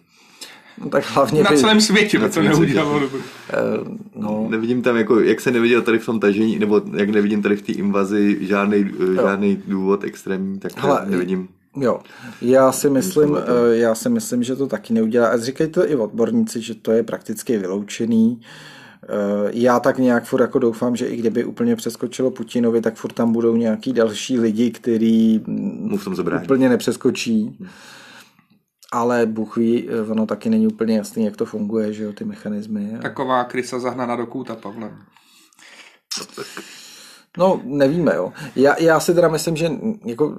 No, 0.79 0.89
tak 0.89 1.05
hlavně 1.11 1.43
na 1.43 1.51
by... 1.51 1.59
celém 1.59 1.81
světě 1.81 2.19
by 2.19 2.29
to 2.31 2.43
neudělalo 2.43 3.01
dobrotu. 3.01 3.25
Uh, 3.25 3.97
no. 4.23 4.47
Nevidím 4.51 4.83
tam, 4.83 4.97
jako, 4.97 5.21
jak 5.21 5.41
se 5.41 5.51
neviděl 5.51 5.83
tady 5.83 5.99
v 5.99 6.07
tom 6.07 6.21
tažení, 6.21 6.59
nebo 6.59 6.83
jak 6.97 7.09
nevidím 7.09 7.43
tady 7.43 7.57
v 7.57 7.63
té 7.63 7.73
invazi 7.73 8.39
žádný, 8.41 8.91
žádný 9.15 9.63
důvod 9.67 10.05
extrémní, 10.05 10.59
tak 10.59 10.73
Hele, 10.77 11.07
nevidím. 11.07 11.49
Jo, 11.77 12.01
já 12.41 12.72
si 12.72 12.91
myslím, 12.91 13.37
eh, 13.37 13.77
já 13.77 13.95
si 13.95 14.09
myslím, 14.09 14.43
že 14.43 14.57
to 14.57 14.66
taky 14.66 14.93
neudělá. 14.95 15.29
A 15.29 15.37
říkají 15.37 15.70
to 15.70 15.91
i 15.91 15.97
odborníci, 15.97 16.61
že 16.61 16.75
to 16.75 16.93
je 16.93 17.03
prakticky 17.03 17.59
vyloučený. 17.59 18.41
já 19.51 19.81
tak 19.81 19.99
nějak 19.99 20.25
furt 20.25 20.41
jako 20.41 20.59
doufám, 20.59 20.97
že 20.97 21.07
i 21.07 21.16
kdyby 21.16 21.45
úplně 21.45 21.77
přeskočilo 21.77 22.31
Putinovi, 22.31 22.81
tak 22.81 22.95
furt 22.95 23.12
tam 23.12 23.33
budou 23.33 23.57
nějaký 23.57 23.93
další 23.93 24.39
lidi, 24.39 24.70
který 24.70 25.41
mu 25.47 25.99
v 25.99 26.05
tom 26.05 26.16
zabrání. 26.16 26.45
úplně 26.45 26.68
nepřeskočí. 26.68 27.59
Ale 28.93 29.27
Bůh 29.27 29.57
ví, 29.57 29.89
ono 30.09 30.27
taky 30.27 30.51
není 30.51 30.66
úplně 30.66 30.97
jasný, 30.97 31.25
jak 31.25 31.37
to 31.37 31.45
funguje, 31.45 31.93
že 31.93 32.05
jo, 32.05 32.12
ty 32.12 32.25
mechanismy. 32.25 32.99
Taková 33.03 33.45
krysa 33.45 33.79
zahnaná 33.79 34.16
do 34.16 34.27
kůta, 34.27 34.57
Pavle. 34.57 34.91
No, 36.18 36.45
nevíme, 37.64 38.14
jo. 38.14 38.32
Já, 38.57 38.80
já 38.80 39.01
si 39.01 39.14
teda 39.14 39.28
myslím, 39.28 39.57
že 39.57 39.70
jako 40.05 40.35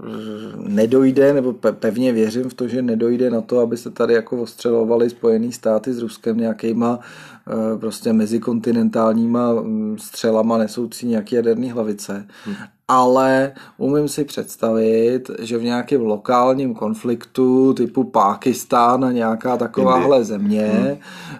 nedojde, 0.55 1.33
nebo 1.33 1.53
pevně 1.53 2.11
věřím 2.11 2.49
v 2.49 2.53
to, 2.53 2.67
že 2.67 2.81
nedojde 2.81 3.29
na 3.29 3.41
to, 3.41 3.59
aby 3.59 3.77
se 3.77 3.91
tady 3.91 4.13
jako 4.13 4.41
ostřelovali 4.41 5.09
Spojený 5.09 5.51
státy 5.51 5.93
s 5.93 5.99
Ruskem 5.99 6.37
nějakýma 6.37 6.99
eh, 7.47 7.77
prostě 7.77 8.13
mezikontinentálníma 8.13 9.53
mm, 9.53 9.97
střelama 9.99 10.57
nesoucí 10.57 11.07
nějaké 11.07 11.35
jaderné 11.35 11.73
hlavice. 11.73 12.27
Hmm 12.45 12.55
ale 12.87 13.51
umím 13.77 14.07
si 14.07 14.23
představit, 14.23 15.31
že 15.39 15.57
v 15.57 15.63
nějakém 15.63 16.01
lokálním 16.01 16.73
konfliktu 16.73 17.73
typu 17.73 18.03
Pákistán 18.03 19.05
a 19.05 19.11
nějaká 19.11 19.57
takováhle 19.57 20.23
země 20.23 20.61
hmm. 20.61 20.97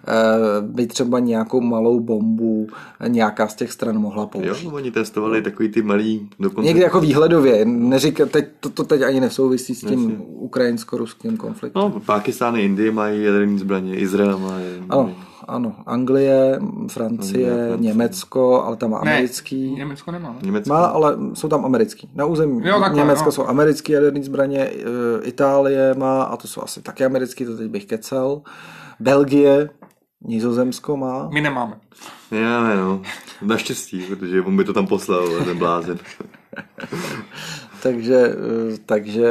Eh, 0.08 0.62
by 0.62 0.88
třeba 0.88 1.20
nějakou 1.20 1.62
malou 1.62 2.00
bombu 2.00 2.68
nějaká 3.08 3.48
z 3.48 3.56
těch 3.56 3.72
stran 3.72 3.98
mohla 3.98 4.26
použít. 4.26 4.64
Jo, 4.64 4.72
oni 4.72 4.92
testovali 4.92 5.42
takový 5.42 5.70
ty 5.70 5.82
malý 5.82 6.30
dokonce. 6.40 6.68
Někdy 6.68 6.82
jako 6.82 7.00
výhledově, 7.00 7.66
neřík, 7.66 8.22
teď, 8.32 8.46
to, 8.60 8.70
to 8.70 8.84
teď 8.84 9.02
ani 9.02 9.20
nesouvisí 9.20 9.76
s 9.76 9.82
tím 9.82 10.24
ukrajinsko-ruským 10.28 11.38
konfliktem. 11.38 11.82
No, 11.82 12.02
Pákistán 12.06 12.56
a 12.56 12.58
Indie 12.58 12.92
mají 12.92 13.24
jaderné 13.24 13.60
zbraně, 13.60 13.96
Izrael 13.96 14.40
má 14.40 14.58
ano, 14.90 15.16
ano, 15.48 15.76
Anglie, 15.86 16.60
Francie, 16.88 17.52
Anglie. 17.52 17.78
Německo, 17.78 18.64
ale 18.64 18.76
tam 18.76 18.92
má 18.92 18.98
americký. 18.98 19.72
Ne, 19.72 19.78
Německo 19.78 20.12
nemá. 20.12 20.36
Německo. 20.42 20.70
Má, 20.74 20.86
ale 20.86 21.18
jsou 21.34 21.48
tam 21.48 21.66
americký. 21.66 22.10
Na 22.16 22.26
území 22.26 22.62
jo, 22.68 22.80
takhle, 22.80 23.02
Německa 23.02 23.26
no. 23.26 23.32
jsou 23.32 23.48
americké 23.48 23.94
jaderné 23.94 24.24
zbraně, 24.24 24.60
e, 24.60 24.72
Itálie 25.24 25.94
má, 25.94 26.24
a 26.24 26.38
to 26.38 26.48
jsou 26.48 26.62
asi 26.62 26.82
taky 26.82 27.06
americký, 27.06 27.46
to 27.46 27.58
teď 27.58 27.68
bych 27.68 27.86
kecel. 27.86 28.42
Belgie, 29.00 29.70
Nizozemsko 30.22 30.98
má. 30.98 31.30
My 31.34 31.42
nemáme. 31.42 31.78
Já, 32.32 32.76
no. 32.76 33.02
Naštěstí, 33.42 34.02
protože 34.02 34.42
on 34.42 34.58
by 34.58 34.64
to 34.64 34.74
tam 34.74 34.88
poslal, 34.88 35.28
ten 35.46 35.58
blázen. 35.58 35.98
takže, 37.86 38.18
eh, 38.18 38.78
takže 38.86 39.26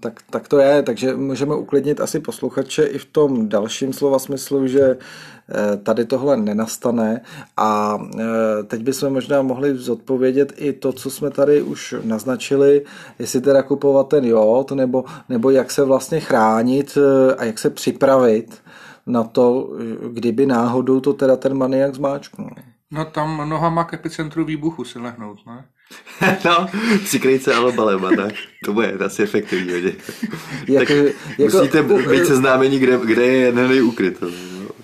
tak, 0.00 0.20
tak 0.30 0.48
to 0.48 0.58
je, 0.58 0.82
takže 0.82 1.16
můžeme 1.16 1.54
uklidnit 1.54 2.00
asi 2.00 2.20
posluchače 2.20 2.84
i 2.84 2.98
v 2.98 3.04
tom 3.04 3.48
dalším 3.48 3.92
slova 3.92 4.18
smyslu, 4.18 4.66
že 4.66 4.98
eh, 4.98 5.76
tady 5.76 6.04
tohle 6.04 6.36
nenastane 6.36 7.20
a 7.56 7.98
eh, 8.18 8.62
teď 8.62 8.82
bychom 8.82 9.12
možná 9.12 9.42
mohli 9.42 9.74
zodpovědět 9.74 10.52
i 10.56 10.72
to, 10.72 10.92
co 10.92 11.10
jsme 11.10 11.30
tady 11.30 11.62
už 11.62 11.94
naznačili, 12.02 12.82
jestli 13.18 13.40
teda 13.40 13.62
kupovat 13.62 14.08
ten 14.08 14.24
jod, 14.24 14.72
nebo, 14.72 15.04
nebo 15.28 15.50
jak 15.50 15.70
se 15.70 15.84
vlastně 15.84 16.20
chránit 16.20 16.98
a 17.38 17.44
jak 17.44 17.58
se 17.58 17.70
připravit 17.70 18.62
na 19.06 19.24
to, 19.24 19.70
kdyby 20.12 20.46
náhodou 20.46 21.00
to 21.00 21.12
teda 21.12 21.36
ten 21.36 21.54
maniak 21.54 21.94
zmáčknul. 21.94 22.50
No 22.90 23.04
tam 23.04 23.48
nohama 23.48 23.84
k 23.84 23.94
epicentru 23.94 24.44
výbuchu 24.44 24.84
si 24.84 24.98
lehnout, 24.98 25.46
ne? 25.46 25.64
no, 26.44 26.66
přikrýt 27.04 27.42
se 27.42 27.54
alobalem 27.54 28.04
a 28.04 28.10
tak. 28.16 28.32
To 28.64 28.72
bude 28.72 28.92
asi 28.92 29.22
efektivní 29.22 29.72
hodně. 29.72 29.92
jako, 30.68 30.86
tak 30.86 31.14
jako, 31.38 31.56
musíte 31.56 31.82
být 31.82 32.26
seznámení, 32.26 32.78
kde, 32.78 32.98
kde 33.04 33.26
je 33.26 33.52
nejukryt. 33.52 33.82
ukryto. 33.82 34.26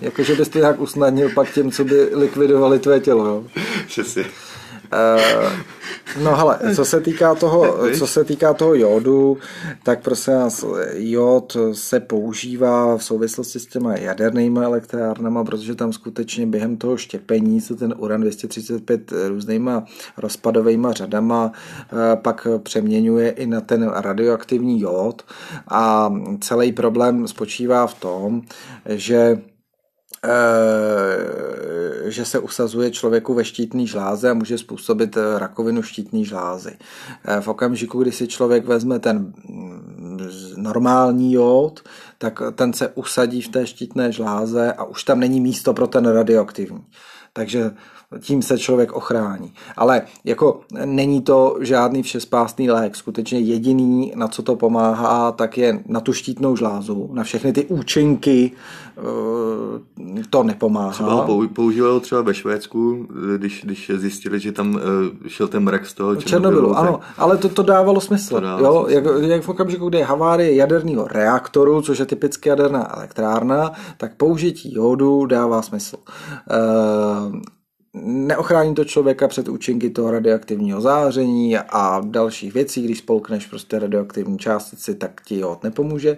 Jakože 0.01 0.35
byste 0.35 0.59
nějak 0.59 0.79
usnadnil 0.79 1.29
pak 1.29 1.53
těm, 1.53 1.71
co 1.71 1.83
by 1.83 2.09
likvidovali 2.13 2.79
tvé 2.79 2.99
tělo, 2.99 3.25
jo? 3.25 3.43
Přesně. 3.87 4.25
Uh, 4.93 5.51
no 6.23 6.35
hele, 6.35 6.59
co 6.75 6.85
se 6.85 7.01
týká 7.01 7.35
toho, 7.35 7.77
co 7.97 8.07
se 8.07 8.23
týká 8.23 8.53
toho 8.53 8.75
jodu, 8.75 9.37
tak 9.83 10.01
prosím 10.01 10.33
vás, 10.33 10.65
jod 10.93 11.57
se 11.73 11.99
používá 11.99 12.97
v 12.97 13.03
souvislosti 13.03 13.59
s 13.59 13.65
těma 13.65 13.95
jadernými 13.95 14.59
elektrárnama, 14.59 15.43
protože 15.43 15.75
tam 15.75 15.93
skutečně 15.93 16.47
během 16.47 16.77
toho 16.77 16.97
štěpení 16.97 17.61
se 17.61 17.75
ten 17.75 17.93
uran 17.97 18.21
235 18.21 19.13
různýma 19.27 19.85
rozpadovými 20.17 20.87
řadama 20.91 21.51
eh, 21.51 22.15
pak 22.15 22.47
přeměňuje 22.63 23.29
i 23.29 23.47
na 23.47 23.61
ten 23.61 23.91
radioaktivní 23.95 24.81
jod 24.81 25.21
a 25.67 26.13
celý 26.41 26.71
problém 26.71 27.27
spočívá 27.27 27.87
v 27.87 27.93
tom, 27.93 28.41
že 28.85 29.19
Eh, 29.29 29.58
že 32.11 32.25
se 32.25 32.39
usazuje 32.39 32.91
člověku 32.91 33.33
ve 33.33 33.45
štítný 33.45 33.87
žláze 33.87 34.29
a 34.29 34.33
může 34.33 34.57
způsobit 34.57 35.17
eh, 35.17 35.39
rakovinu 35.39 35.83
štítný 35.83 36.25
žlázy. 36.25 36.77
Eh, 37.25 37.41
v 37.41 37.47
okamžiku, 37.47 38.01
kdy 38.01 38.11
si 38.11 38.27
člověk 38.27 38.65
vezme 38.65 38.99
ten 38.99 39.17
mm, 39.17 40.19
normální 40.57 41.33
jód, 41.33 41.83
tak 42.17 42.41
ten 42.55 42.73
se 42.73 42.87
usadí 42.87 43.41
v 43.41 43.47
té 43.47 43.67
štítné 43.67 44.11
žláze 44.11 44.73
a 44.73 44.83
už 44.83 45.03
tam 45.03 45.19
není 45.19 45.41
místo 45.41 45.73
pro 45.73 45.87
ten 45.87 46.05
radioaktivní. 46.05 46.85
Takže 47.33 47.71
tím 48.19 48.41
se 48.41 48.57
člověk 48.57 48.91
ochrání. 48.91 49.53
Ale 49.77 50.01
jako 50.23 50.61
není 50.85 51.21
to 51.21 51.57
žádný 51.61 52.03
všespásný 52.03 52.69
lék. 52.71 52.95
Skutečně 52.95 53.39
jediný, 53.39 54.13
na 54.15 54.27
co 54.27 54.43
to 54.43 54.55
pomáhá, 54.55 55.31
tak 55.31 55.57
je 55.57 55.83
na 55.87 55.99
tu 55.99 56.13
štítnou 56.13 56.55
žlázu, 56.55 57.09
na 57.13 57.23
všechny 57.23 57.53
ty 57.53 57.65
účinky 57.65 58.51
eh, 58.97 59.01
to 60.29 60.43
nepomáhá. 60.43 60.91
Třeba 60.91 61.13
ho 61.13 61.47
používalo 61.47 61.99
třeba 61.99 62.21
ve 62.21 62.33
Švédsku, 62.33 63.07
když, 63.37 63.61
když 63.65 63.91
zjistili, 63.95 64.39
že 64.39 64.51
tam 64.51 64.79
eh, 64.79 65.29
šel 65.29 65.47
ten 65.47 65.63
mrak 65.63 65.85
z 65.85 65.93
toho 65.93 66.15
Černobylu. 66.15 66.53
Černobylu 66.53 66.77
ano, 66.77 66.99
ale 67.17 67.37
to, 67.37 67.49
to 67.49 67.63
dávalo 67.63 68.01
smysl. 68.01 68.35
To 68.35 68.39
dávalo 68.41 68.75
jo? 68.89 69.01
Smysl. 69.01 69.21
Jak, 69.21 69.29
jak 69.29 69.43
v 69.43 69.49
okamžiku, 69.49 69.89
kdy 69.89 69.97
je 69.97 70.05
havárie 70.05 70.55
jaderného 70.55 71.07
reaktoru, 71.07 71.81
což 71.81 71.99
je 71.99 72.05
typicky 72.05 72.49
jaderná 72.49 72.95
elektrárna, 72.95 73.71
tak 73.97 74.15
použití 74.15 74.73
jodu 74.73 75.25
dává 75.25 75.61
smysl. 75.61 75.97
Uh, 75.97 77.39
neochrání 78.03 78.75
to 78.75 78.85
člověka 78.85 79.27
před 79.27 79.47
účinky 79.47 79.89
toho 79.89 80.11
radioaktivního 80.11 80.81
záření 80.81 81.57
a 81.57 82.01
dalších 82.05 82.53
věcí, 82.53 82.81
když 82.81 82.97
spolkneš 82.97 83.45
prostě 83.45 83.79
radioaktivní 83.79 84.37
částici, 84.37 84.95
tak 84.95 85.21
ti 85.25 85.39
jod 85.39 85.63
nepomůže, 85.63 86.17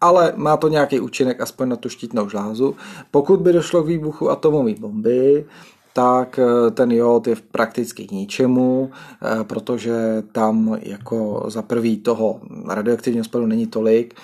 ale 0.00 0.32
má 0.36 0.56
to 0.56 0.68
nějaký 0.68 1.00
účinek 1.00 1.40
aspoň 1.40 1.68
na 1.68 1.76
tu 1.76 1.88
štítnou 1.88 2.28
žlázu. 2.28 2.76
Pokud 3.10 3.40
by 3.40 3.52
došlo 3.52 3.82
k 3.82 3.86
výbuchu 3.86 4.30
atomové 4.30 4.74
bomby, 4.74 5.44
tak 5.92 6.38
eh, 6.38 6.70
ten 6.70 6.92
jod 6.92 7.26
je 7.26 7.36
prakticky 7.36 8.06
k 8.06 8.10
ničemu, 8.10 8.90
eh, 8.92 9.44
protože 9.44 10.22
tam 10.32 10.78
jako 10.82 11.44
za 11.48 11.62
prvý 11.62 11.96
toho 11.96 12.40
radioaktivního 12.68 13.24
spadu 13.24 13.46
není 13.46 13.66
tolik 13.66 14.14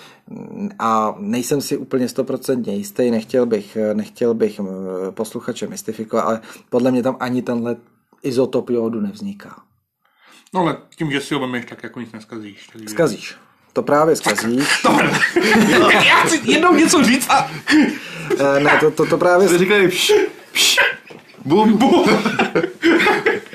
a 0.79 1.15
nejsem 1.19 1.61
si 1.61 1.77
úplně 1.77 2.05
100% 2.05 2.71
jistý, 2.71 3.11
nechtěl 3.11 3.45
bych, 3.45 3.77
nechtěl 3.93 4.33
bych 4.33 4.59
eh, 4.59 5.11
posluchače 5.11 5.67
mystifikovat, 5.67 6.25
ale 6.25 6.41
podle 6.69 6.91
mě 6.91 7.03
tam 7.03 7.17
ani 7.19 7.41
tenhle 7.41 7.75
izotop 8.23 8.69
jodu 8.69 9.01
nevzniká. 9.01 9.61
No 10.53 10.61
ale 10.61 10.77
tím, 10.95 11.11
že 11.11 11.21
si 11.21 11.33
ho 11.33 11.39
vemeš, 11.39 11.65
tak 11.65 11.83
jako 11.83 11.99
nic 11.99 12.11
neskazíš. 12.11 12.67
Takže... 12.67 12.89
Skazíš. 12.89 13.35
To 13.73 13.83
právě 13.83 14.15
skazíš. 14.15 14.81
To, 14.83 15.89
já 15.91 16.15
chci 16.23 16.51
jednou 16.51 16.75
něco 16.75 17.03
říct 17.03 17.29
a... 17.29 17.51
ne, 18.59 18.77
to, 18.79 18.91
to, 18.91 19.05
to 19.05 19.17
právě... 19.17 19.57
Říkali, 19.57 19.87
pš, 19.87 20.11
pš, 20.51 20.77
Bum, 21.45 21.77
bum. 21.77 22.05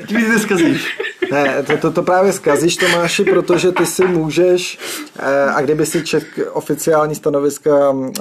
Ty 0.09 0.15
mi 0.15 0.29
neskazíš. 0.29 0.99
Ne, 1.33 1.63
to, 1.67 1.77
to, 1.77 1.91
to 1.91 2.03
právě 2.03 2.33
zkazíš, 2.33 2.77
Tomáši, 2.77 3.25
protože 3.25 3.73
ty 3.73 3.87
si 3.87 4.05
můžeš, 4.05 4.79
eh, 5.19 5.51
a 5.55 5.61
kdyby 5.61 5.87
si 5.87 6.05
čet 6.05 6.25
oficiální 6.53 7.15
stanoviska 7.15 7.71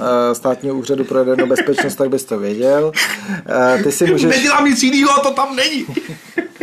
eh, 0.00 0.34
státního 0.34 0.76
úřadu 0.76 1.04
pro 1.04 1.18
jadernou 1.18 1.46
bezpečnost, 1.46 1.94
tak 1.94 2.08
bys 2.08 2.24
to 2.24 2.38
věděl. 2.38 2.92
Eh, 3.46 3.82
ty 3.82 3.92
si 3.92 4.06
můžeš... 4.06 4.36
Nedělám 4.36 4.64
nic 4.64 4.82
jiného, 4.82 5.20
to 5.22 5.30
tam 5.30 5.56
není. 5.56 5.86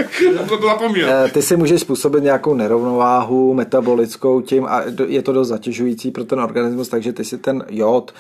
to 0.47 0.62
zapomněl. 0.62 1.10
Ty 1.34 1.41
si 1.41 1.58
můžeš 1.58 1.82
způsobit 1.82 2.24
nějakou 2.24 2.54
nerovnováhu 2.54 3.54
metabolickou 3.54 4.41
tím 4.41 4.66
a 4.66 4.84
je 5.08 5.22
to 5.22 5.34
dost 5.34 5.47
zatěžující 5.47 6.12
pro 6.12 6.24
ten 6.24 6.39
organismus, 6.39 6.89
takže 6.89 7.14
ty 7.14 7.26
si 7.26 7.38
ten 7.38 7.64
jod 7.70 8.14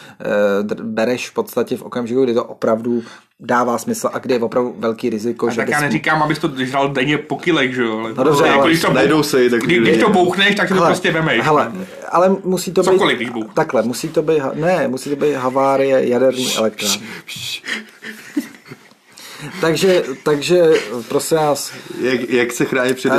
bereš 0.83 1.29
v 1.29 1.33
podstatě 1.33 1.77
v 1.77 1.81
okamžiku, 1.81 2.23
kdy 2.23 2.33
to 2.33 2.43
opravdu 2.43 3.03
dává 3.41 3.77
smysl 3.77 4.09
a 4.13 4.19
kde 4.19 4.35
je 4.35 4.39
opravdu 4.39 4.75
velký 4.77 5.09
riziko. 5.09 5.47
A 5.47 5.49
že 5.49 5.57
tak 5.57 5.69
já 5.69 5.81
neříkám, 5.81 6.23
abys 6.23 6.39
to 6.39 6.51
žral 6.57 6.89
denně 6.89 7.17
po 7.17 7.37
kilech, 7.37 7.75
že 7.75 7.83
jo? 7.83 7.99
Ale 7.99 8.13
no 8.17 8.23
dobře, 8.23 8.47
jako, 8.47 8.67
když 8.67 8.81
to 8.81 8.93
najdou 8.93 9.23
se 9.23 9.49
tak 9.49 9.61
když, 9.61 9.79
když 9.79 9.97
to 9.97 10.09
bouchneš, 10.09 10.55
tak 10.55 10.67
si 10.67 10.73
to 10.73 10.85
prostě 10.85 11.11
vemeš. 11.11 11.45
Hele, 11.45 11.71
ale 12.09 12.35
musí 12.43 12.71
to 12.71 12.83
Cokoliv, 12.83 13.19
být... 13.19 13.29
Když 13.29 13.43
takhle, 13.53 13.83
musí 13.83 14.07
to 14.07 14.21
být, 14.21 14.41
ne, 14.53 14.87
musí 14.87 15.09
to 15.09 15.15
být 15.15 15.33
havárie 15.33 16.07
jaderní 16.07 16.55
elektrárny. 16.57 17.07
Takže, 19.61 20.03
takže 20.23 20.71
prosím 21.07 21.37
vás. 21.37 21.73
Jak, 22.01 22.29
jak 22.29 22.51
se 22.51 22.65
chránit 22.65 22.95
před 22.95 23.09
uh, 23.09 23.17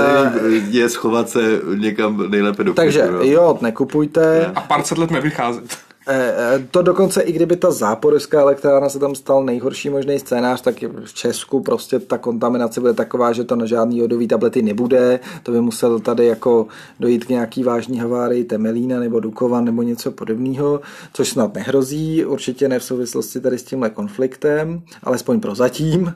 je 0.71 0.89
schovat 0.89 1.31
se 1.31 1.61
někam 1.75 2.31
nejlépe 2.31 2.65
do 2.65 2.75
Takže 2.75 3.09
jo, 3.23 3.59
nekupujte. 3.61 4.53
A 4.55 4.61
pár 4.61 4.83
set 4.83 4.99
let 4.99 5.11
nevycházet. 5.11 5.79
Eh, 6.07 6.35
eh, 6.37 6.67
to 6.71 6.83
dokonce, 6.83 7.23
i 7.23 7.33
kdyby 7.33 7.57
ta 7.57 7.71
záporská 7.71 8.41
elektrárna 8.41 8.89
se 8.89 8.99
tam 8.99 9.15
stal 9.15 9.45
nejhorší 9.45 9.91
možný 9.91 10.19
scénář, 10.19 10.61
tak 10.61 10.75
v 11.05 11.15
Česku 11.15 11.61
prostě 11.61 11.99
ta 11.99 12.19
kontaminace 12.19 12.81
bude 12.81 12.93
taková, 12.95 13.33
že 13.33 13.45
to 13.45 13.57
na 13.57 13.67
žádný 13.67 13.99
jodový 13.99 14.29
tablety 14.29 14.63
nebude. 14.63 15.21
To 15.43 15.53
by 15.53 15.61
musel 15.61 16.01
tady 16.01 16.27
jako 16.27 16.67
dojít 17.01 17.25
k 17.25 17.29
nějaký 17.29 17.63
vážný 17.63 17.99
havárii 17.99 18.45
Temelína 18.45 19.01
nebo 19.01 19.21
Dukova 19.21 19.61
nebo 19.61 19.83
něco 19.83 20.11
podobného, 20.11 20.81
což 21.13 21.29
snad 21.29 21.55
nehrozí, 21.55 22.25
určitě 22.25 22.69
ne 22.69 22.79
v 22.79 22.85
souvislosti 22.85 23.41
tady 23.41 23.59
s 23.59 23.63
tímhle 23.63 23.91
konfliktem, 23.91 24.83
alespoň 25.03 25.41
prozatím. 25.41 26.15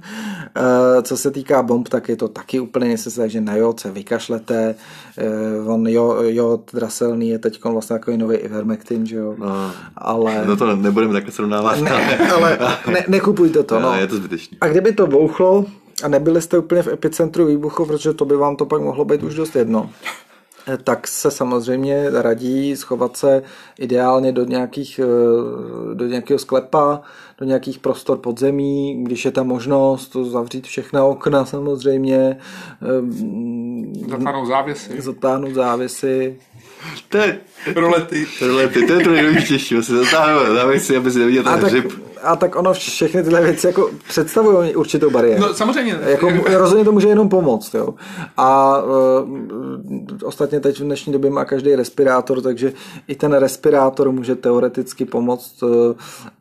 Eh, 0.57 1.03
co 1.03 1.16
se 1.16 1.30
týká 1.30 1.62
bomb, 1.62 1.89
tak 1.89 2.09
je 2.09 2.16
to 2.16 2.28
taky 2.28 2.61
úplně 2.61 2.89
nesesle, 2.89 3.28
že 3.28 3.41
na 3.41 3.57
jod 3.57 3.80
se 3.80 3.91
vykašlete. 3.91 4.74
On 5.66 5.89
jod 5.89 6.70
draselný 6.74 7.28
je 7.28 7.39
teď 7.39 7.64
vlastně 7.64 7.95
takový 7.95 8.16
nový 8.16 8.37
Ivermectin, 8.37 9.07
že 9.07 9.16
jo. 9.16 9.34
No 9.38 9.75
ale... 9.96 10.44
No 10.46 10.57
to 10.57 10.76
nebudeme 10.76 11.12
takhle 11.12 11.32
srovnávat. 11.32 11.80
Ne, 11.80 12.18
ale 12.30 12.58
ne, 12.92 13.04
nekupujte 13.08 13.62
to. 13.62 13.80
No. 13.80 13.94
Je 13.94 14.07
to 14.07 14.16
zbytečné. 14.16 14.58
A 14.61 14.68
kdyby 14.68 14.92
to 14.92 15.07
bouchlo 15.07 15.64
a 16.04 16.08
nebyli 16.08 16.42
jste 16.42 16.58
úplně 16.58 16.82
v 16.82 16.88
epicentru 16.88 17.46
výbuchu, 17.46 17.86
protože 17.86 18.12
to 18.12 18.24
by 18.24 18.36
vám 18.36 18.57
to 18.57 18.66
pak 18.66 18.82
mohlo 18.82 19.04
být 19.04 19.22
už 19.22 19.34
dost 19.34 19.57
jedno, 19.57 19.90
tak 20.84 21.08
se 21.08 21.30
samozřejmě 21.30 22.11
radí 22.11 22.76
schovat 22.76 23.16
se 23.16 23.42
ideálně 23.78 24.32
do, 24.32 24.44
nějakých, 24.44 25.00
eh, 25.03 25.94
do 25.94 26.07
nějakého 26.07 26.38
sklepa, 26.38 27.00
do 27.38 27.46
nějakých 27.46 27.78
prostor 27.78 28.18
podzemí, 28.18 29.04
když 29.04 29.24
je 29.24 29.30
tam 29.30 29.46
možnost 29.46 30.08
to 30.08 30.24
zavřít 30.24 30.66
všechna 30.66 31.04
okna 31.04 31.44
samozřejmě. 31.44 32.38
Eh, 32.82 34.08
zatáhnout 34.11 34.46
závěsy. 34.46 35.00
Zatáhnout 35.00 35.54
závěsy. 35.54 36.38
To 37.08 37.18
je... 37.18 37.41
Rolety. 37.75 38.26
Rolety, 38.46 38.87
to 38.87 38.92
je 38.92 39.04
to 39.04 39.11
nejdůležitější. 39.11 39.83
Se 39.83 40.04
zatáhnout 40.04 40.57
závěsy, 40.57 40.96
aby 40.96 41.11
si 41.11 41.18
neviděl 41.18 41.42
ten 41.42 41.53
hřib 41.53 42.07
a 42.26 42.37
tak 42.37 42.57
ono 42.57 42.72
všechny 42.72 43.22
tyhle 43.22 43.41
věci 43.41 43.67
jako 43.67 43.91
představují 44.08 44.76
určitou 44.76 45.11
bariéru. 45.11 45.42
No 45.42 45.54
samozřejmě. 45.54 45.99
Jako, 46.07 46.30
rozhodně 46.45 46.84
to 46.84 46.92
může 46.92 47.08
jenom 47.08 47.29
pomoct. 47.29 47.75
Jo. 47.75 47.95
A 48.37 48.79
uh, 48.83 49.29
ostatně 50.25 50.61
teď 50.61 50.80
v 50.80 50.84
dnešní 50.84 51.13
době 51.13 51.30
má 51.30 51.45
každý 51.45 51.75
respirátor, 51.75 52.41
takže 52.41 52.72
i 53.08 53.14
ten 53.14 53.33
respirátor 53.33 54.13
může 54.13 54.34
teoreticky 54.34 55.04
pomoct, 55.04 55.63
uh, 55.63 55.71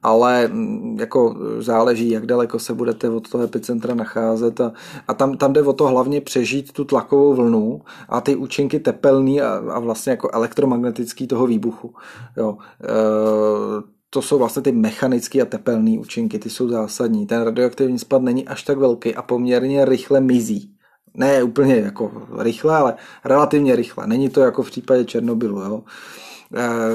ale 0.03 0.49
um, 0.53 0.97
jako 0.99 1.35
záleží, 1.59 2.09
jak 2.09 2.26
daleko 2.26 2.59
se 2.59 2.73
budete 2.73 3.09
od 3.09 3.30
toho 3.30 3.43
epicentra 3.43 3.95
nacházet 3.95 4.61
a, 4.61 4.72
a 5.07 5.13
tam, 5.13 5.38
tam 5.38 5.53
jde 5.53 5.61
o 5.61 5.73
to 5.73 5.88
hlavně 5.88 6.22
přežít 6.22 6.72
tu 6.72 6.84
tlakovou 6.84 7.34
vlnu 7.34 7.81
a 8.09 8.22
ty 8.22 8.35
účinky 8.35 8.80
tepelný 8.80 9.41
a, 9.41 9.61
a 9.69 9.80
vlastně 9.80 10.11
jako 10.11 10.30
elektromagnetický 10.35 11.27
toho 11.27 11.47
výbuchu. 11.47 11.93
Jo. 12.37 12.51
Uh, 12.51 13.83
to 14.09 14.21
jsou 14.21 14.37
vlastně 14.37 14.61
ty 14.61 14.71
mechanické 14.71 15.41
a 15.41 15.45
tepelné 15.45 15.99
účinky, 15.99 16.39
ty 16.39 16.49
jsou 16.49 16.69
zásadní. 16.69 17.27
Ten 17.27 17.41
radioaktivní 17.41 17.99
spad 17.99 18.21
není 18.21 18.47
až 18.47 18.63
tak 18.63 18.77
velký 18.77 19.15
a 19.15 19.21
poměrně 19.21 19.85
rychle 19.85 20.21
mizí. 20.21 20.71
Ne 21.13 21.43
úplně 21.43 21.75
jako 21.75 22.27
rychle, 22.39 22.75
ale 22.75 22.95
relativně 23.25 23.75
rychle. 23.75 24.07
Není 24.07 24.29
to 24.29 24.41
jako 24.41 24.63
v 24.63 24.71
případě 24.71 25.05
Černobylu. 25.05 25.59
Jo. 25.59 25.83
Eh, 25.83 26.24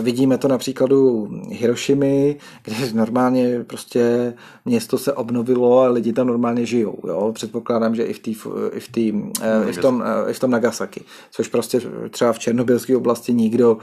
vidíme 0.02 0.39
to 0.39 0.48
na 0.48 0.59
příkladu 0.59 1.28
Hirošimy, 1.51 2.36
kde 2.62 2.74
normálně 2.93 3.64
prostě 3.64 4.35
město 4.64 4.98
se 4.98 5.12
obnovilo 5.12 5.81
a 5.81 5.89
lidi 5.89 6.12
tam 6.12 6.27
normálně 6.27 6.66
žijou. 6.66 6.98
Jo? 7.06 7.32
Předpokládám, 7.35 7.94
že 7.94 8.02
i 8.02 8.12
v, 8.12 8.18
tý, 8.18 8.36
i, 8.72 8.81
v 8.81 8.89
tý, 8.89 9.12
eh, 9.43 9.70
i, 9.70 9.72
v 9.72 9.78
tom, 9.78 10.05
eh, 10.06 10.31
i 10.31 10.35
v 10.35 10.39
tom 10.39 10.51
Nagasaki. 10.51 11.05
Což 11.31 11.48
prostě 11.48 11.81
třeba 12.10 12.32
v 12.32 12.39
Černobylské 12.39 12.97
oblasti 12.97 13.32
nikdo 13.32 13.78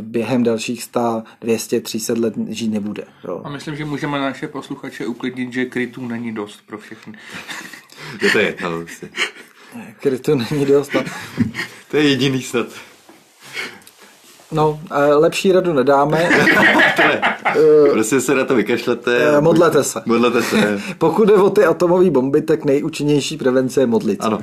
během 0.00 0.42
dalších 0.42 0.82
100, 0.82 1.22
200, 1.40 1.80
300 1.80 2.14
let 2.20 2.34
žít 2.48 2.68
nebude. 2.68 3.04
Jo? 3.24 3.40
A 3.44 3.48
myslím, 3.48 3.76
že 3.76 3.84
můžeme 3.84 4.18
naše 4.18 4.48
posluchače 4.48 5.06
uklidnit, 5.06 5.52
že 5.52 5.64
krytů 5.64 6.06
není 6.06 6.32
dost 6.32 6.60
pro 6.66 6.78
všechny. 6.78 7.14
to 8.32 8.38
je, 8.38 8.56
no, 8.62 8.78
prostě. 8.78 9.08
Krytů 10.00 10.34
není 10.34 10.66
dost. 10.66 10.94
No. 10.94 11.04
to 11.90 11.96
je 11.96 12.08
jediný 12.08 12.42
snad. 12.42 12.66
No, 14.52 14.80
lepší 15.18 15.52
radu 15.52 15.72
nedáme. 15.72 16.28
prostě 17.92 18.20
se 18.20 18.34
na 18.34 18.44
to 18.44 18.54
vykašlete. 18.54 19.36
Eh, 19.36 19.40
modlete 19.40 19.84
se. 19.84 20.02
Modlete 20.06 20.42
se. 20.42 20.80
Pokud 20.98 21.28
jde 21.28 21.34
o 21.34 21.50
ty 21.50 21.64
atomové 21.64 22.10
bomby, 22.10 22.42
tak 22.42 22.64
nejúčinnější 22.64 23.36
prevence 23.36 23.80
je 23.80 23.86
modlit. 23.86 24.24
Ano. 24.24 24.38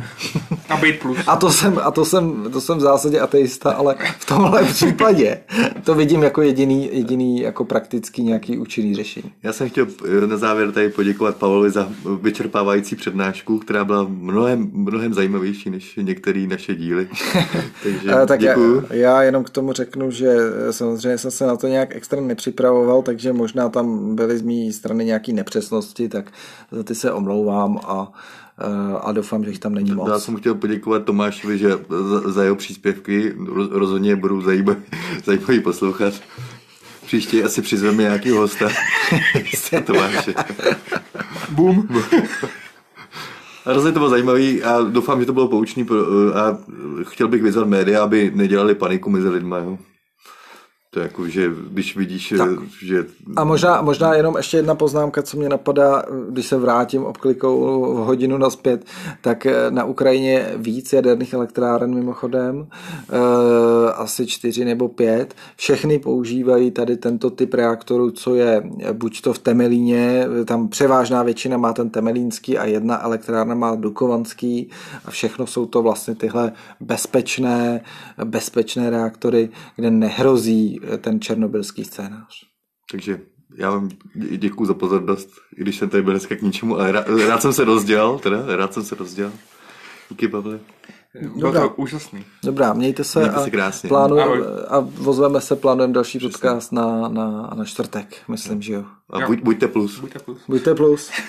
A 0.70 0.78
být 0.78 1.00
plus. 1.00 1.18
A 1.28 1.36
to 1.36 1.52
jsem, 1.52 1.80
a 1.84 1.92
to 1.92 2.06
jsem, 2.06 2.48
to 2.52 2.62
jsem 2.62 2.78
v 2.78 2.82
zásadě 2.82 3.20
ateista, 3.20 3.72
ale 3.72 3.96
v 4.20 4.26
tomhle 4.26 4.64
případě 4.64 5.40
to 5.84 5.96
vidím 5.96 6.24
jako 6.24 6.42
jediný, 6.42 6.90
jediný 6.94 7.42
jako 7.42 7.66
praktický 7.66 8.24
nějaký 8.24 8.58
účinný 8.58 8.96
řešení. 8.96 9.32
Já 9.44 9.54
jsem 9.54 9.70
chtěl 9.70 9.88
eh, 10.24 10.28
na 10.28 10.38
závěr 10.38 10.72
tady 10.72 10.90
poděkovat 10.90 11.36
Pavlovi 11.36 11.70
za 11.70 11.90
vyčerpávající 12.22 12.96
přednášku, 12.96 13.60
která 13.60 13.86
byla 13.86 14.06
mnohem, 14.10 14.70
mnohem 14.74 15.14
zajímavější 15.14 15.70
než 15.70 15.96
některé 16.02 16.48
naše 16.48 16.76
díly. 16.76 17.08
Takže 17.84 18.12
eh, 18.24 18.26
tak 18.26 18.40
děkuju. 18.40 18.84
Já, 18.90 18.96
já 18.96 19.24
jenom 19.24 19.44
k 19.44 19.50
tomu 19.50 19.74
řeknu, 19.74 19.99
řeknu, 20.00 20.12
že 20.12 20.38
eh, 20.70 20.74
samozřejmě 20.74 21.18
jsem 21.18 21.32
se 21.32 21.46
na 21.46 21.58
to 21.58 21.68
nějak 21.68 21.96
extra 21.96 22.22
nepřipravoval, 22.22 23.02
takže 23.02 23.34
možná 23.34 23.70
tam 23.70 24.16
byly 24.16 24.38
z 24.38 24.42
mé 24.42 24.74
strany 24.74 25.06
nějaké 25.06 25.34
nepřesnosti, 25.34 26.10
tak 26.10 26.32
za 26.72 26.84
ty 26.84 26.96
se 26.96 27.12
omlouvám 27.12 27.80
a 27.84 28.12
eh, 28.60 28.98
a 29.02 29.12
doufám, 29.12 29.44
že 29.44 29.50
jich 29.50 29.60
tam 29.60 29.74
není 29.74 29.92
moc. 29.92 30.10
Já 30.10 30.20
jsem 30.20 30.36
chtěl 30.36 30.56
poděkovat 30.56 31.04
Tomášovi, 31.06 31.58
že 31.58 31.70
za, 32.10 32.32
za 32.32 32.44
jeho 32.44 32.56
příspěvky 32.56 33.34
rozhodně 33.72 34.16
budou 34.16 34.42
zajímavý, 34.42 34.80
zajímavý 35.26 35.60
poslouchat. 35.60 36.14
Příště 37.06 37.44
asi 37.44 37.62
přizveme 37.62 38.04
nějaký 38.04 38.30
hosta. 38.30 38.70
Tomáše. 39.86 40.34
Bum. 41.50 41.88
Hrozně 43.66 43.92
to 43.92 44.00
bylo 44.00 44.10
zajímavý 44.10 44.64
a 44.64 44.82
doufám, 44.82 45.20
že 45.20 45.26
to 45.26 45.34
bylo 45.34 45.48
poučný 45.48 45.88
a 46.36 46.58
chtěl 47.04 47.28
bych 47.28 47.44
vyzvat 47.44 47.68
média, 47.68 48.04
aby 48.04 48.32
nedělali 48.36 48.76
paniku 48.76 49.10
mezi 49.10 49.30
lidmi. 49.30 49.56
Jo. 49.64 49.78
To 50.92 51.00
je 51.00 51.04
jako, 51.04 51.28
že 51.28 51.50
když 51.72 51.98
vidíš, 51.98 52.34
tak. 52.38 52.50
že... 52.86 53.06
A 53.36 53.44
možná, 53.44 53.82
možná 53.82 54.14
jenom 54.14 54.38
ještě 54.38 54.58
jedna 54.58 54.76
poznámka, 54.76 55.22
co 55.22 55.38
mě 55.38 55.50
napadá, 55.50 56.04
když 56.30 56.48
se 56.48 56.58
vrátím 56.58 57.04
obklikou 57.04 57.82
v 57.94 57.98
hodinu 57.98 58.38
naspět, 58.38 58.86
tak 59.22 59.46
eh, 59.46 59.54
na 59.70 59.84
Ukrajině 59.84 60.52
víc 60.56 60.94
jaderných 60.94 61.34
elektráren 61.34 61.96
mimochodem, 61.96 62.68
e, 62.68 63.94
asi 63.94 64.28
čtyři 64.28 64.66
nebo 64.66 64.88
pět, 64.90 65.36
všechny 65.56 66.00
používají 66.00 66.72
tady 66.72 66.98
tento 66.98 67.30
typ 67.30 67.54
reaktoru, 67.54 68.12
co 68.12 68.36
je 68.36 68.64
buď 68.94 69.22
to 69.22 69.34
v 69.34 69.40
Temelíně, 69.40 70.26
tam 70.46 70.68
převážná 70.68 71.24
většina 71.24 71.58
má 71.58 71.74
ten 71.74 71.90
temelínský 71.90 72.58
a 72.58 72.66
jedna 72.66 73.04
elektrárna 73.04 73.56
má 73.56 73.76
dukovanský 73.76 74.70
a 75.06 75.12
všechno 75.12 75.48
jsou 75.48 75.66
to 75.66 75.82
vlastně 75.82 76.16
tyhle 76.16 76.52
bezpečné, 76.80 77.82
bezpečné 78.26 78.90
reaktory, 78.90 79.50
kde 79.76 79.92
nehrozí 79.92 80.79
ten 80.98 81.22
černobylský 81.22 81.86
scénář. 81.86 82.46
Takže 82.92 83.22
já 83.56 83.72
vám 83.72 83.90
děkuji 84.38 84.66
za 84.66 84.74
pozornost, 84.74 85.30
i 85.58 85.62
když 85.62 85.78
jsem 85.78 85.90
tady 85.90 86.04
byl 86.04 86.14
dneska 86.14 86.36
k 86.36 86.42
ničemu, 86.42 86.76
ale 86.76 86.92
rád, 86.92 87.06
rád 87.28 87.42
jsem 87.42 87.54
se 87.54 87.64
rozdělal, 87.64 88.20
teda, 88.20 88.56
rád 88.56 88.74
jsem 88.74 88.84
se 88.84 88.96
rozdělal. 88.96 89.34
Díky, 90.10 90.28
Pavle. 90.28 90.60
Dobrá. 91.36 91.62
to 91.62 91.74
úžasný. 91.76 92.26
Dobrá, 92.44 92.74
mějte 92.74 93.04
se, 93.04 93.20
mějte 93.20 93.44
se 93.44 93.50
krásně. 93.50 93.88
Plánu, 93.88 94.18
a 94.68 94.80
vozveme 94.80 95.42
se, 95.42 95.56
plánujeme 95.56 95.94
další 95.94 96.18
Přesný. 96.18 96.32
podcast 96.32 96.72
na, 96.72 97.08
na, 97.08 97.50
na 97.56 97.66
čtvrtek, 97.66 98.18
myslím, 98.28 98.62
že 98.62 98.74
jo. 98.74 98.86
A 99.10 99.20
buď, 99.28 99.40
buďte 99.42 99.68
plus. 99.68 100.00
Buďte 100.00 100.20
plus. 100.20 100.40
Buďte 100.48 100.76
plus. 100.76 101.12